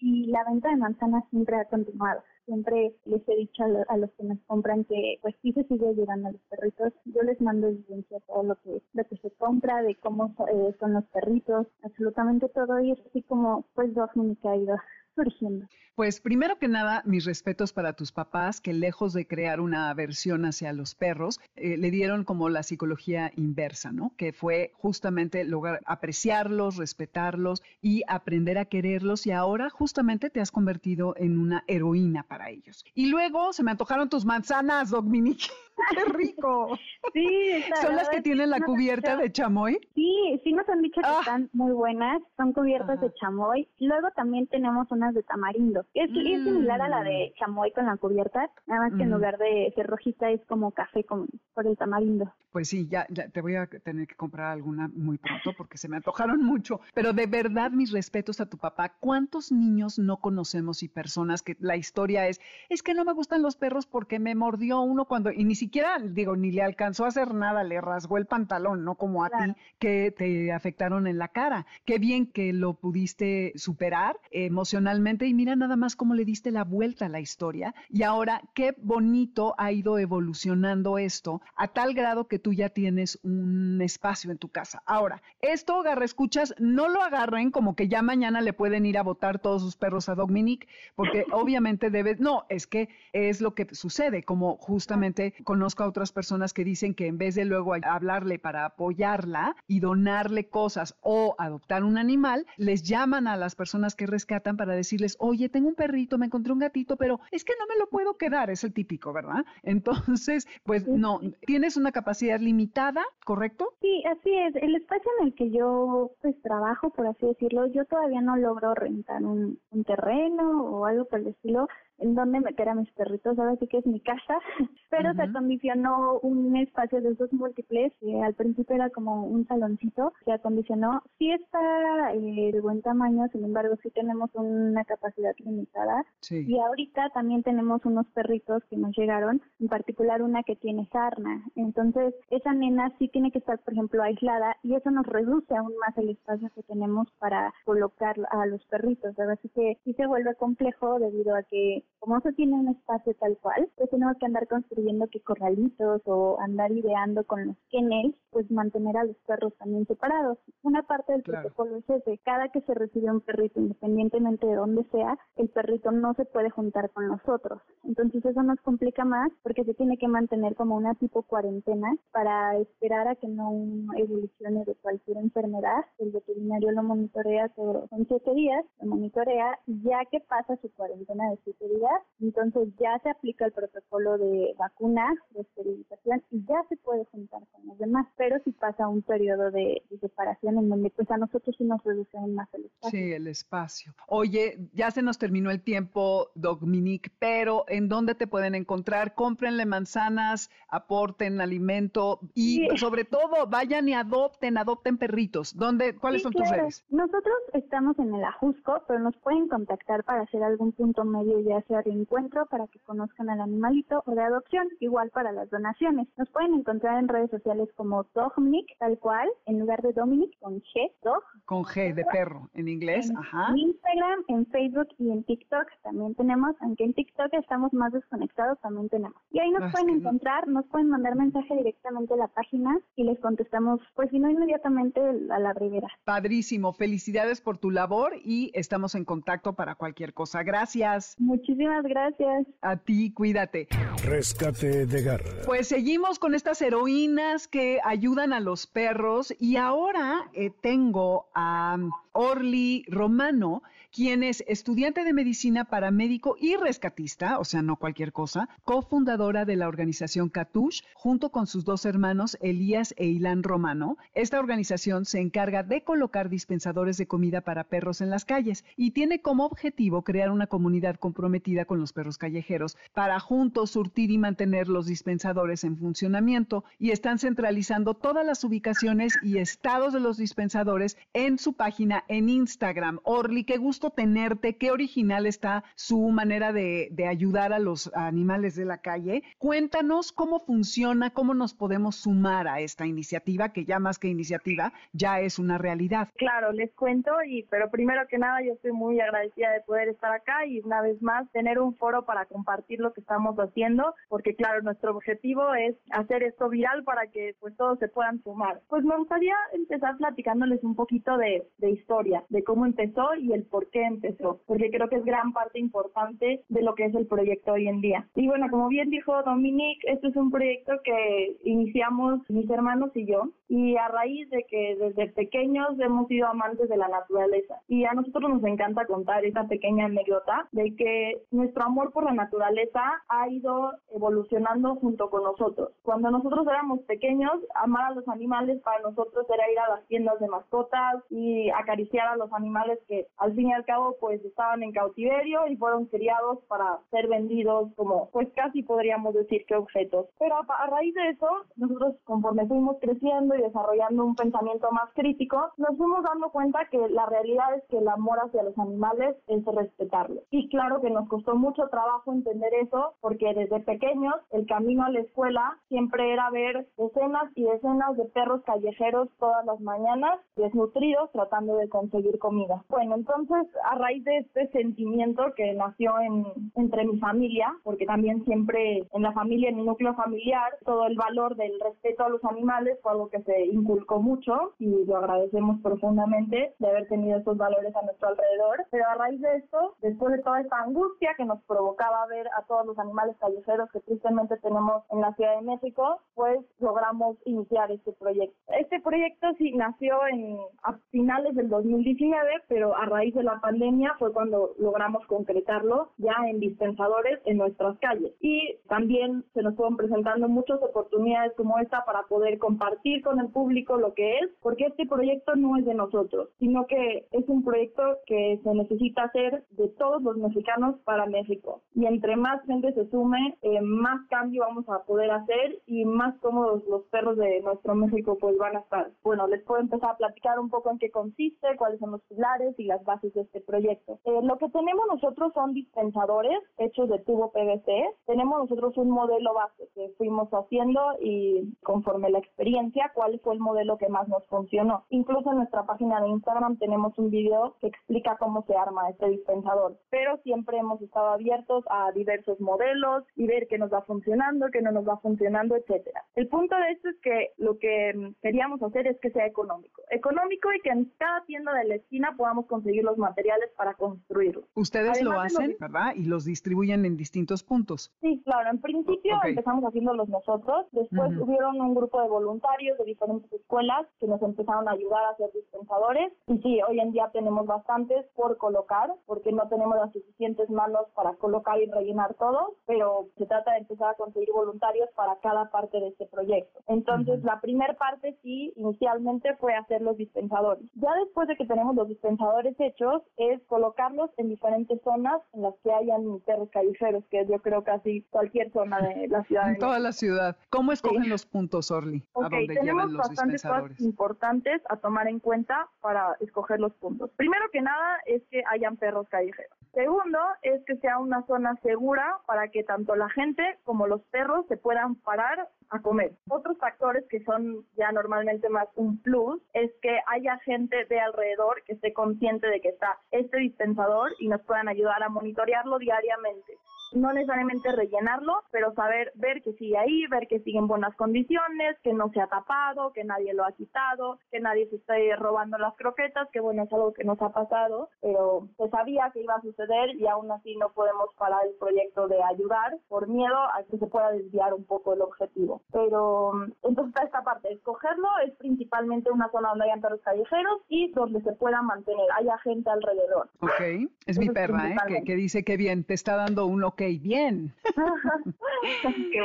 y 0.00 0.26
la 0.26 0.44
venta 0.44 0.70
de 0.70 0.76
manzanas 0.76 1.24
siempre 1.30 1.56
ha 1.56 1.64
continuado. 1.64 2.22
Siempre 2.44 2.94
les 3.04 3.28
he 3.28 3.36
dicho 3.36 3.64
a, 3.88 3.96
los 3.96 4.10
que 4.12 4.24
nos 4.24 4.38
compran 4.46 4.84
que 4.84 5.18
pues 5.20 5.34
sí 5.42 5.52
se 5.52 5.64
sigue 5.64 5.88
ayudando 5.88 6.28
a 6.28 6.32
los 6.32 6.40
perritos. 6.42 6.92
Yo 7.06 7.22
les 7.22 7.40
mando 7.40 7.68
evidencia 7.68 8.18
de 8.18 8.24
todo 8.26 8.42
lo 8.44 8.54
que, 8.62 8.82
lo 8.92 9.04
que 9.04 9.16
se 9.16 9.30
compra, 9.32 9.82
de 9.82 9.96
cómo 9.96 10.34
eh, 10.52 10.74
son 10.78 10.92
los 10.92 11.04
perritos, 11.06 11.66
absolutamente 11.82 12.48
todo 12.50 12.78
y 12.80 12.92
es 12.92 13.00
así 13.06 13.22
como 13.22 13.64
pues 13.74 13.90
que 13.94 14.48
ha 14.48 14.56
ido 14.56 14.76
surgiendo. 15.16 15.66
Pues 15.96 16.20
primero 16.20 16.58
que 16.58 16.68
nada, 16.68 17.02
mis 17.06 17.24
respetos 17.24 17.72
para 17.72 17.94
tus 17.94 18.12
papás 18.12 18.60
que 18.60 18.74
lejos 18.74 19.14
de 19.14 19.26
crear 19.26 19.62
una 19.62 19.88
aversión 19.88 20.44
hacia 20.44 20.74
los 20.74 20.94
perros, 20.94 21.40
eh, 21.56 21.78
le 21.78 21.90
dieron 21.90 22.24
como 22.24 22.50
la 22.50 22.62
psicología 22.62 23.32
inversa, 23.34 23.92
¿no? 23.92 24.12
Que 24.18 24.34
fue 24.34 24.72
justamente 24.74 25.42
lograr 25.46 25.80
apreciarlos, 25.86 26.76
respetarlos 26.76 27.62
y 27.80 28.02
aprender 28.08 28.58
a 28.58 28.66
quererlos 28.66 29.26
y 29.26 29.30
ahora 29.30 29.70
justamente 29.70 30.28
te 30.28 30.42
has 30.42 30.50
convertido 30.50 31.14
en 31.16 31.38
una 31.38 31.64
heroína 31.66 32.24
para 32.24 32.50
ellos. 32.50 32.84
Y 32.94 33.06
luego 33.06 33.54
se 33.54 33.62
me 33.62 33.70
antojaron 33.70 34.10
tus 34.10 34.26
manzanas, 34.26 34.90
Dominique. 34.90 35.46
¡Qué 35.94 36.04
rico! 36.12 36.78
Sí, 37.12 37.62
¿Son 37.80 37.96
las 37.96 38.08
que 38.08 38.20
tienen 38.22 38.50
la 38.50 38.60
cubierta 38.60 39.16
de 39.16 39.30
chamoy? 39.30 39.78
Sí, 39.94 40.40
sí 40.42 40.52
nos 40.52 40.68
han 40.68 40.80
dicho 40.82 41.00
que 41.00 41.06
ah. 41.06 41.18
están 41.20 41.50
muy 41.52 41.72
buenas, 41.72 42.22
son 42.36 42.52
cubiertas 42.52 43.00
de 43.00 43.12
chamoy. 43.14 43.68
Luego 43.78 44.08
también 44.14 44.46
tenemos 44.46 44.90
una 44.90 45.06
manzanas 45.06 45.14
de 45.14 45.22
tamarindo. 45.22 45.85
Es, 45.94 46.10
es 46.10 46.44
similar 46.44 46.80
a 46.82 46.88
la 46.88 47.02
de 47.02 47.32
mm. 47.32 47.38
chamoy 47.38 47.72
con 47.72 47.86
la 47.86 47.96
cubierta, 47.96 48.50
nada 48.66 48.88
más 48.88 48.94
que 48.96 49.02
en 49.04 49.10
lugar 49.10 49.38
de 49.38 49.72
ser 49.74 49.86
rojita 49.86 50.30
es 50.30 50.44
como 50.46 50.72
café 50.72 51.04
con, 51.04 51.26
por 51.54 51.66
el 51.66 51.76
tamarindo. 51.76 52.32
Pues 52.52 52.68
sí, 52.68 52.88
ya, 52.88 53.06
ya 53.10 53.28
te 53.28 53.42
voy 53.42 53.54
a 53.56 53.66
tener 53.66 54.06
que 54.06 54.14
comprar 54.14 54.52
alguna 54.52 54.88
muy 54.94 55.18
pronto 55.18 55.52
porque 55.58 55.76
se 55.76 55.88
me 55.88 55.96
antojaron 55.96 56.42
mucho. 56.42 56.80
Pero 56.94 57.12
de 57.12 57.26
verdad, 57.26 57.70
mis 57.70 57.92
respetos 57.92 58.40
a 58.40 58.48
tu 58.48 58.56
papá. 58.56 58.94
¿Cuántos 58.98 59.52
niños 59.52 59.98
no 59.98 60.18
conocemos 60.18 60.82
y 60.82 60.88
personas 60.88 61.42
que 61.42 61.56
la 61.60 61.76
historia 61.76 62.28
es, 62.28 62.40
es 62.70 62.82
que 62.82 62.94
no 62.94 63.04
me 63.04 63.12
gustan 63.12 63.42
los 63.42 63.56
perros 63.56 63.86
porque 63.86 64.18
me 64.18 64.34
mordió 64.34 64.80
uno 64.80 65.04
cuando, 65.04 65.30
y 65.30 65.44
ni 65.44 65.54
siquiera, 65.54 65.98
digo, 65.98 66.34
ni 66.34 66.50
le 66.50 66.62
alcanzó 66.62 67.04
a 67.04 67.08
hacer 67.08 67.34
nada, 67.34 67.62
le 67.62 67.80
rasgó 67.80 68.16
el 68.16 68.26
pantalón, 68.26 68.84
no 68.84 68.94
como 68.94 69.24
a 69.24 69.28
ti, 69.28 69.52
que 69.78 70.14
te 70.16 70.50
afectaron 70.52 71.06
en 71.06 71.18
la 71.18 71.28
cara. 71.28 71.66
Qué 71.84 71.98
bien 71.98 72.26
que 72.26 72.52
lo 72.52 72.74
pudiste 72.74 73.52
superar 73.56 74.18
emocionalmente 74.30 75.26
y 75.26 75.34
mira 75.34 75.56
nada 75.56 75.75
más 75.76 75.96
cómo 75.96 76.14
le 76.14 76.24
diste 76.24 76.50
la 76.50 76.64
vuelta 76.64 77.06
a 77.06 77.08
la 77.08 77.20
historia. 77.20 77.74
Y 77.88 78.02
ahora, 78.02 78.42
qué 78.54 78.74
bonito 78.78 79.54
ha 79.58 79.72
ido 79.72 79.98
evolucionando 79.98 80.98
esto 80.98 81.42
a 81.56 81.68
tal 81.68 81.94
grado 81.94 82.28
que 82.28 82.38
tú 82.38 82.52
ya 82.52 82.68
tienes 82.68 83.18
un 83.22 83.80
espacio 83.82 84.30
en 84.30 84.38
tu 84.38 84.48
casa. 84.48 84.82
Ahora, 84.86 85.22
esto, 85.40 85.80
agarra 85.80 86.04
escuchas, 86.04 86.54
no 86.58 86.88
lo 86.88 87.02
agarren 87.02 87.50
como 87.50 87.76
que 87.76 87.88
ya 87.88 88.02
mañana 88.02 88.40
le 88.40 88.52
pueden 88.52 88.86
ir 88.86 88.98
a 88.98 89.02
votar 89.02 89.38
todos 89.38 89.62
sus 89.62 89.76
perros 89.76 90.08
a 90.08 90.14
Dominique, 90.14 90.68
porque 90.94 91.24
obviamente 91.32 91.90
debe, 91.90 92.16
no, 92.18 92.44
es 92.48 92.66
que 92.66 92.88
es 93.12 93.40
lo 93.40 93.54
que 93.54 93.74
sucede, 93.74 94.22
como 94.22 94.56
justamente 94.56 95.34
conozco 95.44 95.84
a 95.84 95.88
otras 95.88 96.12
personas 96.12 96.52
que 96.52 96.64
dicen 96.64 96.94
que 96.94 97.06
en 97.06 97.18
vez 97.18 97.34
de 97.34 97.44
luego 97.44 97.74
hablarle 97.74 98.38
para 98.38 98.64
apoyarla 98.64 99.56
y 99.66 99.80
donarle 99.80 100.48
cosas 100.48 100.96
o 101.00 101.34
adoptar 101.38 101.84
un 101.84 101.98
animal, 101.98 102.46
les 102.56 102.82
llaman 102.82 103.28
a 103.28 103.36
las 103.36 103.54
personas 103.54 103.94
que 103.94 104.06
rescatan 104.06 104.56
para 104.56 104.74
decirles, 104.74 105.16
oye, 105.18 105.48
tengo 105.48 105.65
un 105.66 105.74
perrito, 105.74 106.18
me 106.18 106.26
encontré 106.26 106.52
un 106.52 106.58
gatito, 106.58 106.96
pero 106.96 107.20
es 107.30 107.44
que 107.44 107.52
no 107.58 107.66
me 107.66 107.78
lo 107.78 107.88
puedo 107.88 108.16
quedar, 108.16 108.50
es 108.50 108.64
el 108.64 108.72
típico, 108.72 109.12
¿verdad? 109.12 109.44
Entonces, 109.62 110.46
pues 110.64 110.86
no, 110.86 111.20
tienes 111.46 111.76
una 111.76 111.92
capacidad 111.92 112.40
limitada, 112.40 113.04
¿correcto? 113.24 113.74
Sí, 113.80 114.02
así 114.06 114.34
es. 114.34 114.56
El 114.56 114.76
espacio 114.76 115.10
en 115.20 115.26
el 115.26 115.34
que 115.34 115.50
yo 115.50 116.12
pues 116.22 116.40
trabajo, 116.42 116.90
por 116.90 117.06
así 117.06 117.26
decirlo, 117.26 117.66
yo 117.66 117.84
todavía 117.84 118.20
no 118.20 118.36
logro 118.36 118.74
rentar 118.74 119.22
un, 119.22 119.58
un 119.70 119.84
terreno 119.84 120.64
o 120.64 120.86
algo 120.86 121.04
por 121.06 121.20
el 121.20 121.28
estilo 121.28 121.68
en 121.98 122.14
donde 122.14 122.40
meter 122.40 122.68
a 122.68 122.74
mis 122.74 122.90
perritos, 122.92 123.38
ahora 123.38 123.56
sí 123.56 123.66
que 123.66 123.78
es 123.78 123.86
mi 123.86 124.00
casa, 124.00 124.38
pero 124.90 125.14
se 125.14 125.22
acondicionó 125.22 126.18
un 126.20 126.56
espacio 126.56 127.00
de 127.00 127.10
esos 127.10 127.32
múltiples, 127.32 127.92
que 128.00 128.22
al 128.22 128.34
principio 128.34 128.76
era 128.76 128.90
como 128.90 129.24
un 129.24 129.46
saloncito, 129.46 130.12
se 130.24 130.32
acondicionó, 130.32 131.02
sí 131.18 131.30
está 131.32 132.12
eh, 132.14 132.50
de 132.52 132.60
buen 132.60 132.82
tamaño, 132.82 133.26
sin 133.32 133.44
embargo 133.44 133.76
sí 133.82 133.90
tenemos 133.90 134.30
una 134.34 134.84
capacidad 134.84 135.34
limitada, 135.38 136.04
y 136.30 136.58
ahorita 136.58 137.10
también 137.10 137.42
tenemos 137.42 137.84
unos 137.84 138.06
perritos 138.08 138.62
que 138.68 138.76
nos 138.76 138.96
llegaron, 138.96 139.40
en 139.60 139.68
particular 139.68 140.22
una 140.22 140.42
que 140.42 140.56
tiene 140.56 140.88
sarna, 140.92 141.44
entonces 141.54 142.14
esa 142.30 142.52
nena 142.52 142.92
sí 142.98 143.08
tiene 143.08 143.30
que 143.30 143.38
estar, 143.38 143.58
por 143.60 143.72
ejemplo, 143.74 144.02
aislada, 144.02 144.56
y 144.62 144.74
eso 144.74 144.90
nos 144.90 145.06
reduce 145.06 145.54
aún 145.56 145.72
más 145.78 145.96
el 145.98 146.10
espacio 146.10 146.50
que 146.54 146.62
tenemos 146.62 147.08
para 147.18 147.52
colocar 147.64 148.16
a 148.30 148.46
los 148.46 148.64
perritos, 148.66 149.18
ahora 149.18 149.36
sí 149.36 149.48
que 149.50 149.78
sí 149.84 149.94
se 149.94 150.06
vuelve 150.06 150.34
complejo 150.34 150.98
debido 150.98 151.34
a 151.34 151.42
que 151.42 151.84
como 151.98 152.20
se 152.20 152.32
tiene 152.34 152.54
un 152.54 152.68
espacio 152.68 153.14
tal 153.14 153.36
cual, 153.38 153.68
pues 153.76 153.90
tenemos 153.90 154.16
que 154.18 154.26
andar 154.26 154.46
construyendo 154.46 155.08
que 155.08 155.20
corralitos 155.20 156.02
o 156.04 156.38
andar 156.40 156.70
ideando 156.70 157.24
con 157.24 157.46
los 157.46 157.56
kennels, 157.70 158.14
pues 158.30 158.50
mantener 158.50 158.96
a 158.96 159.04
los 159.04 159.16
perros 159.26 159.54
también 159.58 159.86
separados. 159.86 160.38
Una 160.62 160.82
parte 160.82 161.12
del 161.12 161.22
protocolo 161.22 161.76
es 161.76 161.90
ese, 161.90 162.18
cada 162.24 162.48
que 162.48 162.60
se 162.60 162.74
recibe 162.74 163.10
un 163.10 163.20
perrito, 163.20 163.60
independientemente 163.60 164.46
de 164.46 164.54
dónde 164.54 164.84
sea, 164.92 165.18
el 165.36 165.48
perrito 165.48 165.90
no 165.90 166.14
se 166.14 166.24
puede 166.26 166.50
juntar 166.50 166.90
con 166.90 167.08
nosotros. 167.08 167.60
Entonces 167.84 168.24
eso 168.24 168.42
nos 168.42 168.60
complica 168.60 169.04
más 169.04 169.32
porque 169.42 169.64
se 169.64 169.74
tiene 169.74 169.96
que 169.96 170.08
mantener 170.08 170.54
como 170.54 170.76
una 170.76 170.94
tipo 170.94 171.22
cuarentena 171.22 171.88
para 172.12 172.56
esperar 172.58 173.08
a 173.08 173.16
que 173.16 173.28
no 173.28 173.50
evolucione 173.96 174.64
de 174.64 174.74
cualquier 174.76 175.18
enfermedad. 175.18 175.84
El 175.98 176.12
veterinario 176.12 176.70
lo 176.72 176.82
monitorea 176.82 177.48
todos 177.50 177.88
son 177.90 178.06
siete 178.06 178.32
días, 178.34 178.64
lo 178.80 178.88
monitorea 178.88 179.58
ya 179.66 180.04
que 180.10 180.20
pasa 180.20 180.56
su 180.62 180.70
cuarentena 180.74 181.30
de 181.30 181.38
siete 181.44 181.68
días, 181.68 181.75
entonces 182.20 182.68
ya 182.78 182.98
se 183.02 183.10
aplica 183.10 183.44
el 183.44 183.52
protocolo 183.52 184.18
de 184.18 184.54
vacuna, 184.58 185.14
de 185.30 185.42
esterilización 185.42 186.22
y 186.30 186.44
ya 186.46 186.62
se 186.68 186.76
puede 186.78 187.04
juntar 187.06 187.42
con 187.52 187.66
los 187.66 187.78
demás, 187.78 188.06
pero 188.16 188.36
si 188.44 188.52
pasa 188.52 188.88
un 188.88 189.02
periodo 189.02 189.50
de, 189.50 189.82
separación 190.00 190.58
en 190.58 190.68
donde 190.68 190.90
pues 190.90 191.10
a 191.10 191.16
nosotros 191.16 191.54
sí 191.56 191.64
nos 191.64 191.82
reducen 191.82 192.34
más 192.34 192.52
el 192.54 192.66
espacio. 192.66 192.90
Sí, 192.90 193.12
el 193.12 193.26
espacio. 193.26 193.94
Oye, 194.08 194.58
ya 194.72 194.90
se 194.90 195.02
nos 195.02 195.18
terminó 195.18 195.50
el 195.50 195.62
tiempo, 195.62 196.30
Dominique, 196.34 197.10
pero 197.18 197.64
¿en 197.68 197.88
dónde 197.88 198.14
te 198.14 198.26
pueden 198.26 198.54
encontrar? 198.54 199.14
Cómprenle 199.14 199.66
manzanas, 199.66 200.50
aporten 200.68 201.40
alimento 201.40 202.20
y 202.34 202.68
sobre 202.76 203.04
todo 203.04 203.46
vayan 203.48 203.88
y 203.88 203.94
adopten, 203.94 204.58
adopten 204.58 204.98
perritos. 204.98 205.56
¿Dónde, 205.56 205.96
¿Cuáles 205.96 206.22
son 206.22 206.32
tus 206.32 206.48
redes? 206.48 206.84
Nosotros 206.90 207.36
estamos 207.54 207.98
en 207.98 208.14
el 208.14 208.24
Ajusco, 208.24 208.82
pero 208.86 209.00
nos 209.00 209.16
pueden 209.18 209.48
contactar 209.48 210.04
para 210.04 210.22
hacer 210.22 210.42
algún 210.42 210.72
punto 210.72 211.04
medio, 211.04 211.40
ya 211.40 211.62
sea 211.66 211.82
de 211.82 211.90
encuentro 211.90 212.46
para 212.46 212.66
que 212.68 212.78
conozcan 212.80 213.30
al 213.30 213.40
animalito 213.40 214.02
o 214.06 214.12
de 214.12 214.22
adopción, 214.22 214.68
igual 214.80 215.10
para 215.10 215.32
las 215.32 215.50
donaciones. 215.50 216.08
Nos 216.16 216.28
pueden 216.30 216.54
encontrar 216.54 216.98
en 216.98 217.08
redes 217.08 217.30
sociales 217.30 217.68
como 217.74 218.04
Dogminic, 218.14 218.66
tal 218.78 218.98
cual, 218.98 219.28
en 219.46 219.58
lugar 219.58 219.82
de 219.82 219.92
Dominic, 219.92 220.38
con 220.40 220.60
G, 220.60 220.92
Dog. 221.02 221.22
Con 221.44 221.64
G 221.64 221.94
de 221.94 222.04
perro, 222.04 222.48
en 222.54 222.68
inglés, 222.68 223.12
ajá. 223.16 223.48
En 223.50 223.58
Instagram, 223.58 224.24
en 224.28 224.46
Facebook 224.46 224.88
y 224.98 225.10
en 225.10 225.24
TikTok 225.24 225.66
también 225.82 226.14
tenemos, 226.14 226.54
aunque 226.60 226.84
en 226.84 226.94
TikTok 226.94 227.32
estamos 227.34 227.72
más 227.72 227.92
desconectados, 227.92 228.58
también 228.60 228.88
tenemos. 228.88 229.20
Y 229.30 229.40
ahí 229.40 229.50
nos 229.50 229.72
pueden 229.72 229.90
encontrar, 229.90 230.46
nos 230.48 230.66
pueden 230.66 230.88
mandar 230.88 231.16
mensaje 231.16 231.56
directamente 231.56 232.14
a 232.14 232.16
la 232.16 232.28
página 232.28 232.78
y 232.94 233.04
les 233.04 233.18
contestamos, 233.20 233.80
pues 233.94 234.10
si 234.10 234.18
no 234.18 234.30
inmediatamente 234.30 235.00
a 235.00 235.38
la 235.38 235.52
ribera. 235.52 235.88
Padrísimo, 236.04 236.72
felicidades 236.72 237.40
por 237.40 237.58
tu 237.58 237.70
labor 237.70 238.12
y 238.22 238.50
estamos 238.54 238.94
en 238.94 239.04
contacto 239.04 239.54
para 239.54 239.74
cualquier 239.74 240.14
cosa. 240.14 240.42
Gracias. 240.42 241.16
Muchísimas 241.18 241.55
gracias. 241.82 242.46
A 242.60 242.76
ti, 242.76 243.12
cuídate. 243.12 243.68
Rescate 244.04 244.86
de 244.86 245.02
garra. 245.02 245.30
Pues 245.44 245.68
seguimos 245.68 246.18
con 246.18 246.34
estas 246.34 246.60
heroínas 246.62 247.48
que 247.48 247.80
ayudan 247.84 248.32
a 248.32 248.40
los 248.40 248.66
perros 248.66 249.34
y 249.38 249.56
ahora 249.56 250.28
eh, 250.32 250.50
tengo 250.60 251.26
a 251.34 251.76
Orly 252.12 252.84
Romano, 252.88 253.62
quien 253.96 254.22
es 254.22 254.44
estudiante 254.46 255.04
de 255.04 255.14
medicina, 255.14 255.64
paramédico 255.64 256.36
y 256.38 256.56
rescatista, 256.56 257.38
o 257.38 257.46
sea, 257.46 257.62
no 257.62 257.76
cualquier 257.76 258.12
cosa, 258.12 258.50
cofundadora 258.62 259.46
de 259.46 259.56
la 259.56 259.68
organización 259.68 260.28
Catush, 260.28 260.82
junto 260.92 261.30
con 261.30 261.46
sus 261.46 261.64
dos 261.64 261.86
hermanos, 261.86 262.36
Elías 262.42 262.92
e 262.98 263.06
Ilan 263.06 263.42
Romano. 263.42 263.96
Esta 264.12 264.38
organización 264.38 265.06
se 265.06 265.20
encarga 265.20 265.62
de 265.62 265.82
colocar 265.82 266.28
dispensadores 266.28 266.98
de 266.98 267.06
comida 267.06 267.40
para 267.40 267.64
perros 267.64 268.02
en 268.02 268.10
las 268.10 268.26
calles 268.26 268.66
y 268.76 268.90
tiene 268.90 269.22
como 269.22 269.46
objetivo 269.46 270.02
crear 270.02 270.30
una 270.30 270.46
comunidad 270.46 270.96
comprometida 270.96 271.64
con 271.64 271.80
los 271.80 271.94
perros 271.94 272.18
callejeros 272.18 272.76
para 272.92 273.18
juntos 273.18 273.70
surtir 273.70 274.10
y 274.10 274.18
mantener 274.18 274.68
los 274.68 274.84
dispensadores 274.84 275.64
en 275.64 275.78
funcionamiento 275.78 276.64
y 276.78 276.90
están 276.90 277.18
centralizando 277.18 277.94
todas 277.94 278.26
las 278.26 278.44
ubicaciones 278.44 279.14
y 279.22 279.38
estados 279.38 279.94
de 279.94 280.00
los 280.00 280.18
dispensadores 280.18 280.98
en 281.14 281.38
su 281.38 281.54
página 281.54 282.04
en 282.08 282.28
Instagram. 282.28 283.00
Orly, 283.02 283.44
qué 283.44 283.56
gusto 283.56 283.85
tenerte, 283.90 284.56
qué 284.56 284.70
original 284.70 285.26
está 285.26 285.64
su 285.74 285.98
manera 286.08 286.52
de, 286.52 286.90
ayudar 287.08 287.52
a 287.52 287.58
los 287.58 287.90
animales 287.94 288.56
de 288.56 288.64
la 288.64 288.78
calle. 288.78 289.22
Cuéntanos 289.38 290.12
cómo 290.12 290.40
funciona, 290.40 291.10
cómo 291.10 291.34
nos 291.34 291.54
podemos 291.54 291.96
sumar 291.96 292.48
a 292.48 292.60
esta 292.60 292.86
iniciativa, 292.86 293.52
que 293.52 293.64
ya 293.64 293.78
más 293.78 293.98
que 293.98 294.08
iniciativa, 294.08 294.72
ya 294.92 295.20
es 295.20 295.38
una 295.38 295.58
realidad. 295.58 296.08
Claro, 296.16 296.52
les 296.52 296.72
cuento, 296.74 297.12
y 297.26 297.44
pero 297.44 297.70
primero 297.70 298.06
que 298.08 298.18
nada 298.18 298.42
yo 298.42 298.54
estoy 298.54 298.72
muy 298.72 299.00
agradecida 299.00 299.52
de 299.52 299.60
poder 299.60 299.88
estar 299.88 300.12
acá 300.12 300.46
y 300.46 300.60
una 300.60 300.82
vez 300.82 301.00
más 301.00 301.30
tener 301.30 301.60
un 301.60 301.76
foro 301.76 302.04
para 302.04 302.26
compartir 302.26 302.80
lo 302.80 302.92
que 302.92 303.00
estamos 303.00 303.36
haciendo, 303.36 303.94
porque 304.08 304.34
claro, 304.34 304.62
nuestro 304.62 304.90
objetivo 304.90 305.54
es 305.54 305.76
hacer 305.90 306.22
esto 306.22 306.48
viral 306.48 306.82
para 306.84 307.06
que 307.06 307.36
pues 307.40 307.56
todos 307.56 307.78
se 307.78 307.88
puedan 307.88 308.22
sumar. 308.22 308.60
Pues 308.68 308.84
me 308.84 308.96
gustaría 308.96 309.36
empezar 309.52 309.96
platicándoles 309.96 310.64
un 310.64 310.74
poquito 310.74 311.16
de 311.16 311.46
historia 311.70 312.24
de 312.28 312.42
cómo 312.42 312.66
empezó 312.66 313.14
y 313.14 313.32
el 313.32 313.44
por 313.44 313.70
qué 313.70 313.75
empezó, 313.84 314.40
porque 314.46 314.70
creo 314.70 314.88
que 314.88 314.96
es 314.96 315.04
gran 315.04 315.32
parte 315.32 315.58
importante 315.58 316.44
de 316.48 316.62
lo 316.62 316.74
que 316.74 316.86
es 316.86 316.94
el 316.94 317.06
proyecto 317.06 317.52
hoy 317.52 317.68
en 317.68 317.80
día. 317.80 318.08
Y 318.14 318.26
bueno, 318.26 318.46
como 318.50 318.68
bien 318.68 318.90
dijo 318.90 319.22
Dominique, 319.22 319.90
este 319.90 320.08
es 320.08 320.16
un 320.16 320.30
proyecto 320.30 320.72
que 320.84 321.36
iniciamos 321.44 322.20
mis 322.28 322.48
hermanos 322.50 322.90
y 322.94 323.06
yo, 323.06 323.30
y 323.48 323.76
a 323.76 323.88
raíz 323.88 324.28
de 324.30 324.44
que 324.44 324.76
desde 324.76 325.12
pequeños 325.12 325.78
hemos 325.78 326.08
sido 326.08 326.28
amantes 326.28 326.68
de 326.68 326.76
la 326.76 326.88
naturaleza. 326.88 327.60
Y 327.68 327.84
a 327.84 327.92
nosotros 327.92 328.30
nos 328.30 328.44
encanta 328.44 328.86
contar 328.86 329.24
esta 329.24 329.46
pequeña 329.46 329.86
anécdota 329.86 330.48
de 330.52 330.74
que 330.76 331.22
nuestro 331.30 331.64
amor 331.64 331.92
por 331.92 332.04
la 332.04 332.12
naturaleza 332.12 332.80
ha 333.08 333.28
ido 333.28 333.72
evolucionando 333.94 334.76
junto 334.76 335.10
con 335.10 335.22
nosotros. 335.24 335.70
Cuando 335.82 336.10
nosotros 336.10 336.46
éramos 336.46 336.80
pequeños, 336.82 337.32
amar 337.54 337.92
a 337.92 337.94
los 337.94 338.08
animales 338.08 338.60
para 338.62 338.80
nosotros 338.80 339.26
era 339.32 339.50
ir 339.50 339.58
a 339.58 339.76
las 339.76 339.86
tiendas 339.86 340.18
de 340.20 340.28
mascotas 340.28 341.02
y 341.10 341.50
acariciar 341.50 342.08
a 342.08 342.16
los 342.16 342.32
animales 342.32 342.78
que 342.88 343.06
al 343.18 343.34
fin 343.34 343.48
y 343.48 343.52
al 343.52 343.64
cabo 343.66 343.96
pues 344.00 344.24
estaban 344.24 344.62
en 344.62 344.72
cautiverio 344.72 345.46
y 345.48 345.56
fueron 345.56 345.86
criados 345.86 346.38
para 346.48 346.78
ser 346.90 347.08
vendidos 347.08 347.72
como 347.76 348.08
pues 348.10 348.28
casi 348.34 348.62
podríamos 348.62 349.14
decir 349.14 349.44
que 349.46 349.56
objetos. 349.56 350.06
Pero 350.18 350.36
a, 350.36 350.66
raíz 350.66 350.94
de 350.94 351.10
eso, 351.10 351.28
nosotros 351.56 351.96
conforme 352.04 352.46
fuimos 352.46 352.76
creciendo 352.80 353.34
y 353.34 353.42
desarrollando 353.42 354.04
un 354.04 354.16
pensamiento 354.16 354.70
más 354.72 354.90
crítico, 354.94 355.52
nos 355.56 355.76
fuimos 355.76 356.02
dando 356.02 356.30
cuenta 356.30 356.66
que 356.70 356.78
la 356.88 357.06
realidad 357.06 357.54
es 357.56 357.64
que 357.68 357.78
el 357.78 357.88
amor 357.88 358.18
hacia 358.18 358.42
los 358.42 358.58
animales 358.58 359.16
es 359.26 359.44
respetarlos. 359.44 360.24
Y 360.30 360.48
claro 360.48 360.80
que 360.80 360.90
nos 360.90 361.08
costó 361.08 361.34
mucho 361.34 361.68
trabajo 361.68 362.12
entender 362.12 362.52
eso 362.54 362.94
porque 363.00 363.34
desde 363.34 363.60
pequeños 363.60 364.14
el 364.30 364.46
camino 364.46 364.84
a 364.84 364.90
la 364.90 365.00
escuela 365.00 365.58
siempre 365.68 366.12
era 366.12 366.30
ver 366.30 366.68
decenas 366.76 367.30
y 367.34 367.44
decenas 367.44 367.96
de 367.96 368.04
perros 368.06 368.42
callejeros 368.44 369.08
todas 369.18 369.44
las 369.44 369.60
mañanas 369.60 370.20
desnutridos 370.36 371.10
tratando 371.12 371.56
de 371.56 371.68
conseguir 371.68 372.18
comida. 372.18 372.64
Bueno, 372.68 372.94
entonces 372.94 373.45
a 373.64 373.76
raíz 373.76 374.04
de 374.04 374.18
este 374.18 374.48
sentimiento 374.48 375.34
que 375.36 375.54
nació 375.54 375.98
en, 376.00 376.26
entre 376.54 376.84
mi 376.84 376.98
familia, 376.98 377.52
porque 377.62 377.86
también 377.86 378.24
siempre 378.24 378.86
en 378.92 379.02
la 379.02 379.12
familia, 379.12 379.50
en 379.50 379.56
mi 379.56 379.64
núcleo 379.64 379.94
familiar, 379.94 380.56
todo 380.64 380.86
el 380.86 380.96
valor 380.96 381.36
del 381.36 381.58
respeto 381.60 382.04
a 382.04 382.08
los 382.08 382.24
animales 382.24 382.78
fue 382.82 382.92
algo 382.92 383.08
que 383.10 383.22
se 383.22 383.46
inculcó 383.46 384.00
mucho 384.00 384.54
y 384.58 384.84
lo 384.84 384.96
agradecemos 384.96 385.60
profundamente 385.62 386.54
de 386.58 386.68
haber 386.68 386.88
tenido 386.88 387.18
estos 387.18 387.36
valores 387.36 387.74
a 387.74 387.82
nuestro 387.82 388.08
alrededor. 388.08 388.66
Pero 388.70 388.84
a 388.88 388.94
raíz 388.94 389.20
de 389.20 389.36
esto, 389.36 389.74
después 389.80 390.12
de 390.12 390.22
toda 390.22 390.40
esta 390.40 390.60
angustia 390.60 391.14
que 391.16 391.24
nos 391.24 391.42
provocaba 391.44 392.06
ver 392.06 392.26
a 392.38 392.42
todos 392.46 392.66
los 392.66 392.78
animales 392.78 393.16
callejeros 393.18 393.70
que 393.70 393.80
tristemente 393.80 394.36
tenemos 394.38 394.82
en 394.90 395.00
la 395.00 395.12
Ciudad 395.14 395.36
de 395.36 395.46
México, 395.46 396.00
pues 396.14 396.38
logramos 396.58 397.16
iniciar 397.24 397.70
este 397.70 397.92
proyecto. 397.92 398.36
Este 398.58 398.80
proyecto 398.80 399.28
sí 399.38 399.52
nació 399.52 400.06
en, 400.06 400.38
a 400.62 400.74
finales 400.90 401.34
del 401.34 401.48
2019, 401.48 402.30
pero 402.48 402.76
a 402.76 402.86
raíz 402.86 403.14
de 403.14 403.22
la 403.22 403.35
pandemia 403.40 403.94
fue 403.98 404.12
cuando 404.12 404.54
logramos 404.58 405.06
concretarlo 405.06 405.90
ya 405.98 406.14
en 406.28 406.40
dispensadores 406.40 407.20
en 407.24 407.38
nuestras 407.38 407.78
calles. 407.78 408.12
Y 408.20 408.56
también 408.68 409.24
se 409.34 409.42
nos 409.42 409.54
fueron 409.56 409.76
presentando 409.76 410.28
muchas 410.28 410.62
oportunidades 410.62 411.32
como 411.36 411.58
esta 411.58 411.84
para 411.84 412.02
poder 412.04 412.38
compartir 412.38 413.02
con 413.02 413.20
el 413.20 413.28
público 413.28 413.76
lo 413.76 413.94
que 413.94 414.18
es, 414.18 414.30
porque 414.42 414.66
este 414.66 414.86
proyecto 414.86 415.36
no 415.36 415.56
es 415.56 415.64
de 415.64 415.74
nosotros, 415.74 416.28
sino 416.38 416.66
que 416.66 417.06
es 417.10 417.28
un 417.28 417.44
proyecto 417.44 417.82
que 418.06 418.40
se 418.42 418.54
necesita 418.54 419.04
hacer 419.04 419.44
de 419.50 419.68
todos 419.68 420.02
los 420.02 420.16
mexicanos 420.16 420.76
para 420.84 421.06
México. 421.06 421.62
Y 421.74 421.86
entre 421.86 422.16
más 422.16 422.44
gente 422.46 422.72
se 422.72 422.88
sume, 422.90 423.36
eh, 423.42 423.60
más 423.60 424.06
cambio 424.08 424.42
vamos 424.42 424.68
a 424.68 424.84
poder 424.84 425.10
hacer 425.10 425.60
y 425.66 425.84
más 425.84 426.16
cómodos 426.18 426.64
los 426.68 426.82
perros 426.84 427.16
de 427.16 427.40
nuestro 427.40 427.74
México 427.74 428.16
pues 428.20 428.36
van 428.38 428.56
a 428.56 428.60
estar. 428.60 428.90
Bueno, 429.02 429.26
les 429.26 429.42
puedo 429.42 429.60
empezar 429.60 429.90
a 429.90 429.96
platicar 429.96 430.38
un 430.38 430.50
poco 430.50 430.70
en 430.70 430.78
qué 430.78 430.90
consiste, 430.90 431.56
cuáles 431.56 431.78
son 431.80 431.92
los 431.92 432.02
pilares 432.02 432.54
y 432.58 432.64
las 432.64 432.82
bases 432.84 433.12
de 433.14 433.25
este 433.26 433.40
proyecto. 433.40 433.98
Eh, 434.04 434.20
lo 434.22 434.38
que 434.38 434.48
tenemos 434.48 434.86
nosotros 434.88 435.32
son 435.34 435.52
dispensadores 435.52 436.38
hechos 436.58 436.88
de 436.88 436.98
tubo 437.00 437.30
PVC. 437.32 437.94
Tenemos 438.06 438.38
nosotros 438.40 438.76
un 438.78 438.90
modelo 438.90 439.34
base 439.34 439.68
que 439.74 439.92
fuimos 439.98 440.28
haciendo 440.30 440.80
y 441.00 441.54
conforme 441.62 442.10
la 442.10 442.18
experiencia, 442.18 442.92
cuál 442.94 443.20
fue 443.20 443.34
el 443.34 443.40
modelo 443.40 443.76
que 443.78 443.88
más 443.88 444.08
nos 444.08 444.26
funcionó. 444.26 444.84
Incluso 444.90 445.30
en 445.30 445.38
nuestra 445.38 445.64
página 445.66 446.00
de 446.00 446.08
Instagram 446.08 446.58
tenemos 446.58 446.96
un 446.98 447.10
video 447.10 447.56
que 447.60 447.68
explica 447.68 448.16
cómo 448.18 448.44
se 448.46 448.56
arma 448.56 448.88
este 448.90 449.08
dispensador. 449.08 449.76
Pero 449.90 450.16
siempre 450.18 450.58
hemos 450.58 450.80
estado 450.80 451.08
abiertos 451.08 451.64
a 451.68 451.92
diversos 451.92 452.40
modelos 452.40 453.04
y 453.16 453.26
ver 453.26 453.46
qué 453.48 453.58
nos 453.58 453.72
va 453.72 453.82
funcionando, 453.82 454.46
qué 454.52 454.62
no 454.62 454.72
nos 454.72 454.86
va 454.86 454.98
funcionando, 454.98 455.56
etcétera. 455.56 456.04
El 456.14 456.28
punto 456.28 456.56
de 456.56 456.72
esto 456.72 456.88
es 456.88 456.96
que 457.02 457.30
lo 457.38 457.58
que 457.58 458.12
queríamos 458.22 458.62
hacer 458.62 458.86
es 458.86 458.98
que 459.00 459.10
sea 459.10 459.26
económico. 459.26 459.82
Económico 459.90 460.52
y 460.52 460.60
que 460.60 460.70
en 460.70 460.92
cada 460.98 461.24
tienda 461.24 461.52
de 461.54 461.64
la 461.64 461.74
esquina 461.76 462.14
podamos 462.16 462.46
conseguir 462.46 462.84
los 462.84 462.98
materiales 462.98 463.15
para 463.56 463.74
construirlo. 463.74 464.44
Ustedes 464.54 465.02
lo 465.02 465.18
hacen, 465.20 465.56
¿verdad? 465.58 465.94
Y 465.94 466.04
los 466.04 466.24
distribuyen 466.24 466.84
en 466.84 466.96
distintos 466.96 467.42
puntos. 467.42 467.92
Sí, 468.00 468.20
claro. 468.24 468.50
En 468.50 468.60
principio 468.60 469.16
empezamos 469.24 469.64
haciéndolos 469.64 470.08
nosotros. 470.08 470.66
Después 470.72 471.12
hubieron 471.18 471.60
un 471.60 471.74
grupo 471.74 472.00
de 472.02 472.08
voluntarios 472.08 472.78
de 472.78 472.84
diferentes 472.84 473.32
escuelas 473.32 473.86
que 473.98 474.06
nos 474.06 474.20
empezaron 474.22 474.68
a 474.68 474.72
ayudar 474.72 475.04
a 475.04 475.10
hacer 475.10 475.30
dispensadores. 475.32 476.12
Y 476.26 476.38
sí, 476.38 476.60
hoy 476.68 476.80
en 476.80 476.92
día 476.92 477.10
tenemos 477.12 477.46
bastantes 477.46 478.06
por 478.14 478.36
colocar, 478.38 478.92
porque 479.06 479.32
no 479.32 479.48
tenemos 479.48 479.76
las 479.76 479.92
suficientes 479.92 480.50
manos 480.50 480.86
para 480.94 481.14
colocar 481.14 481.60
y 481.60 481.66
rellenar 481.66 482.14
todo, 482.14 482.54
pero 482.66 483.08
se 483.16 483.26
trata 483.26 483.52
de 483.52 483.58
empezar 483.58 483.90
a 483.90 483.94
conseguir 483.94 484.30
voluntarios 484.32 484.88
para 484.94 485.16
cada 485.20 485.50
parte 485.50 485.80
de 485.80 485.88
este 485.88 486.06
proyecto. 486.06 486.60
Entonces, 486.66 487.22
la 487.24 487.40
primera 487.40 487.74
parte 487.74 488.16
sí, 488.22 488.52
inicialmente 488.56 489.34
fue 489.36 489.54
hacer 489.54 489.82
los 489.82 489.96
dispensadores. 489.96 490.64
Ya 490.74 490.92
después 491.04 491.28
de 491.28 491.36
que 491.36 491.46
tenemos 491.46 491.74
los 491.74 491.88
dispensadores 491.88 492.54
hechos, 492.58 493.02
es 493.16 493.42
colocarlos 493.44 494.10
en 494.16 494.28
diferentes 494.28 494.80
zonas 494.82 495.20
en 495.32 495.42
las 495.42 495.54
que 495.62 495.72
hayan 495.72 496.20
perros 496.20 496.48
callejeros, 496.50 497.04
que 497.10 497.20
es 497.20 497.28
yo 497.28 497.40
creo 497.40 497.64
casi 497.64 498.02
cualquier 498.10 498.52
zona 498.52 498.80
de 498.80 499.08
la 499.08 499.22
ciudad. 499.24 499.50
En 499.50 499.58
toda 499.58 499.78
la 499.78 499.92
ciudad. 499.92 500.36
¿Cómo 500.50 500.72
escogen 500.72 501.08
los 501.08 501.26
puntos, 501.26 501.70
Orly? 501.70 502.02
a 502.14 502.28
dónde 502.28 502.54
tenemos 502.54 502.92
los 502.92 503.08
bastantes 503.08 503.42
cosas 503.42 503.80
importantes 503.80 504.62
a 504.68 504.76
tomar 504.76 505.08
en 505.08 505.20
cuenta 505.20 505.68
para 505.80 506.16
escoger 506.20 506.60
los 506.60 506.72
puntos. 506.74 507.10
Primero 507.16 507.44
que 507.52 507.60
nada 507.60 507.98
es 508.06 508.22
que 508.30 508.42
hayan 508.50 508.76
perros 508.76 509.08
callejeros. 509.08 509.56
Segundo 509.72 510.18
es 510.42 510.64
que 510.64 510.76
sea 510.76 510.98
una 510.98 511.26
zona 511.26 511.54
segura 511.62 512.18
para 512.26 512.48
que 512.48 512.64
tanto 512.64 512.96
la 512.96 513.10
gente 513.10 513.58
como 513.64 513.86
los 513.86 514.02
perros 514.04 514.46
se 514.48 514.56
puedan 514.56 514.94
parar 514.96 515.50
a 515.70 515.80
comer. 515.80 516.12
Otros 516.28 516.58
factores 516.58 517.04
que 517.08 517.22
son 517.24 517.64
ya 517.76 517.92
normalmente 517.92 518.48
más 518.48 518.68
un 518.76 519.00
plus 519.02 519.40
es 519.52 519.70
que 519.82 519.98
haya 520.06 520.38
gente 520.40 520.84
de 520.84 521.00
alrededor 521.00 521.62
que 521.64 521.74
esté 521.74 521.92
consciente 521.92 522.46
de 522.48 522.60
que 522.60 522.68
está 522.68 522.98
este 523.10 523.38
dispensador 523.38 524.12
y 524.18 524.28
nos 524.28 524.42
puedan 524.42 524.68
ayudar 524.68 525.02
a 525.02 525.08
monitorearlo 525.08 525.78
diariamente 525.78 526.56
no 526.92 527.12
necesariamente 527.12 527.72
rellenarlo, 527.72 528.34
pero 528.50 528.74
saber 528.74 529.12
ver 529.14 529.42
que 529.42 529.52
sigue 529.54 529.76
ahí, 529.76 530.06
ver 530.06 530.26
que 530.28 530.40
sigue 530.40 530.58
en 530.58 530.68
buenas 530.68 530.94
condiciones, 530.96 531.76
que 531.82 531.92
no 531.92 532.10
se 532.12 532.20
ha 532.20 532.26
tapado, 532.26 532.92
que 532.92 533.04
nadie 533.04 533.34
lo 533.34 533.44
ha 533.44 533.52
quitado, 533.52 534.18
que 534.30 534.40
nadie 534.40 534.68
se 534.68 534.76
esté 534.76 535.14
robando 535.16 535.58
las 535.58 535.74
croquetas, 535.76 536.28
que 536.32 536.40
bueno, 536.40 536.64
es 536.64 536.72
algo 536.72 536.92
que 536.92 537.04
nos 537.04 537.20
ha 537.22 537.30
pasado, 537.30 537.90
pero 538.00 538.48
se 538.56 538.68
sabía 538.70 539.10
que 539.12 539.22
iba 539.22 539.34
a 539.34 539.42
suceder 539.42 539.94
y 539.96 540.06
aún 540.06 540.30
así 540.30 540.56
no 540.56 540.70
podemos 540.72 541.08
parar 541.18 541.40
el 541.46 541.54
proyecto 541.58 542.08
de 542.08 542.22
ayudar 542.22 542.78
por 542.88 543.08
miedo 543.08 543.36
a 543.36 543.62
que 543.70 543.78
se 543.78 543.86
pueda 543.86 544.10
desviar 544.10 544.54
un 544.54 544.64
poco 544.64 544.94
el 544.94 545.02
objetivo. 545.02 545.62
Pero 545.72 546.32
entonces 546.62 546.88
está 546.88 547.04
esta 547.04 547.22
parte, 547.22 547.52
escogerlo 547.52 548.08
es 548.24 548.34
principalmente 548.36 549.10
una 549.10 549.30
zona 549.30 549.50
donde 549.50 549.64
hayan 549.64 549.80
perros 549.80 550.00
callejeros 550.02 550.62
y 550.68 550.90
donde 550.92 551.20
se 551.22 551.32
pueda 551.32 551.62
mantener, 551.62 552.06
haya 552.16 552.38
gente 552.38 552.70
alrededor. 552.70 553.28
Ok, 553.40 553.90
es 554.06 554.18
mi 554.18 554.30
perra, 554.30 554.70
¿eh? 554.70 554.76
Que, 554.86 555.02
que, 555.04 555.16
dice 555.16 555.44
que 555.44 555.56
bien, 555.56 555.84
te 555.84 555.94
está 555.94 556.16
dando 556.16 556.46
un 556.46 556.64
ok 556.76 556.82
bien. 557.00 557.52
Qué 559.12 559.20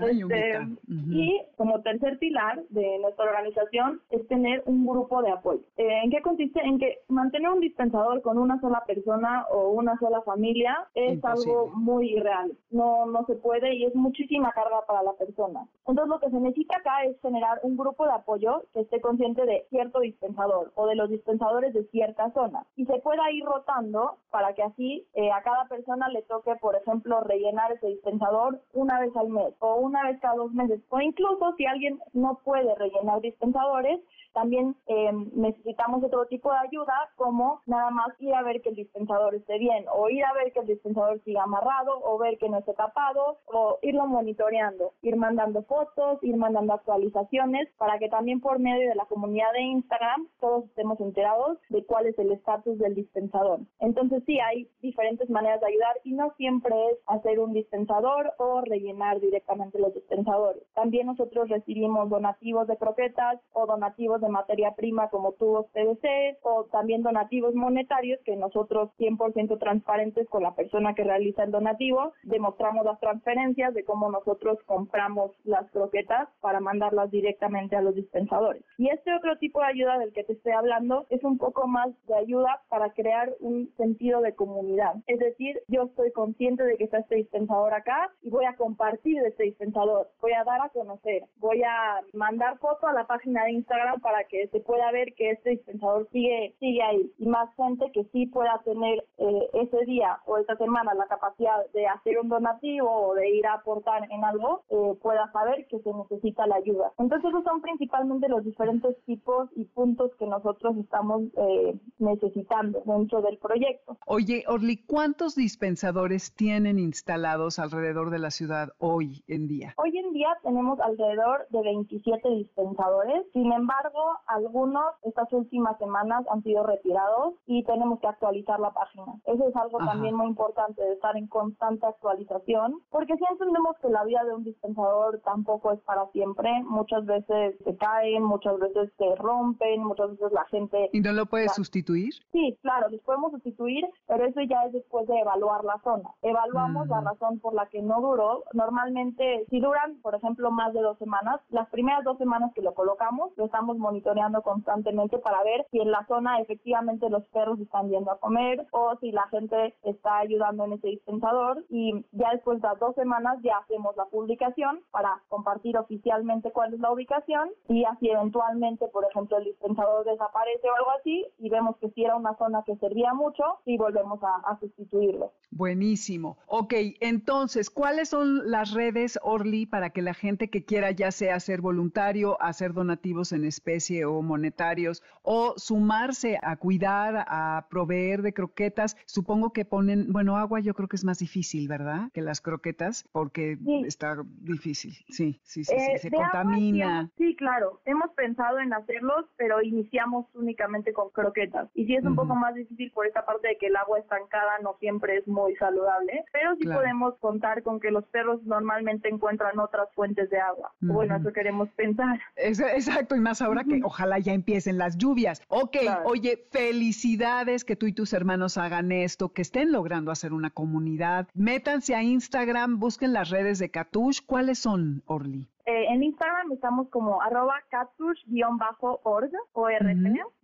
bueno. 0.00 0.28
Este, 0.30 0.66
y 0.88 1.42
como 1.56 1.80
tercer 1.82 2.18
pilar 2.18 2.62
de 2.70 2.98
nuestra 2.98 3.26
organización 3.26 4.00
es 4.10 4.26
tener 4.28 4.62
un 4.66 4.86
grupo 4.86 5.22
de 5.22 5.30
apoyo. 5.30 5.60
Eh, 5.76 6.00
¿En 6.04 6.10
qué 6.10 6.22
consiste? 6.22 6.60
En 6.60 6.78
que 6.78 7.00
mantener 7.08 7.50
un 7.50 7.60
dispensador 7.60 8.22
con 8.22 8.38
una 8.38 8.60
sola 8.60 8.82
persona 8.86 9.46
o 9.50 9.70
una 9.70 9.98
sola 9.98 10.22
familia 10.22 10.88
es 10.94 11.22
algo 11.24 11.72
muy 11.74 12.12
irreal. 12.14 12.52
No, 12.70 13.06
no 13.06 13.24
se 13.26 13.34
puede 13.34 13.74
y 13.74 13.84
es 13.84 13.94
muchísima 13.94 14.52
carga 14.52 14.84
para 14.86 15.02
la 15.02 15.12
persona. 15.12 15.66
Entonces 15.86 16.08
lo 16.08 16.20
que 16.20 16.30
se 16.30 16.40
necesita 16.40 16.76
acá 16.78 17.04
es 17.04 17.20
generar 17.20 17.60
un 17.62 17.76
grupo 17.76 18.06
de 18.06 18.12
apoyo 18.12 18.62
que 18.72 18.80
esté 18.80 19.00
consciente 19.00 19.44
de 19.44 19.66
cierto 19.70 20.00
dispensador 20.00 20.72
o 20.74 20.86
de 20.86 20.94
los 20.94 21.10
dispensadores 21.10 21.74
de 21.74 21.84
cierta 21.84 22.32
zona 22.32 22.64
y 22.76 22.86
se 22.86 22.98
pueda 23.00 23.30
ir 23.30 23.44
rotando 23.44 24.18
para 24.30 24.54
que 24.54 24.62
así 24.62 25.06
eh, 25.14 25.30
a 25.30 25.42
cada 25.42 25.66
persona 25.66 26.08
le 26.08 26.22
toque, 26.22 26.54
por 26.56 26.76
ejemplo, 26.76 26.93
ejemplo, 26.94 27.20
rellenar 27.22 27.72
ese 27.72 27.88
dispensador 27.88 28.60
una 28.72 29.00
vez 29.00 29.14
al 29.16 29.28
mes 29.28 29.54
o 29.58 29.76
una 29.76 30.04
vez 30.04 30.20
cada 30.20 30.36
dos 30.36 30.52
meses. 30.52 30.80
O 30.90 31.00
incluso 31.00 31.54
si 31.56 31.66
alguien 31.66 31.98
no 32.12 32.40
puede 32.44 32.74
rellenar 32.76 33.20
dispensadores, 33.20 34.00
también 34.34 34.76
eh, 34.86 35.12
necesitamos 35.32 36.02
otro 36.04 36.26
tipo 36.26 36.50
de 36.52 36.58
ayuda 36.58 36.92
como 37.16 37.62
nada 37.66 37.90
más 37.90 38.08
ir 38.18 38.34
a 38.34 38.42
ver 38.42 38.60
que 38.60 38.70
el 38.70 38.74
dispensador 38.74 39.34
esté 39.34 39.58
bien 39.58 39.86
o 39.94 40.08
ir 40.10 40.24
a 40.24 40.32
ver 40.34 40.52
que 40.52 40.60
el 40.60 40.66
dispensador 40.66 41.20
siga 41.24 41.44
amarrado 41.44 42.00
o 42.04 42.18
ver 42.18 42.36
que 42.38 42.48
no 42.48 42.58
esté 42.58 42.74
tapado 42.74 43.38
o 43.46 43.78
irlo 43.82 44.06
monitoreando, 44.06 44.92
ir 45.02 45.16
mandando 45.16 45.62
fotos, 45.62 46.18
ir 46.22 46.36
mandando 46.36 46.74
actualizaciones 46.74 47.68
para 47.78 47.98
que 47.98 48.08
también 48.08 48.40
por 48.40 48.58
medio 48.58 48.88
de 48.88 48.94
la 48.96 49.06
comunidad 49.06 49.52
de 49.52 49.62
Instagram 49.62 50.28
todos 50.40 50.64
estemos 50.64 51.00
enterados 51.00 51.58
de 51.68 51.84
cuál 51.84 52.06
es 52.06 52.18
el 52.18 52.32
estatus 52.32 52.78
del 52.78 52.94
dispensador. 52.94 53.60
Entonces 53.78 54.22
sí, 54.26 54.40
hay 54.40 54.68
diferentes 54.82 55.30
maneras 55.30 55.60
de 55.60 55.68
ayudar 55.68 55.96
y 56.02 56.12
no 56.12 56.34
siempre 56.36 56.74
es 56.90 56.98
hacer 57.06 57.38
un 57.38 57.52
dispensador 57.52 58.32
o 58.38 58.62
rellenar 58.62 59.20
directamente 59.20 59.78
los 59.78 59.94
dispensadores. 59.94 60.62
También 60.74 61.06
nosotros 61.06 61.48
recibimos 61.48 62.10
donativos 62.10 62.66
de 62.66 62.76
croquetas 62.76 63.40
o 63.52 63.66
donativos 63.66 64.23
de 64.24 64.30
materia 64.30 64.72
prima 64.74 65.08
como 65.08 65.32
tubos 65.32 65.66
PVC 65.72 66.38
o 66.42 66.64
también 66.64 67.02
donativos 67.02 67.54
monetarios 67.54 68.20
que 68.24 68.36
nosotros 68.36 68.90
100% 68.98 69.58
transparentes 69.58 70.28
con 70.28 70.42
la 70.42 70.54
persona 70.54 70.94
que 70.94 71.04
realiza 71.04 71.44
el 71.44 71.50
donativo 71.50 72.12
demostramos 72.22 72.84
las 72.84 72.98
transferencias 73.00 73.74
de 73.74 73.84
cómo 73.84 74.10
nosotros 74.10 74.58
compramos 74.66 75.30
las 75.44 75.70
croquetas 75.70 76.28
para 76.40 76.60
mandarlas 76.60 77.10
directamente 77.10 77.76
a 77.76 77.82
los 77.82 77.94
dispensadores. 77.94 78.64
Y 78.78 78.88
este 78.88 79.14
otro 79.14 79.36
tipo 79.38 79.60
de 79.60 79.66
ayuda 79.66 79.98
del 79.98 80.12
que 80.12 80.24
te 80.24 80.32
estoy 80.32 80.52
hablando 80.52 81.06
es 81.10 81.22
un 81.24 81.38
poco 81.38 81.66
más 81.66 81.88
de 82.06 82.14
ayuda 82.14 82.62
para 82.68 82.90
crear 82.90 83.34
un 83.40 83.70
sentido 83.76 84.20
de 84.20 84.34
comunidad. 84.34 84.94
Es 85.06 85.18
decir, 85.18 85.60
yo 85.68 85.84
estoy 85.84 86.12
consciente 86.12 86.64
de 86.64 86.76
que 86.76 86.84
está 86.84 86.98
este 86.98 87.16
dispensador 87.16 87.74
acá 87.74 88.10
y 88.22 88.30
voy 88.30 88.44
a 88.44 88.56
compartir 88.56 89.18
este 89.24 89.44
dispensador, 89.44 90.08
voy 90.20 90.32
a 90.32 90.44
dar 90.44 90.60
a 90.62 90.68
conocer, 90.68 91.24
voy 91.36 91.62
a 91.62 92.00
mandar 92.12 92.58
foto 92.58 92.86
a 92.86 92.92
la 92.92 93.06
página 93.06 93.44
de 93.44 93.52
Instagram 93.52 94.00
para 94.00 94.13
que 94.28 94.46
se 94.48 94.60
pueda 94.60 94.90
ver 94.92 95.14
que 95.14 95.30
este 95.30 95.50
dispensador 95.50 96.08
sigue, 96.12 96.54
sigue 96.60 96.82
ahí 96.82 97.12
y 97.18 97.26
más 97.26 97.48
gente 97.56 97.90
que 97.92 98.04
sí 98.12 98.26
pueda 98.26 98.60
tener 98.64 99.04
eh, 99.18 99.50
ese 99.54 99.84
día 99.86 100.20
o 100.26 100.38
esta 100.38 100.56
semana 100.56 100.94
la 100.94 101.06
capacidad 101.06 101.58
de 101.72 101.86
hacer 101.86 102.18
un 102.20 102.28
donativo 102.28 102.90
o 102.90 103.14
de 103.14 103.28
ir 103.30 103.46
a 103.46 103.54
aportar 103.54 104.08
en 104.10 104.24
algo, 104.24 104.62
eh, 104.70 104.94
pueda 105.02 105.30
saber 105.32 105.66
que 105.68 105.80
se 105.80 105.92
necesita 105.92 106.46
la 106.46 106.56
ayuda. 106.56 106.92
Entonces 106.98 107.28
esos 107.30 107.44
son 107.44 107.60
principalmente 107.60 108.28
los 108.28 108.44
diferentes 108.44 108.96
tipos 109.04 109.50
y 109.56 109.64
puntos 109.64 110.12
que 110.18 110.26
nosotros 110.26 110.76
estamos 110.76 111.22
eh, 111.36 111.74
necesitando 111.98 112.82
dentro 112.84 113.22
del 113.22 113.38
proyecto. 113.38 113.96
Oye, 114.06 114.44
Orly, 114.46 114.84
¿cuántos 114.86 115.34
dispensadores 115.34 116.34
tienen 116.34 116.78
instalados 116.78 117.58
alrededor 117.58 118.10
de 118.10 118.18
la 118.18 118.30
ciudad 118.30 118.70
hoy 118.78 119.22
en 119.26 119.48
día? 119.48 119.74
Hoy 119.76 119.96
en 119.96 120.12
día 120.12 120.28
tenemos 120.42 120.78
alrededor 120.80 121.46
de 121.50 121.62
27 121.62 122.28
dispensadores, 122.30 123.26
sin 123.32 123.52
embargo, 123.52 124.00
algunos 124.26 124.84
estas 125.02 125.32
últimas 125.32 125.76
semanas 125.78 126.24
han 126.30 126.42
sido 126.42 126.64
retirados 126.64 127.34
y 127.46 127.64
tenemos 127.64 128.00
que 128.00 128.06
actualizar 128.06 128.60
la 128.60 128.72
página. 128.72 129.14
Eso 129.24 129.48
es 129.48 129.56
algo 129.56 129.78
también 129.78 130.14
muy 130.14 130.26
importante 130.26 130.82
de 130.82 130.94
estar 130.94 131.16
en 131.16 131.26
constante 131.26 131.86
actualización, 131.86 132.80
porque 132.90 133.16
si 133.16 133.24
entendemos 133.30 133.76
que 133.78 133.88
la 133.88 134.04
vida 134.04 134.24
de 134.24 134.34
un 134.34 134.44
dispensador 134.44 135.20
tampoco 135.24 135.72
es 135.72 135.80
para 135.80 136.06
siempre, 136.08 136.50
muchas 136.64 137.04
veces 137.06 137.56
se 137.64 137.76
caen, 137.76 138.22
muchas 138.22 138.58
veces 138.58 138.92
se 138.96 139.14
rompen, 139.16 139.82
muchas 139.82 140.10
veces 140.10 140.32
la 140.32 140.44
gente... 140.46 140.90
¿Y 140.92 141.00
no 141.00 141.12
lo 141.12 141.26
puedes 141.26 141.54
sustituir? 141.54 142.12
Sí, 142.32 142.58
claro, 142.62 142.88
los 142.90 143.00
podemos 143.02 143.32
sustituir, 143.32 143.84
pero 144.06 144.24
eso 144.24 144.40
ya 144.42 144.64
es 144.66 144.72
después 144.72 145.06
de 145.06 145.18
evaluar 145.18 145.64
la 145.64 145.78
zona. 145.82 146.10
Evaluamos 146.22 146.88
la 146.88 147.00
razón 147.00 147.40
por 147.40 147.54
la 147.54 147.66
que 147.66 147.82
no 147.82 148.00
duró. 148.00 148.44
Normalmente, 148.52 149.44
si 149.50 149.60
duran, 149.60 150.00
por 150.02 150.14
ejemplo, 150.14 150.50
más 150.50 150.72
de 150.72 150.80
dos 150.80 150.98
semanas, 150.98 151.40
las 151.50 151.68
primeras 151.70 152.04
dos 152.04 152.18
semanas 152.18 152.52
que 152.54 152.62
lo 152.62 152.74
colocamos, 152.74 153.32
lo 153.36 153.46
estamos 153.46 153.76
monitoreando 153.78 153.93
constantemente 154.42 155.18
para 155.18 155.42
ver 155.42 155.66
si 155.70 155.80
en 155.80 155.90
la 155.90 156.04
zona 156.06 156.40
efectivamente 156.40 157.08
los 157.10 157.24
perros 157.28 157.60
están 157.60 157.90
yendo 157.90 158.10
a 158.10 158.18
comer 158.18 158.66
o 158.72 158.96
si 159.00 159.12
la 159.12 159.26
gente 159.28 159.74
está 159.82 160.18
ayudando 160.18 160.64
en 160.64 160.74
ese 160.74 160.88
dispensador 160.88 161.64
y 161.68 162.04
ya 162.12 162.30
después 162.32 162.60
de 162.60 162.68
las 162.68 162.78
dos 162.78 162.94
semanas 162.94 163.38
ya 163.42 163.58
hacemos 163.58 163.96
la 163.96 164.06
publicación 164.06 164.80
para 164.90 165.22
compartir 165.28 165.76
oficialmente 165.76 166.50
cuál 166.52 166.74
es 166.74 166.80
la 166.80 166.92
ubicación 166.92 167.50
y 167.68 167.84
así 167.84 168.10
eventualmente, 168.10 168.88
por 168.88 169.04
ejemplo, 169.04 169.38
el 169.38 169.44
dispensador 169.44 170.04
desaparece 170.04 170.68
o 170.68 170.76
algo 170.76 170.90
así 170.98 171.26
y 171.38 171.48
vemos 171.48 171.76
que 171.78 171.90
si 171.90 172.04
era 172.04 172.16
una 172.16 172.36
zona 172.36 172.62
que 172.66 172.76
servía 172.76 173.14
mucho 173.14 173.42
y 173.64 173.76
volvemos 173.76 174.20
a, 174.22 174.58
sustituirlo. 174.60 175.32
Buenísimo. 175.50 176.38
Ok, 176.46 176.74
entonces, 177.00 177.70
¿cuáles 177.70 178.10
son 178.10 178.50
las 178.50 178.72
redes 178.72 179.18
Orly 179.22 179.66
para 179.66 179.90
que 179.90 180.00
la 180.00 180.14
gente 180.14 180.48
que 180.48 180.64
quiera 180.64 180.92
ya 180.92 181.10
sea 181.10 181.40
ser 181.40 181.60
voluntario, 181.60 182.40
hacer 182.40 182.72
donativos 182.72 183.32
en 183.32 183.44
especie 183.44 183.83
o 184.04 184.22
monetarios 184.22 185.02
o 185.22 185.54
sumarse 185.56 186.38
a 186.42 186.56
cuidar, 186.56 187.24
a 187.28 187.66
proveer 187.68 188.22
de 188.22 188.32
croquetas? 188.32 188.96
Supongo 189.06 189.52
que 189.52 189.64
ponen, 189.64 190.12
bueno, 190.12 190.36
agua 190.36 190.60
yo 190.60 190.74
creo 190.74 190.88
que 190.88 190.96
es 190.96 191.04
más 191.04 191.18
difícil, 191.18 191.68
¿verdad? 191.68 192.10
Que 192.12 192.22
las 192.22 192.40
croquetas 192.40 193.08
porque 193.12 193.58
está 193.86 194.16
difícil. 194.40 194.92
Sí, 195.08 195.40
sí, 195.42 195.64
sí, 195.64 195.74
eh, 195.74 195.98
se 195.98 196.10
contamina. 196.10 197.10
sí, 197.16 197.36
claro. 197.36 197.80
Hemos 197.84 198.10
pensado 198.12 198.58
en 198.58 198.72
hacerlos, 198.72 199.26
pero 199.36 199.62
iniciamos 199.62 200.26
únicamente 200.34 200.92
con 200.92 201.10
croquetas. 201.10 201.68
Y 201.74 201.86
sí 201.86 201.94
es 201.94 202.04
un 202.04 202.14
poco 202.14 202.34
más 202.34 202.54
difícil 202.54 202.90
por 202.92 203.06
esta 203.06 203.24
parte 203.24 203.48
de 203.48 203.56
que 203.56 203.66
el 203.66 203.76
agua 203.76 203.98
estancada 203.98 204.58
no 204.62 204.76
siempre 204.80 205.16
es 205.16 205.26
muy 205.26 205.54
saludable, 205.56 206.24
pero 206.32 206.56
sí 206.56 206.66
podemos 206.66 207.14
contar 207.18 207.62
con 207.62 207.80
que 207.80 207.90
los 207.90 208.04
perros 208.06 208.42
normalmente 208.44 209.08
encuentran 209.08 209.58
otras 209.58 209.88
fuentes 209.94 210.30
de 210.30 210.38
agua. 210.38 210.72
Bueno, 210.80 211.16
eso 211.16 211.32
queremos 211.32 211.68
pensar. 211.70 212.20
exacto, 212.36 213.16
y 213.16 213.20
más 213.20 213.42
ahora 213.42 213.63
que 213.64 213.80
ojalá 213.82 214.18
ya 214.18 214.32
empiecen 214.32 214.78
las 214.78 214.98
lluvias. 214.98 215.42
Ok, 215.48 215.76
oye, 216.04 216.46
felicidades 216.50 217.64
que 217.64 217.76
tú 217.76 217.86
y 217.86 217.92
tus 217.92 218.12
hermanos 218.12 218.58
hagan 218.58 218.92
esto, 218.92 219.32
que 219.32 219.42
estén 219.42 219.72
logrando 219.72 220.10
hacer 220.10 220.32
una 220.32 220.50
comunidad. 220.50 221.28
Métanse 221.34 221.94
a 221.94 222.02
Instagram, 222.02 222.78
busquen 222.78 223.12
las 223.12 223.30
redes 223.30 223.58
de 223.58 223.70
Catush. 223.70 224.20
¿Cuáles 224.24 224.58
son, 224.58 225.02
Orly? 225.06 225.48
Eh, 225.66 225.86
en 225.88 226.02
Instagram 226.02 226.52
estamos 226.52 226.88
como 226.90 227.22
arroba 227.22 227.54
catush-org, 227.70 229.30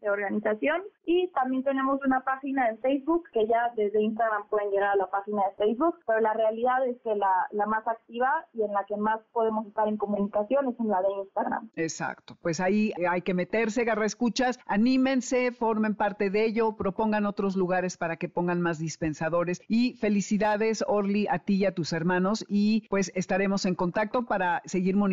de 0.01 0.11
organización. 0.11 0.83
Y 1.05 1.29
también 1.29 1.63
tenemos 1.63 2.01
una 2.07 2.21
página 2.21 2.69
en 2.69 2.79
Facebook 2.79 3.29
que 3.33 3.47
ya 3.47 3.73
desde 3.77 4.01
Instagram 4.01 4.49
pueden 4.49 4.71
llegar 4.71 4.91
a 4.91 4.97
la 4.97 5.11
página 5.11 5.43
de 5.49 5.65
Facebook, 5.65 5.97
pero 6.07 6.21
la 6.21 6.33
realidad 6.33 6.87
es 6.87 6.97
que 7.03 7.15
la, 7.15 7.49
la 7.51 7.67
más 7.67 7.87
activa 7.87 8.47
y 8.55 8.63
en 8.63 8.73
la 8.73 8.85
que 8.85 8.97
más 8.97 9.21
podemos 9.33 9.67
estar 9.67 9.89
en 9.89 9.97
comunicación 9.97 10.69
es 10.69 10.81
en 10.81 10.89
la 10.89 11.03
de 11.03 11.13
Instagram. 11.21 11.71
Exacto, 11.77 12.37
pues 12.41 12.61
ahí 12.61 12.93
hay 13.09 13.23
que 13.23 13.35
meterse, 13.35 13.85
garra 13.85 14.07
escuchas, 14.07 14.59
anímense, 14.67 15.53
formen 15.53 15.95
parte 15.97 16.31
de 16.31 16.45
ello, 16.47 16.77
propongan 16.77 17.27
otros 17.27 17.57
lugares 17.57 17.97
para 17.97 18.17
que 18.17 18.29
pongan 18.29 18.61
más 18.61 18.79
dispensadores. 18.79 19.61
Y 19.69 19.95
felicidades 19.95 20.85
Orly 20.87 21.27
a 21.29 21.41
ti 21.41 21.57
y 21.57 21.67
a 21.67 21.75
tus 21.75 21.93
hermanos. 21.93 22.45
Y 22.49 22.87
pues 22.89 23.13
estaremos 23.15 23.67
en 23.67 23.75
contacto 23.75 24.25
para 24.25 24.63
seguir 24.65 24.97
monitoreando 24.97 25.10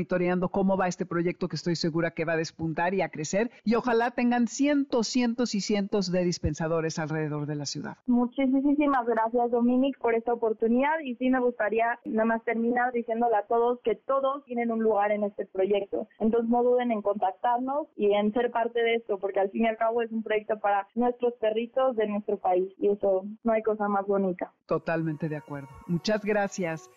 cómo 0.51 0.77
va 0.77 0.87
este 0.87 1.05
proyecto 1.05 1.47
que 1.47 1.55
estoy 1.55 1.75
segura 1.75 2.11
que 2.11 2.25
va 2.25 2.33
a 2.33 2.37
despuntar 2.37 2.93
y 2.93 3.01
a 3.01 3.09
crecer 3.09 3.51
y 3.63 3.75
ojalá 3.75 4.11
tengan 4.11 4.47
cientos, 4.47 5.07
cientos 5.07 5.55
y 5.55 5.61
cientos 5.61 6.11
de 6.11 6.23
dispensadores 6.23 6.99
alrededor 6.99 7.45
de 7.45 7.55
la 7.55 7.65
ciudad. 7.65 7.97
Muchísimas 8.05 9.05
gracias 9.05 9.51
Dominic 9.51 9.97
por 9.99 10.13
esta 10.15 10.33
oportunidad 10.33 10.99
y 11.03 11.15
sí 11.15 11.29
me 11.29 11.39
gustaría 11.39 11.99
nada 12.05 12.25
más 12.25 12.43
terminar 12.43 12.91
diciéndole 12.93 13.35
a 13.35 13.43
todos 13.43 13.79
que 13.83 13.95
todos 13.95 14.43
tienen 14.45 14.71
un 14.71 14.83
lugar 14.83 15.11
en 15.11 15.23
este 15.23 15.45
proyecto. 15.45 16.07
Entonces 16.19 16.49
no 16.49 16.63
duden 16.63 16.91
en 16.91 17.01
contactarnos 17.01 17.87
y 17.95 18.13
en 18.13 18.33
ser 18.33 18.51
parte 18.51 18.81
de 18.81 18.95
esto 18.95 19.17
porque 19.19 19.39
al 19.39 19.49
fin 19.49 19.63
y 19.63 19.67
al 19.67 19.77
cabo 19.77 20.01
es 20.01 20.11
un 20.11 20.23
proyecto 20.23 20.59
para 20.59 20.87
nuestros 20.95 21.33
perritos 21.35 21.95
de 21.95 22.07
nuestro 22.07 22.37
país 22.37 22.67
y 22.77 22.89
eso 22.89 23.25
no 23.43 23.51
hay 23.51 23.63
cosa 23.63 23.87
más 23.87 24.05
bonita. 24.07 24.51
Totalmente 24.65 25.29
de 25.29 25.37
acuerdo. 25.37 25.69
Muchas 25.87 26.23
gracias. 26.23 26.89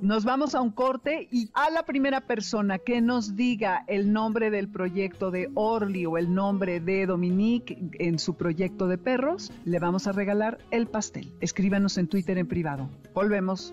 Nos 0.00 0.24
vamos 0.24 0.54
a 0.54 0.60
un 0.60 0.70
corte 0.70 1.28
y 1.30 1.50
a 1.54 1.70
la 1.70 1.84
primera 1.84 2.20
persona 2.20 2.78
que 2.78 3.00
nos 3.00 3.34
diga 3.34 3.84
el 3.86 4.12
nombre 4.12 4.50
del 4.50 4.68
proyecto 4.68 5.30
de 5.30 5.50
Orly 5.54 6.06
o 6.06 6.18
el 6.18 6.34
nombre 6.34 6.80
de 6.80 7.06
Dominique 7.06 7.78
en 7.98 8.18
su 8.18 8.34
proyecto 8.34 8.88
de 8.88 8.98
perros, 8.98 9.52
le 9.64 9.78
vamos 9.78 10.06
a 10.06 10.12
regalar 10.12 10.58
el 10.70 10.86
pastel. 10.86 11.32
Escríbanos 11.40 11.96
en 11.98 12.08
Twitter 12.08 12.36
en 12.38 12.46
privado. 12.46 12.88
Volvemos. 13.14 13.72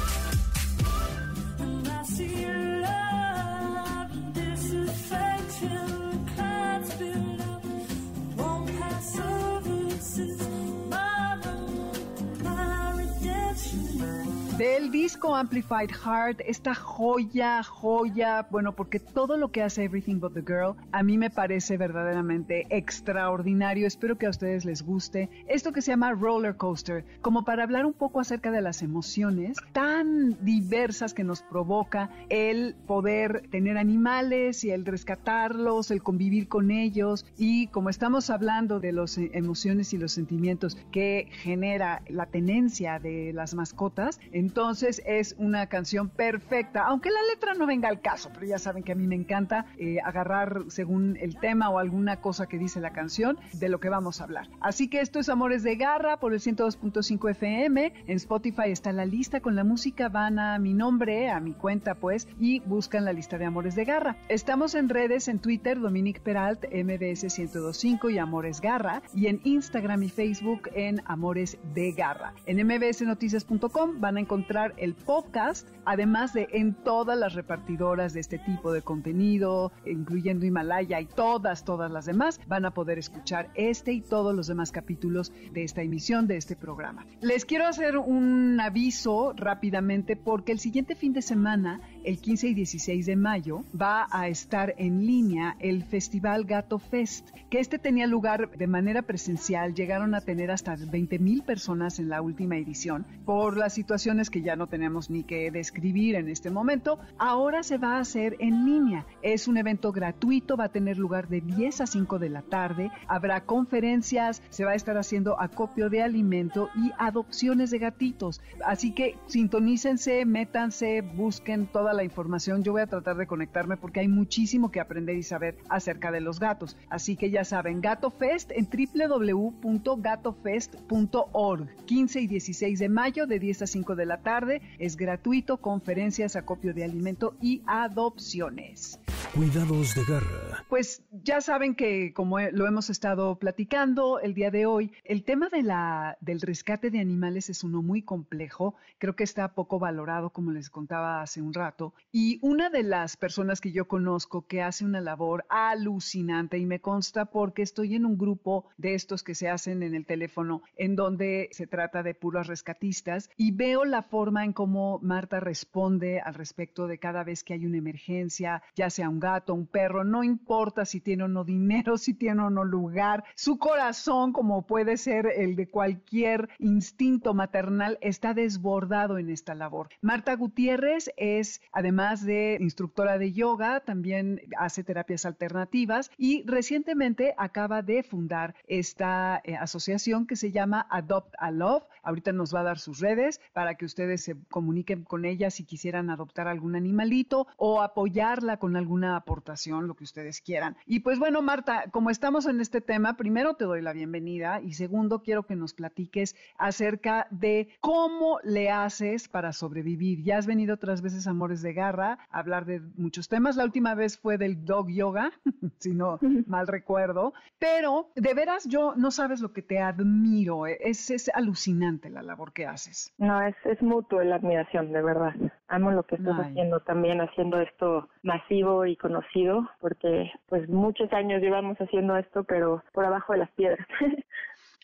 disco 15.11 15.35
Amplified 15.35 15.91
Heart, 15.91 16.39
esta 16.45 16.73
joya, 16.73 17.61
joya, 17.63 18.47
bueno, 18.49 18.71
porque 18.71 18.97
todo 18.97 19.35
lo 19.35 19.51
que 19.51 19.61
hace 19.61 19.83
Everything 19.83 20.21
But 20.21 20.33
the 20.35 20.41
Girl 20.41 20.77
a 20.93 21.03
mí 21.03 21.17
me 21.17 21.29
parece 21.29 21.75
verdaderamente 21.75 22.65
extraordinario. 22.69 23.87
Espero 23.87 24.17
que 24.17 24.27
a 24.27 24.29
ustedes 24.29 24.63
les 24.63 24.83
guste. 24.83 25.29
Esto 25.49 25.73
que 25.73 25.81
se 25.81 25.91
llama 25.91 26.13
Roller 26.13 26.55
Coaster, 26.55 27.03
como 27.21 27.43
para 27.43 27.63
hablar 27.63 27.85
un 27.85 27.91
poco 27.91 28.21
acerca 28.21 28.51
de 28.51 28.61
las 28.61 28.83
emociones 28.83 29.57
tan 29.73 30.45
diversas 30.45 31.13
que 31.13 31.25
nos 31.25 31.41
provoca 31.41 32.09
el 32.29 32.73
poder 32.87 33.49
tener 33.49 33.77
animales 33.77 34.63
y 34.63 34.71
el 34.71 34.85
rescatarlos, 34.85 35.91
el 35.91 36.01
convivir 36.01 36.47
con 36.47 36.71
ellos. 36.71 37.25
Y 37.37 37.67
como 37.67 37.89
estamos 37.89 38.29
hablando 38.29 38.79
de 38.79 38.93
las 38.93 39.17
emociones 39.17 39.91
y 39.91 39.97
los 39.97 40.13
sentimientos 40.13 40.77
que 40.89 41.27
genera 41.31 42.01
la 42.07 42.27
tenencia 42.27 42.97
de 42.97 43.33
las 43.33 43.55
mascotas, 43.55 44.17
entonces 44.31 45.00
es 45.05 45.35
una 45.37 45.67
canción 45.67 46.09
perfecta, 46.09 46.83
aunque 46.85 47.09
la 47.09 47.21
letra 47.33 47.53
no 47.53 47.65
venga 47.65 47.89
al 47.89 48.01
caso, 48.01 48.29
pero 48.33 48.45
ya 48.45 48.59
saben 48.59 48.83
que 48.83 48.91
a 48.91 48.95
mí 48.95 49.07
me 49.07 49.15
encanta 49.15 49.65
eh, 49.77 49.97
agarrar 50.03 50.63
según 50.67 51.17
el 51.19 51.37
tema 51.37 51.69
o 51.69 51.79
alguna 51.79 52.17
cosa 52.17 52.47
que 52.47 52.57
dice 52.57 52.79
la 52.79 52.91
canción 52.91 53.37
de 53.53 53.69
lo 53.69 53.79
que 53.79 53.89
vamos 53.89 54.21
a 54.21 54.25
hablar. 54.25 54.49
Así 54.59 54.87
que 54.87 55.01
esto 55.01 55.19
es 55.19 55.29
Amores 55.29 55.63
de 55.63 55.75
Garra 55.75 56.17
por 56.17 56.33
el 56.33 56.39
102.5 56.39 57.31
FM. 57.31 57.93
En 58.07 58.17
Spotify 58.17 58.71
está 58.71 58.91
la 58.91 59.05
lista 59.05 59.41
con 59.41 59.55
la 59.55 59.63
música, 59.63 60.09
van 60.09 60.39
a 60.39 60.59
mi 60.59 60.73
nombre, 60.73 61.29
a 61.29 61.39
mi 61.39 61.53
cuenta 61.53 61.95
pues, 61.95 62.27
y 62.39 62.59
buscan 62.61 63.05
la 63.05 63.13
lista 63.13 63.37
de 63.37 63.45
Amores 63.45 63.75
de 63.75 63.85
Garra. 63.85 64.17
Estamos 64.29 64.75
en 64.75 64.89
redes, 64.89 65.27
en 65.27 65.39
Twitter, 65.39 65.79
Dominic 65.79 66.21
Peralt, 66.21 66.65
MBS 66.65 67.23
1025 67.37 68.09
y 68.09 68.17
Amores 68.17 68.61
Garra, 68.61 69.01
y 69.13 69.27
en 69.27 69.41
Instagram 69.43 70.03
y 70.03 70.09
Facebook 70.09 70.69
en 70.73 71.01
Amores 71.05 71.57
de 71.73 71.91
Garra. 71.91 72.33
En 72.45 72.65
mbsnoticias.com 72.65 73.99
van 73.99 74.17
a 74.17 74.19
encontrar 74.19 74.73
el 74.77 74.90
podcast, 74.93 75.67
además 75.85 76.33
de 76.33 76.47
en 76.51 76.73
todas 76.73 77.17
las 77.17 77.33
repartidoras 77.33 78.13
de 78.13 78.19
este 78.19 78.39
tipo 78.39 78.71
de 78.71 78.81
contenido, 78.81 79.71
incluyendo 79.85 80.45
Himalaya 80.45 80.99
y 80.99 81.05
todas, 81.05 81.63
todas 81.63 81.91
las 81.91 82.05
demás, 82.05 82.39
van 82.47 82.65
a 82.65 82.71
poder 82.71 82.97
escuchar 82.99 83.49
este 83.55 83.93
y 83.93 84.01
todos 84.01 84.35
los 84.35 84.47
demás 84.47 84.71
capítulos 84.71 85.31
de 85.51 85.63
esta 85.63 85.81
emisión, 85.81 86.27
de 86.27 86.37
este 86.37 86.55
programa. 86.55 87.05
Les 87.21 87.45
quiero 87.45 87.67
hacer 87.67 87.97
un 87.97 88.59
aviso 88.59 89.33
rápidamente 89.35 90.15
porque 90.15 90.51
el 90.51 90.59
siguiente 90.59 90.95
fin 90.95 91.13
de 91.13 91.21
semana 91.21 91.81
el 92.03 92.19
15 92.19 92.47
y 92.47 92.53
16 92.53 93.05
de 93.05 93.15
mayo 93.15 93.63
va 93.79 94.07
a 94.11 94.27
estar 94.27 94.73
en 94.77 95.05
línea 95.05 95.55
el 95.59 95.83
Festival 95.83 96.45
Gato 96.45 96.79
Fest, 96.79 97.29
que 97.49 97.59
este 97.59 97.79
tenía 97.79 98.07
lugar 98.07 98.51
de 98.57 98.67
manera 98.67 99.01
presencial, 99.01 99.73
llegaron 99.73 100.15
a 100.15 100.21
tener 100.21 100.51
hasta 100.51 100.75
20 100.75 101.19
mil 101.19 101.43
personas 101.43 101.99
en 101.99 102.09
la 102.09 102.21
última 102.21 102.57
edición, 102.57 103.05
por 103.25 103.57
las 103.57 103.73
situaciones 103.73 104.29
que 104.29 104.41
ya 104.41 104.55
no 104.55 104.67
tenemos 104.67 105.09
ni 105.09 105.23
que 105.23 105.51
describir 105.51 106.15
en 106.15 106.29
este 106.29 106.49
momento, 106.49 106.99
ahora 107.17 107.63
se 107.63 107.77
va 107.77 107.97
a 107.97 107.99
hacer 107.99 108.35
en 108.39 108.65
línea. 108.65 109.05
Es 109.21 109.47
un 109.47 109.57
evento 109.57 109.91
gratuito, 109.91 110.57
va 110.57 110.65
a 110.65 110.69
tener 110.69 110.97
lugar 110.97 111.27
de 111.27 111.41
10 111.41 111.81
a 111.81 111.87
5 111.87 112.19
de 112.19 112.29
la 112.29 112.41
tarde, 112.41 112.91
habrá 113.07 113.41
conferencias, 113.45 114.41
se 114.49 114.65
va 114.65 114.71
a 114.71 114.75
estar 114.75 114.97
haciendo 114.97 115.39
acopio 115.39 115.89
de 115.89 116.01
alimento 116.01 116.69
y 116.75 116.91
adopciones 116.97 117.71
de 117.71 117.79
gatitos. 117.79 118.41
Así 118.65 118.93
que 118.93 119.17
sintonícense, 119.27 120.25
métanse, 120.25 121.01
busquen 121.01 121.67
la 121.93 122.03
información. 122.03 122.63
Yo 122.63 122.73
voy 122.73 122.81
a 122.81 122.87
tratar 122.87 123.17
de 123.17 123.27
conectarme 123.27 123.77
porque 123.77 124.01
hay 124.01 124.07
muchísimo 124.07 124.71
que 124.71 124.79
aprender 124.79 125.17
y 125.17 125.23
saber 125.23 125.57
acerca 125.69 126.11
de 126.11 126.21
los 126.21 126.39
gatos. 126.39 126.77
Así 126.89 127.15
que 127.15 127.29
ya 127.29 127.43
saben, 127.43 127.81
Gato 127.81 128.09
Fest 128.11 128.51
en 128.51 128.67
www.gatofest.org. 128.67 131.67
15 131.85 132.21
y 132.21 132.27
16 132.27 132.79
de 132.79 132.89
mayo 132.89 133.27
de 133.27 133.39
10 133.39 133.61
a 133.63 133.67
5 133.67 133.95
de 133.95 134.05
la 134.05 134.21
tarde. 134.21 134.61
Es 134.79 134.95
gratuito, 134.95 135.57
conferencias, 135.57 136.35
acopio 136.35 136.73
de 136.73 136.83
alimento 136.83 137.35
y 137.41 137.61
adopciones. 137.65 138.99
Cuidados 139.33 139.95
de 139.95 140.03
garra. 140.03 140.65
Pues 140.67 141.03
ya 141.11 141.39
saben 141.39 141.73
que 141.75 142.13
como 142.13 142.39
lo 142.39 142.67
hemos 142.67 142.89
estado 142.89 143.39
platicando 143.39 144.19
el 144.19 144.33
día 144.33 144.51
de 144.51 144.65
hoy, 144.65 144.91
el 145.05 145.23
tema 145.23 145.47
de 145.47 145.63
la, 145.63 146.17
del 146.19 146.41
rescate 146.41 146.91
de 146.91 146.99
animales 146.99 147.49
es 147.49 147.63
uno 147.63 147.81
muy 147.81 148.01
complejo. 148.01 148.75
Creo 148.97 149.15
que 149.15 149.23
está 149.23 149.53
poco 149.53 149.79
valorado, 149.79 150.31
como 150.31 150.51
les 150.51 150.69
contaba 150.69 151.21
hace 151.21 151.41
un 151.41 151.53
rato. 151.53 151.93
Y 152.11 152.39
una 152.41 152.69
de 152.69 152.83
las 152.83 153.15
personas 153.15 153.61
que 153.61 153.71
yo 153.71 153.87
conozco 153.87 154.47
que 154.47 154.61
hace 154.61 154.83
una 154.83 154.99
labor 154.99 155.45
alucinante 155.47 156.57
y 156.57 156.65
me 156.65 156.81
consta 156.81 157.25
porque 157.25 157.61
estoy 157.61 157.95
en 157.95 158.05
un 158.05 158.17
grupo 158.17 158.65
de 158.77 158.95
estos 158.95 159.23
que 159.23 159.35
se 159.35 159.47
hacen 159.47 159.81
en 159.81 159.95
el 159.95 160.05
teléfono 160.05 160.61
en 160.75 160.97
donde 160.97 161.47
se 161.53 161.67
trata 161.67 162.03
de 162.03 162.15
puros 162.15 162.47
rescatistas 162.47 163.29
y 163.37 163.51
veo 163.51 163.85
la 163.85 164.03
forma 164.03 164.43
en 164.43 164.51
cómo 164.51 164.99
Marta 165.01 165.39
responde 165.39 166.19
al 166.19 166.33
respecto 166.33 166.87
de 166.87 166.97
cada 166.97 167.23
vez 167.23 167.45
que 167.45 167.53
hay 167.53 167.65
una 167.65 167.77
emergencia, 167.77 168.61
ya 168.75 168.89
sea 168.89 169.07
un 169.07 169.20
gato, 169.21 169.53
un 169.53 169.67
perro, 169.67 170.03
no 170.03 170.25
importa 170.25 170.83
si 170.83 170.99
tiene 170.99 171.23
o 171.23 171.27
no 171.29 171.45
dinero, 171.45 171.97
si 171.97 172.13
tiene 172.13 172.41
o 172.41 172.49
no 172.49 172.65
lugar, 172.65 173.23
su 173.35 173.57
corazón, 173.57 174.33
como 174.33 174.67
puede 174.67 174.97
ser 174.97 175.27
el 175.27 175.55
de 175.55 175.69
cualquier 175.69 176.49
instinto 176.59 177.33
maternal, 177.33 177.97
está 178.01 178.33
desbordado 178.33 179.17
en 179.17 179.29
esta 179.29 179.55
labor. 179.55 179.87
Marta 180.01 180.35
Gutiérrez 180.35 181.09
es, 181.15 181.61
además 181.71 182.25
de 182.25 182.57
instructora 182.59 183.17
de 183.17 183.31
yoga, 183.31 183.79
también 183.79 184.41
hace 184.57 184.83
terapias 184.83 185.25
alternativas 185.25 186.11
y 186.17 186.43
recientemente 186.45 187.33
acaba 187.37 187.81
de 187.81 188.03
fundar 188.03 188.55
esta 188.67 189.41
eh, 189.43 189.55
asociación 189.55 190.25
que 190.25 190.35
se 190.35 190.51
llama 190.51 190.87
Adopt 190.89 191.33
a 191.37 191.51
Love. 191.51 191.83
Ahorita 192.03 192.31
nos 192.31 192.53
va 192.53 192.61
a 192.61 192.63
dar 192.63 192.79
sus 192.79 192.99
redes 192.99 193.39
para 193.53 193.75
que 193.75 193.85
ustedes 193.85 194.23
se 194.23 194.35
comuniquen 194.49 195.03
con 195.03 195.25
ella 195.25 195.51
si 195.51 195.65
quisieran 195.65 196.09
adoptar 196.09 196.47
algún 196.47 196.75
animalito 196.75 197.47
o 197.57 197.81
apoyarla 197.81 198.57
con 198.57 198.75
alguna 198.75 199.15
aportación, 199.15 199.87
lo 199.87 199.95
que 199.95 200.03
ustedes 200.03 200.41
quieran. 200.41 200.75
Y 200.85 200.99
pues 200.99 201.19
bueno, 201.19 201.41
Marta, 201.41 201.85
como 201.91 202.09
estamos 202.09 202.45
en 202.45 202.61
este 202.61 202.81
tema, 202.81 203.17
primero 203.17 203.55
te 203.55 203.65
doy 203.65 203.81
la 203.81 203.93
bienvenida 203.93 204.61
y 204.61 204.73
segundo 204.73 205.21
quiero 205.21 205.43
que 205.43 205.55
nos 205.55 205.73
platiques 205.73 206.35
acerca 206.57 207.27
de 207.29 207.69
cómo 207.81 208.39
le 208.43 208.69
haces 208.69 209.27
para 209.27 209.53
sobrevivir. 209.53 210.23
Ya 210.23 210.37
has 210.37 210.47
venido 210.47 210.75
otras 210.75 211.01
veces 211.01 211.27
a 211.27 211.31
Amores 211.31 211.61
de 211.61 211.73
Garra 211.73 212.17
a 212.29 212.39
hablar 212.39 212.65
de 212.65 212.81
muchos 212.95 213.27
temas. 213.27 213.55
La 213.55 213.65
última 213.65 213.95
vez 213.95 214.17
fue 214.17 214.37
del 214.37 214.65
dog 214.65 214.89
yoga, 214.89 215.31
si 215.79 215.93
no 215.93 216.19
mal 216.47 216.67
recuerdo, 216.67 217.33
pero 217.59 218.09
de 218.15 218.33
veras 218.33 218.65
yo 218.67 218.95
no 218.95 219.11
sabes 219.11 219.41
lo 219.41 219.53
que 219.53 219.61
te 219.61 219.79
admiro. 219.79 220.65
Es, 220.65 221.09
es 221.09 221.29
alucinante 221.33 221.90
la 222.09 222.21
labor 222.21 222.53
que 222.53 222.65
haces. 222.65 223.13
No, 223.17 223.41
es, 223.41 223.55
es 223.65 223.81
mutuo 223.81 224.23
la 224.23 224.35
admiración, 224.35 224.91
de 224.91 225.01
verdad. 225.01 225.33
Amo 225.67 225.91
lo 225.91 226.03
que 226.03 226.15
estás 226.15 226.37
haciendo 226.39 226.79
también, 226.81 227.21
haciendo 227.21 227.59
esto 227.59 228.09
masivo 228.23 228.85
y 228.85 228.95
conocido, 228.95 229.69
porque 229.79 230.31
pues 230.47 230.67
muchos 230.69 231.11
años 231.13 231.41
llevamos 231.41 231.77
haciendo 231.77 232.17
esto, 232.17 232.43
pero 232.43 232.83
por 232.93 233.05
abajo 233.05 233.33
de 233.33 233.39
las 233.39 233.51
piedras. 233.51 233.85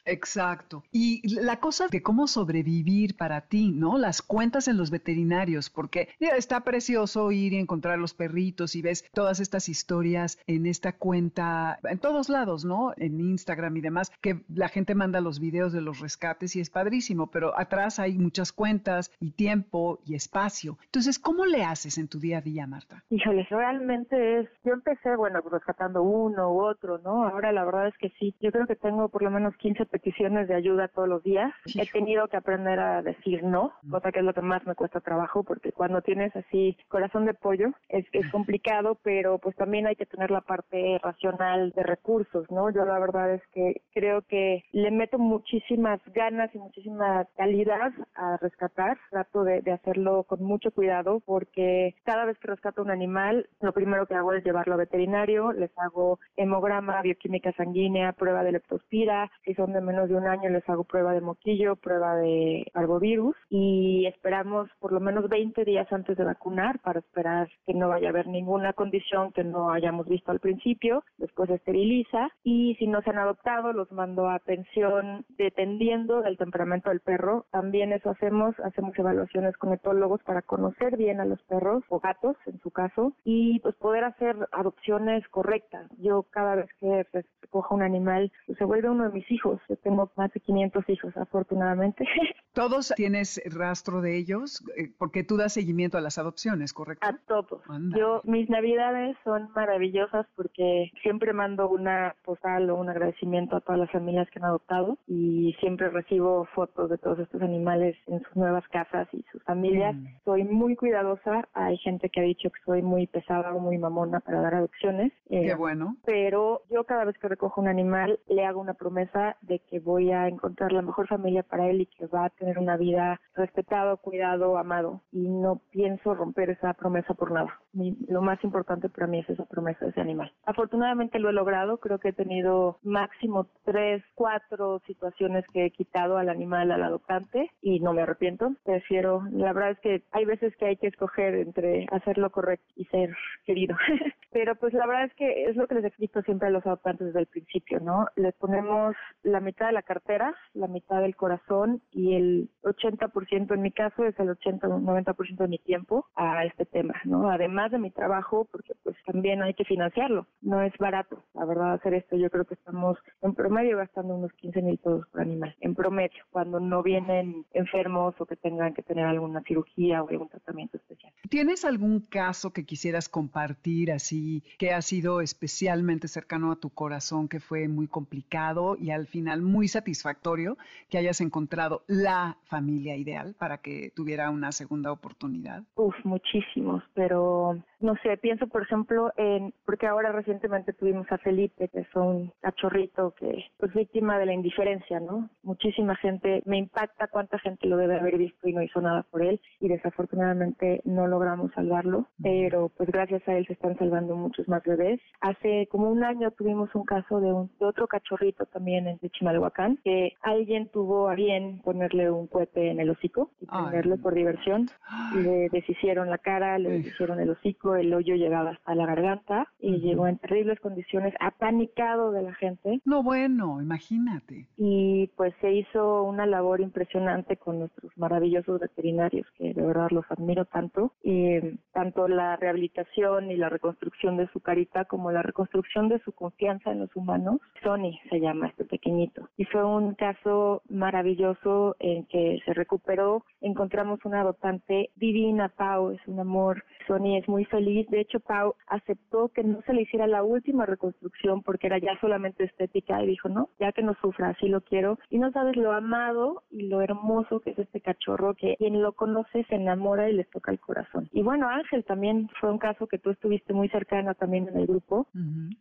Exacto. 0.08 0.84
Y 0.92 1.22
la 1.36 1.60
cosa 1.60 1.88
de 1.88 2.02
cómo 2.02 2.28
sobrevivir 2.28 3.16
para 3.18 3.42
ti, 3.42 3.72
¿no? 3.72 3.98
Las 3.98 4.22
cuentas 4.22 4.68
en 4.68 4.78
los 4.78 4.90
veterinarios, 4.90 5.70
porque 5.70 6.10
está 6.20 6.62
precioso 6.62 7.32
ir 7.32 7.54
y 7.54 7.58
encontrar 7.58 8.00
los 8.00 8.14
perritos 8.14 8.76
y 8.76 8.82
ves 8.82 9.06
todas 9.14 9.40
estas 9.40 9.70
historias 9.70 10.40
en 10.48 10.66
esta 10.66 10.94
cuenta, 10.94 11.80
en 11.84 12.00
todos 12.00 12.30
lados, 12.30 12.64
¿no? 12.66 12.94
En 12.98 13.20
Instagram 13.20 13.76
y 13.78 13.82
demás, 13.82 14.12
que 14.22 14.44
la 14.48 14.70
gente 14.70 14.96
manda 14.96 15.22
los 15.22 15.40
videos 15.40 15.74
de 15.74 15.82
los 15.82 16.00
rescates 16.00 16.56
y 16.56 16.62
es 16.62 16.70
padrísimo, 16.70 17.28
pero 17.28 17.58
atrás 17.60 18.00
hay 18.00 18.18
muchas 18.18 18.54
cuentas 18.54 19.12
y 19.20 19.32
tiempo 19.32 20.00
y 20.06 20.16
espacio. 20.16 20.78
Entonces, 20.86 21.20
¿cómo 21.20 21.46
le 21.46 21.64
haces 21.64 21.98
en 21.98 22.08
tu 22.08 22.20
día 22.20 22.38
a 22.38 22.42
día, 22.42 22.66
Marta? 22.66 23.04
Híjole, 23.10 23.46
realmente 23.50 24.40
es, 24.40 24.50
yo 24.64 24.74
empecé, 24.74 25.16
bueno, 25.16 25.42
rescatando 25.42 26.02
uno 26.02 26.54
u 26.54 26.62
otro, 26.62 27.00
¿no? 27.00 27.26
Ahora 27.26 27.52
la 27.52 27.66
verdad 27.66 27.88
es 27.88 27.98
que 27.98 28.10
sí, 28.20 28.34
yo 28.40 28.52
creo 28.52 28.68
que 28.68 28.76
tengo 28.76 29.10
por 29.10 29.24
lo 29.24 29.32
menos 29.32 29.56
15 29.58 29.86
peticiones 29.98 30.48
de 30.48 30.56
ayuda 30.56 30.88
todos 30.90 31.10
los 31.10 31.24
días. 31.24 31.52
He 31.76 31.88
tenido 31.88 32.28
que 32.28 32.38
aprender 32.38 32.80
a 32.80 33.02
decir 33.02 33.44
no, 33.44 33.74
cosa 33.90 34.12
que 34.12 34.20
es 34.20 34.26
lo 34.26 34.34
que 34.34 34.42
más 34.42 34.66
me 34.68 34.76
cuesta 34.76 35.00
trabajo, 35.00 35.44
porque 35.44 35.72
cuando 35.72 36.02
tienes 36.02 36.36
así 36.36 36.78
corazón 36.88 37.26
de 37.26 37.34
pollo 37.34 37.70
es, 37.90 38.06
es 38.12 38.30
complicado, 38.32 39.00
pero 39.04 39.40
pues 39.40 39.56
también 39.56 39.88
hay 39.88 39.96
que 39.96 40.06
tener 40.06 40.30
la 40.30 40.42
parte 40.42 41.00
racional 41.02 41.72
de 41.72 41.84
recursos, 41.84 42.50
¿no? 42.52 42.70
Yo 42.70 42.86
la 42.86 43.00
verdad 43.00 43.34
es 43.34 43.42
que 43.54 43.82
creo 43.92 44.22
que 44.22 44.64
le 44.72 44.92
meto 44.92 45.18
muchísimas 45.18 46.00
ganas 46.14 46.54
y 46.54 46.60
muchísima 46.60 47.26
calidad 47.36 47.92
a 48.14 48.38
rescatar. 48.38 48.98
Trato 49.10 49.44
de, 49.44 49.62
de 49.62 49.72
hacerlo 49.72 50.26
con 50.26 50.44
mucho 50.44 50.72
cuidado 50.72 51.22
porque 51.26 51.96
cada 52.04 52.26
vez 52.26 52.38
que 52.38 52.50
rescato 52.50 52.84
un 52.84 52.92
animal, 52.92 53.50
lo 53.62 53.74
primero 53.74 54.06
que 54.06 54.16
hago 54.16 54.34
es 54.34 54.44
llevarlo 54.44 54.76
a 54.76 54.78
veterinario, 54.78 55.54
les 55.54 55.72
hago 55.78 56.20
hemograma, 56.36 57.02
bioquímica 57.02 57.52
sanguínea, 57.54 58.14
prueba 58.14 58.44
de 58.44 58.52
leptospira, 58.52 59.32
si 59.44 59.54
son 59.54 59.74
de 59.74 59.82
menos 59.88 60.10
de 60.10 60.16
un 60.16 60.28
año 60.28 60.50
les 60.50 60.68
hago 60.70 60.84
prueba 60.84 61.14
de 61.14 61.22
moquillo, 61.22 61.78
prueba 61.78 62.16
de 62.18 62.66
arbovirus 62.74 63.36
y 63.50 64.06
esperamos 64.06 64.70
por 64.80 64.92
lo 64.92 65.00
menos 65.00 65.30
20 65.30 65.64
días 65.64 65.92
antes 65.92 66.18
de 66.18 66.26
vacunar 66.26 66.80
para 66.80 67.00
esperar 67.00 67.50
que 67.66 67.74
no 67.74 67.88
vaya 67.88 68.08
a 68.08 68.10
haber 68.12 68.28
ninguna 68.28 68.74
condición 68.74 69.32
que 69.32 69.44
no 69.44 69.72
hayamos 69.72 70.08
visto 70.08 70.32
al 70.32 70.40
principio. 70.40 71.04
Después 71.18 71.50
esteriliza 71.50 72.30
y 72.44 72.76
si 72.76 72.88
no 72.88 73.02
se 73.02 73.12
han 73.12 73.20
adoptado 73.20 73.72
los 73.74 73.92
mando 73.92 74.30
a 74.30 74.40
pensión 74.40 75.26
dependiendo 75.38 76.22
del 76.22 76.38
temperamento 76.38 76.90
del 76.90 77.00
perro. 77.00 77.46
También 77.52 77.94
eso 77.94 78.10
hacemos, 78.10 78.60
hacemos 78.60 78.98
evaluaciones 79.00 79.56
con 79.58 79.72
etólogos 79.72 80.22
para 80.24 80.42
conocer 80.42 80.98
bien 80.98 81.22
a 81.22 81.26
los 81.26 81.42
perros 81.44 81.84
o 81.90 82.00
gatos 82.00 82.36
en 82.46 82.60
su 82.60 82.72
caso 82.72 83.14
y 83.24 83.60
pues 83.62 83.76
poder 83.76 84.04
hacer 84.04 84.36
adopciones 84.52 85.28
correctas. 85.30 85.90
Yo 85.98 86.24
cada 86.24 86.56
vez 86.56 86.70
que 86.80 87.06
recojo 87.42 87.76
un 87.76 87.84
animal 87.84 88.32
pues, 88.46 88.58
se 88.58 88.66
vuelve 88.66 88.90
uno 88.90 89.06
de 89.06 89.14
mis 89.14 89.32
hijos. 89.32 89.60
Tengo 89.78 90.12
más 90.16 90.32
de 90.34 90.40
500 90.40 90.90
hijos 90.90 91.18
afortunadamente. 91.18 92.06
¿Todos 92.54 92.92
tienes 92.96 93.40
rastro 93.46 94.02
de 94.02 94.18
ellos? 94.18 94.64
Eh, 94.78 94.92
porque 94.98 95.24
tú 95.24 95.38
das 95.38 95.54
seguimiento 95.54 95.98
a 95.98 96.02
las 96.02 96.18
adopciones, 96.18 96.74
¿correcto? 96.74 97.08
A 97.08 97.16
todos. 97.28 97.62
Yo, 97.96 98.22
mis 98.24 98.50
navidades 98.50 99.16
son 99.24 99.50
maravillosas 99.56 100.26
porque 100.36 100.92
siempre 101.04 101.34
mando 101.34 101.70
una 101.70 102.16
postal 102.26 102.70
o 102.72 102.76
un 102.76 102.90
agradecimiento 102.90 103.58
a 103.58 103.62
todas 103.62 103.80
las 103.80 103.92
familias 103.92 104.28
que 104.32 104.40
han 104.40 104.46
adoptado 104.46 104.98
y 105.08 105.56
siempre 105.60 105.90
recibo 105.90 106.46
fotos 106.56 106.90
de 106.90 106.98
todos 106.98 107.20
estos 107.20 107.42
animales 107.44 107.96
en 108.08 108.24
sus 108.24 108.36
nuevas 108.36 108.68
casas 108.70 109.08
y 109.14 109.24
sus 109.32 109.44
familias. 109.44 109.96
Mm. 109.96 110.08
Soy 110.26 110.44
muy 110.44 110.76
cuidadosa. 110.76 111.48
Hay 111.54 111.78
gente 111.78 112.10
que 112.10 112.22
ha 112.22 112.24
dicho 112.24 112.50
que 112.50 112.60
soy 112.66 112.82
muy 112.82 113.06
pesada 113.06 113.54
o 113.54 113.60
muy 113.60 113.78
mamona 113.78 114.20
para 114.20 114.42
dar 114.42 114.56
adopciones. 114.56 115.12
Qué 115.30 115.52
eh, 115.52 115.56
bueno. 115.56 115.96
Pero 116.06 116.64
yo 116.72 116.86
cada 116.86 117.06
vez 117.06 117.18
que 117.20 117.28
recojo 117.28 117.62
un 117.62 117.68
animal 117.68 118.20
le 118.28 118.46
hago 118.46 118.60
una 118.60 118.74
promesa 118.74 119.38
de 119.42 119.57
que 119.60 119.80
voy 119.80 120.12
a 120.12 120.28
encontrar 120.28 120.72
la 120.72 120.82
mejor 120.82 121.08
familia 121.08 121.44
para 121.44 121.68
él 121.68 121.82
y 121.82 121.86
que 121.86 122.08
va 122.08 122.26
a 122.26 122.30
tener 122.30 122.60
una 122.60 122.78
vida 122.78 123.20
respetado, 123.36 123.98
cuidado, 123.98 124.58
amado. 124.58 125.02
Y 125.12 125.28
no 125.28 125.62
pienso 125.72 126.14
romper 126.14 126.50
esa 126.50 126.74
promesa 126.74 127.14
por 127.14 127.32
nada. 127.32 127.60
lo 127.74 128.22
más 128.22 128.44
importante 128.44 128.90
para 128.90 129.08
mí 129.08 129.20
es 129.20 129.30
esa 129.30 129.46
promesa 129.46 129.86
de 129.86 129.92
ese 129.92 130.02
animal. 130.02 130.32
Afortunadamente 130.46 131.20
lo 131.20 131.30
he 131.30 131.34
logrado. 131.34 131.78
Creo 131.78 132.00
que 132.00 132.10
he 132.10 132.14
tenido 132.14 132.80
máximo 132.84 133.48
tres, 133.64 134.04
cuatro 134.16 134.82
situaciones 134.86 135.46
que 135.54 135.66
he 135.66 135.72
quitado 135.72 136.18
al 136.18 136.30
animal, 136.30 136.72
al 136.72 136.84
adoptante 136.84 137.52
y 137.62 137.80
no 137.80 137.94
me 137.94 138.02
arrepiento. 138.02 138.54
Prefiero, 138.64 139.24
la 139.32 139.54
verdad 139.54 139.72
es 139.72 139.80
que 139.80 140.04
hay 140.12 140.26
veces 140.26 140.56
que 140.58 140.66
hay 140.66 140.78
que 140.78 140.88
escoger 140.88 141.36
entre 141.36 141.86
hacer 141.92 142.18
lo 142.18 142.30
correcto 142.30 142.66
y 142.76 142.86
ser 142.86 143.16
querido. 143.46 143.76
Pero 144.32 144.56
pues 144.56 144.74
la 144.74 144.86
verdad 144.86 145.06
es 145.06 145.14
que 145.16 145.46
es 145.46 145.56
lo 145.56 145.68
que 145.68 145.76
les 145.76 145.86
explico 145.86 146.22
siempre 146.22 146.48
a 146.48 146.52
los 146.52 146.66
adoptantes 146.66 147.08
desde 147.08 147.22
el 147.22 147.28
principio, 147.28 147.80
¿no? 147.80 148.08
Les 148.16 148.36
ponemos 148.36 148.96
la 149.24 149.40
mitad 149.48 149.68
de 149.68 149.74
la 149.74 149.82
cartera, 149.82 150.36
la 150.54 150.68
mitad 150.68 151.02
del 151.02 151.16
corazón 151.16 151.82
y 151.92 152.16
el 152.16 152.50
80% 152.64 153.54
en 153.54 153.62
mi 153.62 153.72
caso 153.72 154.04
es 154.04 154.20
el 154.20 154.30
80 154.30 154.68
o 154.68 154.80
90% 154.80 155.38
de 155.38 155.48
mi 155.48 155.58
tiempo 155.60 156.06
a 156.16 156.44
este 156.44 156.66
tema, 156.66 156.96
¿no? 157.06 157.30
Además 157.30 157.72
de 157.72 157.80
mi 157.80 157.90
trabajo, 157.90 158.46
porque 158.52 158.74
pues 158.84 158.98
también 159.06 159.42
hay 159.42 159.54
que 159.54 159.64
financiarlo, 159.64 160.28
no 160.42 160.62
es 160.62 160.74
barato, 160.78 161.24
la 161.34 161.46
verdad 161.46 161.74
hacer 161.74 161.94
esto 161.94 162.18
yo 162.18 162.30
creo 162.30 162.44
que 162.44 162.56
estamos 162.56 162.98
en 163.22 163.34
promedio 163.36 163.78
gastando 163.78 164.16
unos 164.16 164.34
15 164.34 164.62
mil 164.62 164.78
pesos 164.78 165.08
por 165.12 165.22
animal, 165.22 165.56
en 165.62 165.76
promedio, 165.76 166.26
cuando 166.30 166.60
no 166.60 166.84
vienen 166.84 167.46
enfermos 167.54 168.16
o 168.20 168.26
que 168.26 168.36
tengan 168.36 168.74
que 168.74 168.84
tener 168.84 169.06
alguna 169.06 169.42
cirugía 169.44 170.04
o 170.04 170.10
algún 170.10 170.28
tratamiento 170.28 170.76
especial. 170.76 171.14
¿Tienes 171.30 171.64
algún 171.64 172.02
caso 172.02 172.52
que 172.52 172.66
quisieras 172.66 173.08
compartir 173.08 173.94
así, 173.94 174.44
que 174.60 174.74
ha 174.74 174.82
sido 174.82 175.22
especialmente 175.22 176.10
cercano 176.10 176.52
a 176.52 176.58
tu 176.58 176.70
corazón, 176.70 177.30
que 177.30 177.40
fue 177.40 177.70
muy 177.70 177.88
complicado 177.88 178.76
y 178.78 178.92
al 178.92 179.08
final 179.08 179.37
muy 179.42 179.68
satisfactorio, 179.68 180.58
que 180.90 180.98
hayas 180.98 181.22
encontrado 181.22 181.84
la 181.88 182.38
familia 182.46 182.96
ideal 182.96 183.36
para 183.38 183.60
que 183.60 183.92
tuviera 183.96 184.30
una 184.30 184.52
segunda 184.52 184.92
oportunidad? 184.92 185.64
Muchísimos, 186.04 186.84
pero 186.94 187.64
no 187.80 187.96
sé, 188.04 188.18
pienso 188.18 188.48
por 188.48 188.64
ejemplo 188.64 189.12
en, 189.18 189.54
porque 189.66 189.88
ahora 189.88 190.12
recientemente 190.12 190.74
tuvimos 190.74 191.12
a 191.12 191.18
Felipe, 191.18 191.70
que 191.70 191.80
es 191.82 191.96
un 191.96 192.32
cachorrito 192.42 193.12
que 193.12 193.46
es 193.60 193.74
víctima 193.74 194.18
de 194.18 194.26
la 194.26 194.34
indiferencia, 194.34 195.00
¿no? 195.00 195.30
Muchísima 195.44 195.96
gente, 195.96 196.42
me 196.46 196.58
impacta 196.58 197.08
cuánta 197.08 197.40
gente 197.40 197.68
lo 197.68 197.78
debe 197.78 198.00
haber 198.00 198.18
visto 198.18 198.48
y 198.48 198.54
no 198.54 198.62
hizo 198.62 198.82
nada 198.82 199.04
por 199.04 199.22
él 199.22 199.40
y 199.60 199.68
desafortunadamente 199.68 200.82
no 200.86 201.08
logramos 201.08 201.52
salvarlo, 201.54 202.08
pero 202.22 202.70
pues 202.70 202.90
gracias 202.90 203.28
a 203.28 203.34
él 203.38 203.46
se 203.48 203.54
están 203.54 203.78
salvando 203.78 204.16
muchos 204.16 204.48
más 204.48 204.64
bebés. 204.64 205.00
Hace 205.22 205.68
como 205.72 205.90
un 205.90 206.04
año 206.04 206.32
tuvimos 206.32 206.74
un 206.76 206.84
caso 206.84 207.20
de, 207.20 207.32
un, 207.32 207.52
de 207.60 207.66
otro 207.66 207.88
cachorrito 207.88 208.46
también 208.46 208.88
en 208.88 209.00
Chimalhuacán, 209.10 209.78
que 209.84 210.14
alguien 210.22 210.70
tuvo 210.70 211.10
a 211.10 211.16
bien 211.16 211.62
ponerle 211.64 212.10
un 212.10 212.28
cohete 212.28 212.72
en 212.72 212.80
el 212.80 212.90
hocico 212.90 213.32
y 213.40 213.46
ponerlo 213.46 213.98
por 213.98 214.14
diversión. 214.14 214.68
Le 215.16 215.50
deshicieron 215.50 216.10
la 216.10 216.18
cara, 216.18 216.58
le 216.60 216.70
deshicieron 216.70 217.20
el 217.20 217.32
hocico, 217.32 217.67
el 217.76 217.94
hoyo 217.94 218.16
llegaba 218.16 218.52
hasta 218.52 218.76
la 218.76 218.86
garganta 218.86 219.48
y 219.60 219.78
llegó 219.80 220.08
en 220.08 220.18
terribles 220.18 220.60
condiciones, 220.60 221.14
apanicado 221.20 222.12
de 222.12 222.24
la 222.24 222.34
gente. 222.34 222.82
No, 222.86 223.04
bueno, 223.04 223.62
imagínate. 223.62 224.48
Y 224.58 225.08
pues 225.16 225.34
se 225.42 225.54
hizo 225.54 226.04
una 226.04 226.26
labor 226.26 226.62
impresionante 226.62 227.38
con 227.38 227.60
nuestros 227.60 227.92
maravillosos 227.98 228.60
veterinarios, 228.60 229.28
que 229.38 229.54
de 229.54 229.62
verdad 229.62 229.90
los 229.92 230.06
admiro 230.10 230.46
tanto. 230.46 230.94
Y 231.04 231.40
tanto 231.74 232.08
la 232.08 232.36
rehabilitación 232.36 233.32
y 233.32 233.38
la 233.38 233.50
reconstrucción 233.50 234.18
de 234.18 234.28
su 234.28 234.40
carita 234.40 234.86
como 234.86 235.12
la 235.12 235.22
reconstrucción 235.22 235.90
de 235.90 236.00
su 236.00 236.12
confianza 236.12 236.72
en 236.72 236.80
los 236.80 236.96
humanos. 236.96 237.40
Sony 237.64 238.00
se 238.10 238.20
llama 238.20 238.48
este 238.48 238.66
pequeñito. 238.66 239.30
Y 239.38 239.46
fue 239.46 239.64
un 239.64 239.96
caso 239.96 240.62
maravilloso 240.70 241.76
en 241.80 242.06
que 242.06 242.40
se 242.46 242.54
recuperó. 242.54 243.24
Encontramos 243.42 244.00
una 244.06 244.22
adoptante 244.22 244.90
divina, 244.96 245.50
Pau, 245.50 245.92
es 245.92 246.08
un 246.08 246.20
amor. 246.20 246.64
Sony 246.88 247.18
es 247.18 247.28
muy 247.28 247.46
feliz. 247.46 247.57
De 247.58 248.00
hecho, 248.00 248.20
Pau 248.20 248.56
aceptó 248.68 249.30
que 249.30 249.44
no 249.44 249.62
se 249.64 249.74
le 249.74 249.82
hiciera 249.82 250.08
la 250.08 250.24
última 250.24 250.66
reconstrucción 250.66 251.42
porque 251.42 251.68
era 251.68 251.80
ya 251.80 252.00
solamente 252.00 252.44
estética 252.44 253.02
y 253.04 253.08
dijo, 253.08 253.30
no, 253.30 253.50
ya 253.60 253.72
que 253.72 253.84
no 253.84 253.96
sufra, 254.02 254.30
así 254.30 254.48
lo 254.48 254.62
quiero. 254.62 255.00
Y 255.10 255.18
no 255.18 255.32
sabes 255.32 255.56
lo 255.56 255.72
amado 255.72 256.44
y 256.52 256.68
lo 256.68 256.82
hermoso 256.82 257.40
que 257.40 257.52
es 257.52 257.60
este 257.60 257.82
cachorro 257.82 258.36
que 258.36 258.56
quien 258.58 258.82
lo 258.82 258.94
conoce 258.94 259.44
se 259.46 259.56
enamora 259.56 260.10
y 260.10 260.14
les 260.14 260.30
toca 260.30 260.52
el 260.52 260.60
corazón. 260.60 261.10
Y 261.12 261.24
bueno, 261.24 261.50
Ángel 261.50 261.84
también 261.84 262.30
fue 262.40 262.52
un 262.52 262.58
caso 262.58 262.88
que 262.88 263.00
tú 263.00 263.10
estuviste 263.10 263.54
muy 263.54 263.70
cercana 263.70 264.14
también 264.14 264.48
en 264.48 264.58
el 264.58 264.68
grupo, 264.68 265.08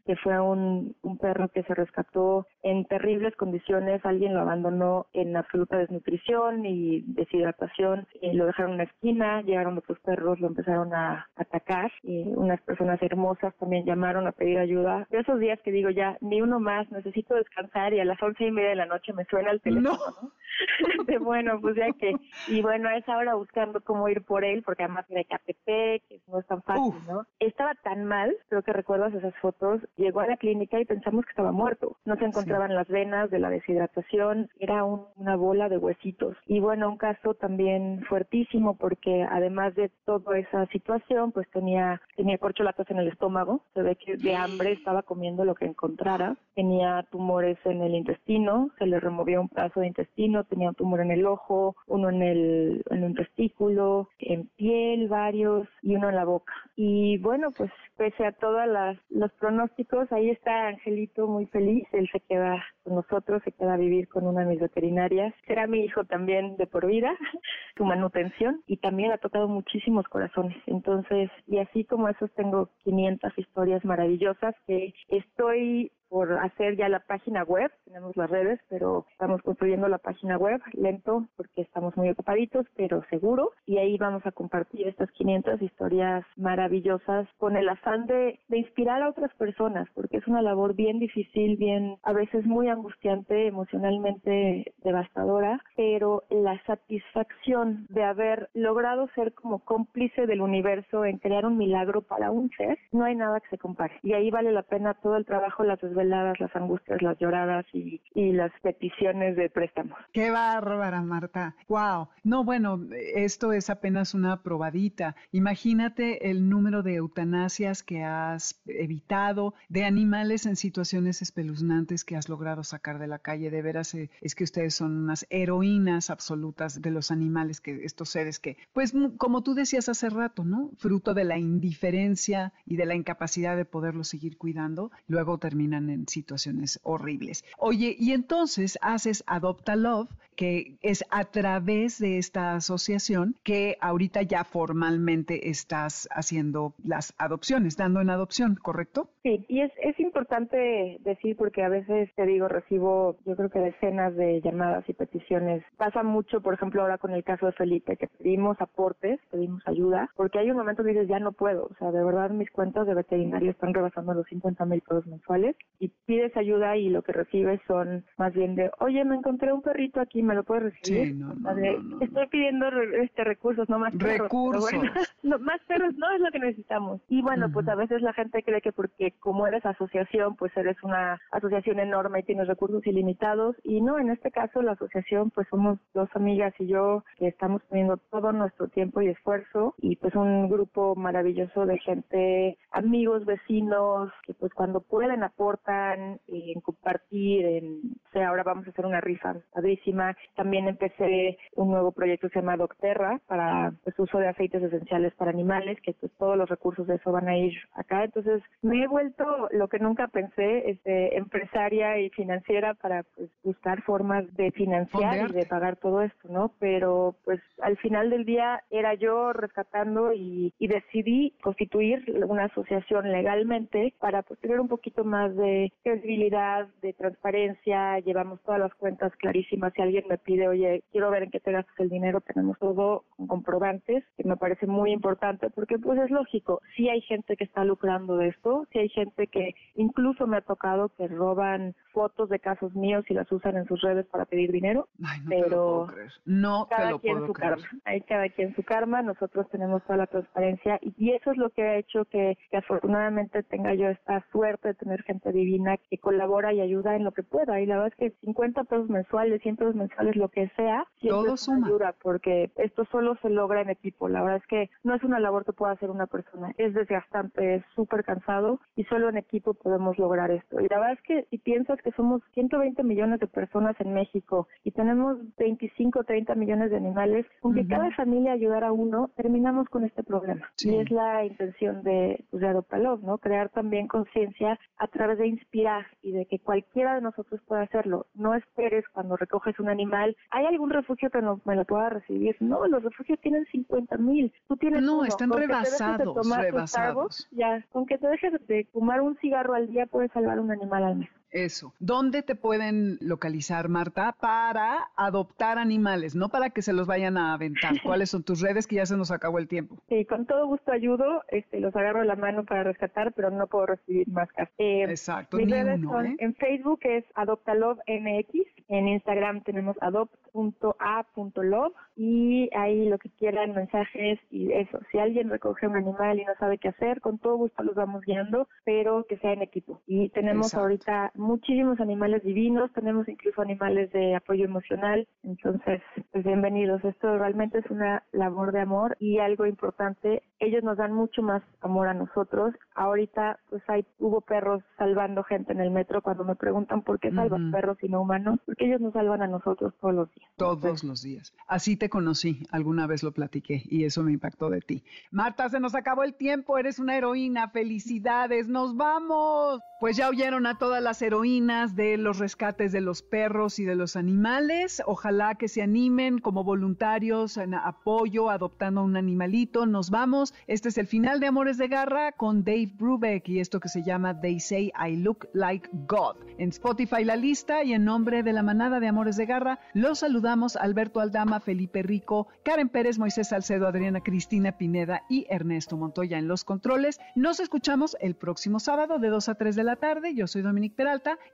que 0.04 0.16
fue 0.16 0.38
un, 0.38 0.94
un 1.02 1.18
perro 1.18 1.48
que 1.48 1.62
se 1.62 1.74
rescató 1.74 2.46
en 2.62 2.84
terribles 2.84 3.34
condiciones, 3.36 4.04
alguien 4.04 4.34
lo 4.34 4.40
abandonó 4.40 5.06
en 5.12 5.36
absoluta 5.36 5.78
desnutrición 5.78 6.66
y 6.66 7.02
deshidratación, 7.02 8.06
y 8.20 8.32
lo 8.32 8.46
dejaron 8.46 8.72
en 8.72 8.74
una 8.74 8.84
esquina, 8.84 9.42
llegaron 9.42 9.78
otros 9.78 9.98
perros, 10.00 10.40
lo 10.40 10.48
empezaron 10.48 10.92
a 10.94 11.26
atacar, 11.36 11.85
y 12.02 12.22
unas 12.22 12.60
personas 12.62 13.00
hermosas 13.02 13.54
también 13.56 13.84
llamaron 13.84 14.26
a 14.26 14.32
pedir 14.32 14.58
ayuda. 14.58 15.06
De 15.10 15.18
esos 15.18 15.40
días 15.40 15.60
que 15.62 15.72
digo 15.72 15.90
ya, 15.90 16.16
ni 16.20 16.40
uno 16.42 16.60
más, 16.60 16.90
necesito 16.90 17.34
descansar 17.34 17.92
y 17.94 18.00
a 18.00 18.04
las 18.04 18.22
once 18.22 18.44
y 18.44 18.50
media 18.50 18.70
de 18.70 18.76
la 18.76 18.86
noche 18.86 19.12
me 19.12 19.24
suena 19.24 19.50
el 19.50 19.60
teléfono, 19.60 19.96
¿no? 19.96 20.32
de 21.06 21.18
bueno, 21.18 21.60
pues 21.60 21.76
ya 21.76 21.92
que, 21.92 22.14
y 22.48 22.62
bueno, 22.62 22.88
a 22.88 22.96
esa 22.96 23.16
hora 23.16 23.34
buscando 23.34 23.80
cómo 23.80 24.08
ir 24.08 24.22
por 24.22 24.44
él, 24.44 24.62
porque 24.62 24.84
además 24.84 25.06
de 25.08 25.24
KPP, 25.24 26.08
que 26.08 26.20
no 26.28 26.40
es 26.40 26.46
tan 26.46 26.62
fácil, 26.62 26.94
¿no? 27.06 27.26
Estaba 27.40 27.74
tan 27.74 28.04
mal, 28.04 28.36
creo 28.48 28.62
que 28.62 28.72
recuerdas 28.72 29.14
esas 29.14 29.34
fotos, 29.36 29.80
llegó 29.96 30.20
a 30.20 30.26
la 30.26 30.36
clínica 30.36 30.80
y 30.80 30.84
pensamos 30.84 31.24
que 31.24 31.30
estaba 31.30 31.52
muerto. 31.52 31.96
No 32.04 32.16
se 32.16 32.24
encontraban 32.24 32.74
las 32.74 32.88
venas 32.88 33.30
de 33.30 33.38
la 33.38 33.50
deshidratación, 33.50 34.48
era 34.58 34.84
una 34.84 35.36
bola 35.36 35.68
de 35.68 35.78
huesitos. 35.78 36.36
Y 36.46 36.60
bueno, 36.60 36.88
un 36.88 36.98
caso 36.98 37.34
también 37.34 38.04
fuertísimo 38.08 38.76
porque 38.76 39.26
además 39.30 39.74
de 39.74 39.90
toda 40.04 40.38
esa 40.38 40.66
situación, 40.66 41.32
pues 41.32 41.48
tenía, 41.50 41.75
tenía 42.16 42.38
corcholatas 42.38 42.90
en 42.90 42.98
el 42.98 43.08
estómago, 43.08 43.62
se 43.74 43.82
ve 43.82 43.96
que 43.96 44.16
de 44.16 44.34
hambre 44.34 44.72
estaba 44.72 45.02
comiendo 45.02 45.44
lo 45.44 45.54
que 45.54 45.66
encontrara, 45.66 46.36
tenía 46.54 47.04
tumores 47.10 47.58
en 47.64 47.82
el 47.82 47.94
intestino, 47.94 48.70
se 48.78 48.86
le 48.86 49.00
removió 49.00 49.40
un 49.40 49.48
pedazo 49.48 49.80
de 49.80 49.88
intestino, 49.88 50.44
tenía 50.44 50.70
un 50.70 50.74
tumor 50.74 51.00
en 51.00 51.10
el 51.10 51.26
ojo, 51.26 51.76
uno 51.86 52.10
en 52.10 52.22
el 52.22 52.82
en 52.90 53.04
un 53.04 53.14
testículo, 53.14 54.08
en 54.18 54.48
piel, 54.56 55.08
varios 55.08 55.68
y 55.82 55.94
uno 55.94 56.08
en 56.08 56.16
la 56.16 56.24
boca. 56.24 56.52
Y 56.76 57.18
bueno, 57.18 57.50
pues 57.56 57.70
pese 57.96 58.26
a 58.26 58.32
todos 58.32 58.66
los 59.10 59.32
pronósticos, 59.32 60.10
ahí 60.12 60.30
está 60.30 60.68
Angelito 60.68 61.26
muy 61.26 61.46
feliz, 61.46 61.86
él 61.92 62.08
se 62.12 62.20
queda 62.20 62.62
con 62.84 62.94
nosotros, 62.94 63.42
se 63.44 63.52
queda 63.52 63.74
a 63.74 63.78
vivir 63.78 64.08
con 64.08 64.26
una 64.26 64.40
de 64.40 64.46
mis 64.46 64.60
veterinarias. 64.60 65.34
Será 65.46 65.66
mi 65.66 65.80
hijo 65.80 66.04
también 66.04 66.56
de 66.56 66.66
por 66.66 66.86
vida, 66.86 67.16
su 67.76 67.84
manutención, 67.84 68.62
y 68.66 68.76
también 68.76 69.12
ha 69.12 69.18
tocado 69.18 69.48
muchísimos 69.48 70.06
corazones. 70.08 70.56
Entonces, 70.66 71.30
y 71.46 71.58
así 71.68 71.84
como 71.84 72.08
esos 72.08 72.32
tengo 72.34 72.70
500 72.84 73.38
historias 73.38 73.84
maravillosas 73.84 74.54
que 74.66 74.92
estoy 75.08 75.92
por 76.08 76.32
hacer 76.32 76.76
ya 76.76 76.88
la 76.88 77.00
página 77.00 77.42
web, 77.44 77.70
tenemos 77.84 78.16
las 78.16 78.30
redes, 78.30 78.60
pero 78.68 79.06
estamos 79.12 79.42
construyendo 79.42 79.88
la 79.88 79.98
página 79.98 80.36
web 80.36 80.60
lento 80.72 81.26
porque 81.36 81.62
estamos 81.62 81.96
muy 81.96 82.10
ocupaditos, 82.10 82.66
pero 82.76 83.02
seguro, 83.10 83.50
y 83.66 83.78
ahí 83.78 83.96
vamos 83.98 84.24
a 84.26 84.32
compartir 84.32 84.86
estas 84.88 85.10
500 85.12 85.60
historias 85.62 86.24
maravillosas 86.36 87.28
con 87.38 87.56
el 87.56 87.68
afán 87.68 88.06
de, 88.06 88.40
de 88.48 88.58
inspirar 88.58 89.02
a 89.02 89.08
otras 89.08 89.32
personas, 89.34 89.88
porque 89.94 90.18
es 90.18 90.26
una 90.26 90.42
labor 90.42 90.74
bien 90.74 90.98
difícil, 90.98 91.56
bien 91.56 91.96
a 92.02 92.12
veces 92.12 92.44
muy 92.46 92.68
angustiante, 92.68 93.46
emocionalmente 93.46 94.72
devastadora, 94.82 95.60
pero 95.76 96.24
la 96.30 96.60
satisfacción 96.64 97.86
de 97.88 98.04
haber 98.04 98.48
logrado 98.54 99.08
ser 99.14 99.32
como 99.34 99.60
cómplice 99.60 100.26
del 100.26 100.40
universo 100.40 101.04
en 101.04 101.18
crear 101.18 101.46
un 101.46 101.56
milagro 101.56 102.02
para 102.02 102.30
un 102.30 102.50
ser, 102.50 102.78
no 102.92 103.04
hay 103.04 103.14
nada 103.14 103.40
que 103.40 103.48
se 103.48 103.58
compare. 103.58 103.94
Y 104.02 104.12
ahí 104.12 104.30
vale 104.30 104.52
la 104.52 104.62
pena 104.62 104.94
todo 104.94 105.16
el 105.16 105.24
trabajo, 105.24 105.64
las 105.64 105.82
desveladas, 105.96 106.38
las 106.40 106.54
angustias, 106.54 107.00
las 107.02 107.18
lloradas 107.18 107.64
y, 107.72 108.00
y 108.14 108.32
las 108.32 108.52
peticiones 108.62 109.36
de 109.36 109.48
préstamos. 109.48 109.98
Qué 110.12 110.30
bárbara, 110.30 111.02
Marta. 111.02 111.56
Wow. 111.68 112.08
No, 112.22 112.44
bueno, 112.44 112.80
esto 113.14 113.52
es 113.52 113.70
apenas 113.70 114.14
una 114.14 114.42
probadita. 114.42 115.16
Imagínate 115.32 116.30
el 116.30 116.48
número 116.48 116.82
de 116.82 116.96
eutanasias 116.96 117.82
que 117.82 118.04
has 118.04 118.60
evitado, 118.66 119.54
de 119.68 119.84
animales 119.84 120.46
en 120.46 120.56
situaciones 120.56 121.22
espeluznantes 121.22 122.04
que 122.04 122.16
has 122.16 122.28
logrado 122.28 122.62
sacar 122.62 122.98
de 122.98 123.06
la 123.06 123.18
calle. 123.18 123.50
De 123.50 123.62
veras, 123.62 123.94
eh, 123.94 124.10
es 124.20 124.34
que 124.34 124.44
ustedes 124.44 124.74
son 124.74 124.96
unas 124.96 125.26
heroínas 125.30 126.10
absolutas 126.10 126.82
de 126.82 126.90
los 126.90 127.10
animales, 127.10 127.60
que 127.60 127.84
estos 127.84 128.10
seres 128.10 128.38
que, 128.38 128.56
pues, 128.72 128.94
como 129.16 129.42
tú 129.42 129.54
decías 129.54 129.88
hace 129.88 130.10
rato, 130.10 130.44
¿no? 130.44 130.70
Fruto 130.76 131.14
de 131.14 131.24
la 131.24 131.38
indiferencia 131.38 132.52
y 132.66 132.76
de 132.76 132.86
la 132.86 132.94
incapacidad 132.94 133.56
de 133.56 133.64
poderlos 133.64 134.08
seguir 134.08 134.36
cuidando, 134.36 134.90
luego 135.06 135.38
terminan 135.38 135.85
en 135.90 136.08
situaciones 136.08 136.80
horribles. 136.82 137.44
Oye, 137.58 137.96
y 137.98 138.12
entonces 138.12 138.78
haces 138.82 139.24
Adopta 139.26 139.76
Love, 139.76 140.08
que 140.36 140.76
es 140.82 141.04
a 141.10 141.24
través 141.24 141.98
de 141.98 142.18
esta 142.18 142.54
asociación 142.54 143.34
que 143.42 143.76
ahorita 143.80 144.22
ya 144.22 144.44
formalmente 144.44 145.48
estás 145.48 146.08
haciendo 146.10 146.74
las 146.84 147.14
adopciones, 147.18 147.76
dando 147.76 148.00
en 148.00 148.10
adopción, 148.10 148.56
¿correcto? 148.56 149.08
Sí, 149.22 149.44
y 149.48 149.62
es, 149.62 149.72
es 149.82 149.98
importante 149.98 150.98
decir 151.00 151.36
porque 151.36 151.62
a 151.62 151.68
veces 151.68 152.10
te 152.14 152.26
digo, 152.26 152.48
recibo 152.48 153.16
yo 153.24 153.36
creo 153.36 153.50
que 153.50 153.58
decenas 153.58 154.14
de 154.16 154.40
llamadas 154.40 154.88
y 154.88 154.92
peticiones. 154.92 155.64
Pasa 155.76 156.02
mucho, 156.02 156.40
por 156.40 156.54
ejemplo, 156.54 156.82
ahora 156.82 156.98
con 156.98 157.12
el 157.12 157.24
caso 157.24 157.46
de 157.46 157.52
Felipe, 157.52 157.96
que 157.96 158.08
pedimos 158.08 158.60
aportes, 158.60 159.18
pedimos 159.30 159.62
ayuda, 159.66 160.10
porque 160.16 160.38
hay 160.38 160.50
un 160.50 160.56
momento 160.56 160.82
que 160.82 160.90
dices, 160.90 161.08
ya 161.08 161.18
no 161.18 161.32
puedo, 161.32 161.64
o 161.64 161.74
sea, 161.78 161.90
de 161.90 162.04
verdad 162.04 162.30
mis 162.30 162.50
cuentas 162.50 162.86
de 162.86 162.94
veterinario 162.94 163.50
están 163.50 163.74
rebasando 163.74 164.14
los 164.14 164.26
50 164.26 164.64
mil 164.66 164.80
pesos 164.80 165.06
mensuales 165.06 165.56
y 165.78 165.88
pides 166.06 166.36
ayuda 166.36 166.76
y 166.76 166.88
lo 166.90 167.02
que 167.02 167.12
recibes 167.12 167.60
son 167.66 168.04
más 168.16 168.32
bien 168.34 168.54
de, 168.54 168.70
oye, 168.80 169.04
me 169.04 169.16
encontré 169.16 169.52
un 169.52 169.62
perrito 169.62 170.00
aquí, 170.00 170.22
¿me 170.26 170.34
lo 170.34 170.44
puedes 170.44 170.64
recibir? 170.64 171.08
Sí, 171.08 171.14
no, 171.14 171.32
no, 171.34 172.00
Estoy 172.00 172.26
pidiendo 172.28 172.68
este 172.68 173.24
recursos, 173.24 173.68
no 173.68 173.78
más 173.78 173.94
perros. 173.94 174.28
Recursos. 174.28 174.70
no, 175.22 175.38
más 175.38 175.60
perros 175.66 175.94
no 175.96 176.10
es 176.10 176.20
lo 176.20 176.30
que 176.30 176.38
necesitamos. 176.38 177.00
Y 177.08 177.22
bueno, 177.22 177.50
pues 177.52 177.68
a 177.68 177.74
veces 177.74 178.02
la 178.02 178.12
gente 178.12 178.42
cree 178.42 178.60
que 178.60 178.72
porque 178.72 179.12
como 179.20 179.46
eres 179.46 179.64
asociación, 179.64 180.36
pues 180.36 180.54
eres 180.56 180.76
una 180.82 181.20
asociación 181.30 181.80
enorme 181.80 182.20
y 182.20 182.24
tienes 182.24 182.48
recursos 182.48 182.86
ilimitados. 182.86 183.56
Y 183.64 183.80
no, 183.80 183.98
en 183.98 184.10
este 184.10 184.30
caso 184.30 184.62
la 184.62 184.72
asociación, 184.72 185.30
pues 185.30 185.46
somos 185.48 185.78
dos 185.94 186.08
amigas 186.14 186.54
y 186.58 186.66
yo 186.66 187.04
que 187.16 187.28
estamos 187.28 187.62
poniendo 187.68 187.96
todo 188.10 188.32
nuestro 188.32 188.68
tiempo 188.68 189.00
y 189.00 189.08
esfuerzo 189.08 189.74
y 189.78 189.96
pues 189.96 190.14
un 190.14 190.48
grupo 190.48 190.94
maravilloso 190.96 191.66
de 191.66 191.78
gente, 191.78 192.58
amigos, 192.70 193.24
vecinos, 193.24 194.12
que 194.24 194.34
pues 194.34 194.52
cuando 194.54 194.80
pueden 194.80 195.22
aportan 195.22 196.20
en 196.28 196.60
compartir, 196.60 197.44
en, 197.44 197.80
o 198.06 198.10
sea, 198.12 198.28
ahora 198.28 198.42
vamos 198.42 198.66
a 198.66 198.70
hacer 198.70 198.86
una 198.86 199.00
rifa 199.00 199.36
padrísima. 199.52 200.15
También 200.34 200.68
empecé 200.68 201.38
un 201.54 201.70
nuevo 201.70 201.92
proyecto 201.92 202.28
que 202.28 202.34
se 202.34 202.40
llama 202.40 202.56
Docterra 202.56 203.20
para 203.26 203.72
pues 203.84 203.98
uso 203.98 204.18
de 204.18 204.28
aceites 204.28 204.62
esenciales 204.62 205.14
para 205.14 205.30
animales, 205.30 205.80
que 205.82 205.94
pues 205.94 206.12
todos 206.18 206.36
los 206.36 206.48
recursos 206.48 206.86
de 206.86 206.96
eso 206.96 207.12
van 207.12 207.28
a 207.28 207.36
ir 207.36 207.54
acá. 207.74 208.04
Entonces 208.04 208.42
me 208.62 208.82
he 208.82 208.86
vuelto 208.86 209.48
lo 209.50 209.68
que 209.68 209.78
nunca 209.78 210.08
pensé, 210.08 210.70
este, 210.70 211.16
empresaria 211.16 211.98
y 211.98 212.10
financiera 212.10 212.74
para 212.74 213.02
pues 213.14 213.30
buscar 213.42 213.82
formas 213.82 214.24
de 214.36 214.50
financiar 214.52 215.30
y 215.30 215.32
de 215.32 215.46
pagar 215.46 215.76
todo 215.76 216.02
esto, 216.02 216.28
¿no? 216.28 216.52
Pero 216.58 217.16
pues 217.24 217.40
al 217.60 217.76
final 217.78 218.10
del 218.10 218.24
día 218.24 218.62
era 218.70 218.94
yo 218.94 219.32
rescatando 219.32 220.12
y, 220.12 220.52
y 220.58 220.68
decidí 220.68 221.34
constituir 221.42 222.04
una 222.26 222.44
asociación 222.44 223.10
legalmente 223.10 223.94
para 223.98 224.22
pues 224.22 224.40
tener 224.40 224.60
un 224.60 224.68
poquito 224.68 225.04
más 225.04 225.34
de 225.36 225.72
credibilidad, 225.82 226.68
de 226.82 226.92
transparencia, 226.92 227.98
llevamos 228.00 228.40
todas 228.42 228.60
las 228.60 228.74
cuentas 228.74 229.14
clarísimas. 229.16 229.72
Si 229.74 229.82
alguien 229.82 230.05
me 230.06 230.18
pide, 230.18 230.48
oye, 230.48 230.82
quiero 230.92 231.10
ver 231.10 231.24
en 231.24 231.30
qué 231.30 231.40
te 231.40 231.52
gastas 231.52 231.78
el 231.78 231.88
dinero, 231.90 232.20
tenemos 232.20 232.58
todo 232.58 233.04
con 233.16 233.26
comprobantes, 233.26 234.04
que 234.16 234.24
me 234.24 234.36
parece 234.36 234.66
muy 234.66 234.92
importante, 234.92 235.50
porque 235.50 235.78
pues 235.78 235.98
es 236.00 236.10
lógico, 236.10 236.60
si 236.76 236.88
hay 236.88 237.00
gente 237.02 237.36
que 237.36 237.44
está 237.44 237.64
lucrando 237.64 238.16
de 238.16 238.28
esto, 238.28 238.66
si 238.72 238.78
hay 238.78 238.88
gente 238.88 239.26
que 239.28 239.54
incluso 239.74 240.26
me 240.26 240.38
ha 240.38 240.40
tocado 240.42 240.88
que 240.90 241.08
roban 241.08 241.74
fotos 241.92 242.28
de 242.28 242.38
casos 242.40 242.74
míos 242.74 243.04
y 243.08 243.14
las 243.14 243.30
usan 243.32 243.56
en 243.56 243.66
sus 243.66 243.80
redes 243.82 244.06
para 244.06 244.24
pedir 244.26 244.52
dinero, 244.52 244.88
Ay, 245.04 245.20
no 245.24 245.28
pero 245.28 245.42
te 245.44 245.50
lo 245.50 245.64
puedo 245.64 245.86
creer. 245.86 246.12
No 246.24 246.66
cada 246.68 246.84
te 246.86 246.90
lo 246.90 246.98
quien 247.00 247.14
puedo 247.14 247.26
su 247.28 247.32
creer. 247.32 247.54
karma, 247.54 247.68
hay 247.84 248.00
cada 248.02 248.28
quien 248.28 248.54
su 248.54 248.62
karma, 248.62 249.02
nosotros 249.02 249.48
tenemos 249.50 249.82
toda 249.84 249.98
la 249.98 250.06
transparencia 250.06 250.78
y, 250.82 250.94
y 250.98 251.12
eso 251.12 251.30
es 251.30 251.36
lo 251.38 251.50
que 251.50 251.62
ha 251.62 251.76
hecho 251.76 252.04
que, 252.06 252.36
que 252.50 252.56
afortunadamente 252.56 253.42
tenga 253.44 253.74
yo 253.74 253.88
esta 253.88 254.24
suerte 254.32 254.68
de 254.68 254.74
tener 254.74 255.02
gente 255.02 255.32
divina 255.32 255.76
que 255.78 255.98
colabora 255.98 256.52
y 256.52 256.60
ayuda 256.60 256.96
en 256.96 257.04
lo 257.04 257.12
que 257.12 257.22
pueda 257.22 257.60
y 257.60 257.66
la 257.66 257.76
verdad 257.78 257.92
es 257.98 258.12
que 258.12 258.16
50 258.26 258.64
pesos 258.64 258.88
mensuales, 258.88 259.42
100 259.42 259.56
pesos 259.56 259.74
mensuales, 259.74 259.95
lo 260.14 260.28
que 260.28 260.48
sea, 260.56 260.84
siempre 261.00 261.26
Todo 261.28 261.36
suma. 261.36 261.66
ayuda 261.66 261.94
porque 262.02 262.50
esto 262.56 262.84
solo 262.86 263.16
se 263.22 263.30
logra 263.30 263.60
en 263.62 263.70
equipo, 263.70 264.08
la 264.08 264.22
verdad 264.22 264.38
es 264.38 264.46
que 264.46 264.70
no 264.84 264.94
es 264.94 265.02
una 265.02 265.20
labor 265.20 265.44
que 265.44 265.52
pueda 265.52 265.72
hacer 265.72 265.90
una 265.90 266.06
persona, 266.06 266.52
es 266.58 266.74
desgastante, 266.74 267.56
es 267.56 267.64
súper 267.74 268.04
cansado 268.04 268.60
y 268.76 268.84
solo 268.84 269.08
en 269.08 269.16
equipo 269.16 269.54
podemos 269.54 269.98
lograr 269.98 270.30
esto 270.30 270.60
y 270.60 270.68
la 270.68 270.78
verdad 270.78 270.92
es 270.92 271.02
que 271.02 271.24
si 271.30 271.38
piensas 271.38 271.80
que 271.82 271.92
somos 271.92 272.22
120 272.34 272.82
millones 272.82 273.20
de 273.20 273.26
personas 273.26 273.74
en 273.80 273.92
México 273.94 274.48
y 274.64 274.70
tenemos 274.72 275.18
25 275.36 276.04
30 276.04 276.34
millones 276.34 276.70
de 276.70 276.76
animales, 276.76 277.26
con 277.40 277.54
que 277.54 277.60
Ujú. 277.60 277.68
cada 277.70 277.90
familia 277.92 278.32
ayudara 278.32 278.68
a 278.68 278.72
uno, 278.72 279.10
terminamos 279.16 279.68
con 279.68 279.84
este 279.84 280.02
problema. 280.02 280.50
Sí. 280.56 280.70
Y 280.74 280.78
es 280.78 280.90
la 280.90 281.24
intención 281.24 281.82
de, 281.82 282.24
pues, 282.30 282.40
de 282.42 282.48
Adoptalove, 282.48 283.04
¿no? 283.04 283.18
Crear 283.18 283.48
también 283.50 283.88
conciencia 283.88 284.58
a 284.78 284.86
través 284.88 285.18
de 285.18 285.26
inspirar 285.28 285.86
y 286.02 286.12
de 286.12 286.26
que 286.26 286.38
cualquiera 286.38 286.94
de 286.94 287.00
nosotros 287.00 287.40
pueda 287.46 287.62
hacerlo. 287.62 288.06
No 288.14 288.34
esperes 288.34 288.84
cuando 288.92 289.16
recoges 289.16 289.58
un 289.58 289.68
animal, 289.68 289.85
¿hay 290.30 290.46
algún 290.46 290.70
refugio 290.70 291.10
que 291.10 291.20
no, 291.22 291.40
me 291.44 291.56
lo 291.56 291.64
pueda 291.64 291.90
recibir? 291.90 292.36
No, 292.40 292.66
los 292.66 292.82
refugios 292.82 293.18
tienen 293.20 293.44
50 293.46 293.96
mil. 293.98 294.32
Tú 294.48 294.56
tienes 294.56 294.82
No, 294.82 294.98
uno. 294.98 295.04
están 295.04 295.28
Con 295.28 295.40
que 295.40 295.46
te 295.46 295.52
dejes 295.52 295.72
de 295.72 295.78
rebasados, 295.78 296.14
tomar 296.14 296.38
tu 296.38 296.44
rebasados. 296.44 296.70
Starbucks, 296.70 297.28
ya, 297.32 297.66
con 297.72 297.86
que 297.86 297.98
te 297.98 298.08
dejes 298.08 298.46
de 298.46 298.64
fumar 298.72 299.00
un 299.00 299.16
cigarro 299.18 299.54
al 299.54 299.68
día 299.68 299.86
puedes 299.86 300.10
salvar 300.12 300.40
un 300.40 300.50
animal 300.50 300.84
al 300.84 300.96
mes. 300.96 301.10
Eso. 301.36 301.74
¿Dónde 301.78 302.22
te 302.22 302.34
pueden 302.34 302.96
localizar, 303.00 303.68
Marta, 303.68 304.16
para 304.18 304.88
adoptar 304.96 305.58
animales, 305.58 306.14
no 306.16 306.30
para 306.30 306.48
que 306.48 306.62
se 306.62 306.72
los 306.72 306.86
vayan 306.86 307.18
a 307.18 307.34
aventar? 307.34 307.72
¿Cuáles 307.84 308.08
son 308.10 308.22
tus 308.22 308.40
redes 308.40 308.66
que 308.66 308.76
ya 308.76 308.86
se 308.86 308.96
nos 308.96 309.10
acabó 309.10 309.38
el 309.38 309.46
tiempo? 309.46 309.76
Sí, 309.88 310.06
con 310.06 310.24
todo 310.24 310.46
gusto 310.46 310.72
ayudo, 310.72 311.22
este, 311.28 311.60
los 311.60 311.76
agarro 311.76 312.00
de 312.00 312.06
la 312.06 312.16
mano 312.16 312.44
para 312.46 312.62
rescatar, 312.62 313.12
pero 313.12 313.30
no 313.30 313.46
puedo 313.48 313.66
recibir 313.66 314.08
más 314.08 314.30
casos. 314.32 314.54
Eh, 314.56 314.84
Exacto, 314.84 315.36
mis 315.36 315.46
ni 315.46 315.52
redes 315.52 315.78
uno, 315.80 315.90
son, 315.90 316.06
¿eh? 316.06 316.16
en 316.20 316.34
Facebook 316.36 316.80
es 316.84 317.04
AdoptaLoveMX, 317.14 318.30
en 318.68 318.88
Instagram 318.88 319.42
tenemos 319.42 319.76
adopt.a.love 319.80 321.72
y 321.96 322.50
ahí 322.54 322.88
lo 322.88 322.98
que 322.98 323.10
quieran, 323.10 323.54
mensajes 323.54 324.18
y 324.30 324.52
eso. 324.52 324.80
Si 324.90 324.98
alguien 324.98 325.30
recoge 325.30 325.66
un 325.66 325.76
animal 325.76 326.18
y 326.18 326.24
no 326.24 326.32
sabe 326.38 326.58
qué 326.58 326.68
hacer, 326.68 327.00
con 327.00 327.18
todo 327.18 327.36
gusto 327.36 327.62
los 327.62 327.74
vamos 327.74 328.02
guiando, 328.04 328.48
pero 328.64 329.04
que 329.06 329.18
sea 329.18 329.32
en 329.32 329.42
equipo. 329.42 329.80
Y 329.86 330.08
tenemos 330.10 330.48
Exacto. 330.48 330.62
ahorita 330.62 331.12
muchísimos 331.26 331.80
animales 331.80 332.22
divinos, 332.24 332.72
tenemos 332.72 333.08
incluso 333.08 333.42
animales 333.42 333.92
de 333.92 334.16
apoyo 334.16 334.44
emocional, 334.44 335.06
entonces, 335.22 335.82
pues 336.12 336.24
bienvenidos. 336.24 336.84
Esto 336.84 337.18
realmente 337.18 337.58
es 337.58 337.70
una 337.70 338.02
labor 338.12 338.52
de 338.52 338.60
amor 338.60 338.96
y 338.98 339.18
algo 339.18 339.46
importante, 339.46 340.22
ellos 340.38 340.62
nos 340.64 340.76
dan 340.76 340.92
mucho 340.92 341.22
más 341.22 341.42
amor 341.60 341.88
a 341.88 341.94
nosotros. 341.94 342.54
Ahorita, 342.74 343.38
pues 343.48 343.62
hay, 343.68 343.86
hubo 343.98 344.20
perros 344.20 344.62
salvando 344.76 345.22
gente 345.22 345.52
en 345.52 345.60
el 345.60 345.70
metro 345.70 346.02
cuando 346.02 346.24
me 346.24 346.34
preguntan 346.36 346.82
por 346.82 346.98
qué 347.00 347.10
salvan 347.10 347.50
perros 347.50 347.78
y 347.82 347.88
no 347.88 348.02
humanos, 348.02 348.40
porque 348.44 348.56
porque 348.56 348.68
ellos 348.70 348.80
nos 348.80 348.94
salvan 348.94 349.20
a 349.20 349.26
nosotros 349.26 349.74
todos 349.80 349.94
los 349.94 350.14
días. 350.14 350.30
Todos 350.36 350.82
los 350.82 351.02
días. 351.02 351.34
Así 351.46 351.76
te 351.76 351.90
conocí, 351.90 352.46
alguna 352.50 352.86
vez 352.86 353.02
lo 353.02 353.12
platiqué 353.12 353.62
y 353.66 353.84
eso 353.84 354.02
me 354.02 354.12
impactó 354.12 354.48
de 354.48 354.60
ti. 354.60 354.82
Marta, 355.10 355.50
se 355.50 355.60
nos 355.60 355.74
acabó 355.74 356.02
el 356.04 356.14
tiempo, 356.14 356.56
eres 356.56 356.78
una 356.78 356.96
heroína, 356.96 357.48
felicidades, 357.50 358.48
nos 358.48 358.76
vamos. 358.76 359.60
Pues 359.78 359.98
ya 359.98 360.08
oyeron 360.08 360.46
a 360.46 360.56
todas 360.56 360.82
las 360.82 361.02
heroínas 361.02 361.15
de 361.16 361.96
los 361.96 362.18
rescates 362.18 362.72
de 362.72 362.82
los 362.82 363.02
perros 363.02 363.58
y 363.58 363.64
de 363.64 363.74
los 363.74 363.96
animales. 363.96 364.82
Ojalá 364.86 365.34
que 365.36 365.48
se 365.48 365.62
animen 365.62 366.18
como 366.18 366.44
voluntarios 366.44 367.38
en 367.38 367.54
apoyo, 367.54 368.28
adoptando 368.28 368.84
un 368.84 368.96
animalito. 368.96 369.64
Nos 369.64 369.88
vamos. 369.88 370.34
Este 370.46 370.68
es 370.68 370.76
el 370.76 370.86
final 370.86 371.18
de 371.18 371.28
Amores 371.28 371.56
de 371.56 371.68
Garra 371.68 372.12
con 372.12 372.44
Dave 372.44 372.70
Brubeck 372.78 373.28
y 373.30 373.40
esto 373.40 373.60
que 373.60 373.70
se 373.70 373.82
llama 373.82 374.20
They 374.20 374.40
Say 374.40 374.72
I 374.78 374.96
Look 374.96 375.28
Like 375.32 375.70
God. 375.88 376.16
En 376.36 376.50
Spotify 376.50 377.02
la 377.02 377.16
lista 377.16 377.64
y 377.64 377.72
en 377.72 377.84
nombre 377.84 378.22
de 378.22 378.34
la 378.34 378.42
manada 378.42 378.78
de 378.78 378.88
Amores 378.88 379.16
de 379.16 379.24
Garra, 379.24 379.58
los 379.72 380.00
saludamos 380.00 380.54
Alberto 380.56 381.00
Aldama, 381.00 381.40
Felipe 381.40 381.82
Rico, 381.82 382.28
Karen 382.44 382.68
Pérez, 382.68 382.98
Moisés 382.98 383.28
Salcedo, 383.28 383.66
Adriana 383.66 384.02
Cristina 384.02 384.52
Pineda 384.58 385.02
y 385.08 385.26
Ernesto 385.30 385.78
Montoya 385.78 386.18
en 386.18 386.28
los 386.28 386.44
controles. 386.44 387.00
Nos 387.14 387.40
escuchamos 387.40 387.96
el 388.00 388.16
próximo 388.16 388.60
sábado 388.60 388.98
de 388.98 389.08
2 389.08 389.30
a 389.30 389.34
3 389.34 389.56
de 389.56 389.64
la 389.64 389.76
tarde. 389.76 390.14
Yo 390.14 390.26
soy 390.26 390.42
Dominique 390.42 390.76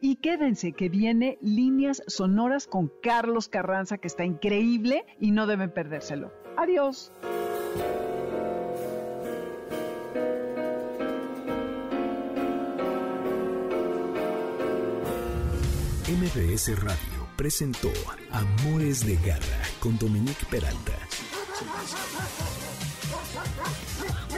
Y 0.00 0.16
quédense 0.16 0.72
que 0.72 0.88
viene 0.88 1.38
Líneas 1.40 2.02
Sonoras 2.06 2.66
con 2.66 2.92
Carlos 3.02 3.48
Carranza, 3.48 3.98
que 3.98 4.08
está 4.08 4.24
increíble 4.24 5.04
y 5.20 5.30
no 5.30 5.46
deben 5.46 5.70
perdérselo. 5.70 6.32
Adiós. 6.56 7.12
MBS 16.08 16.78
Radio 16.80 17.26
presentó 17.36 17.90
Amores 18.30 19.04
de 19.06 19.16
Garra 19.16 19.62
con 19.80 19.98
Dominique 19.98 20.46
Peralta. 20.50 20.92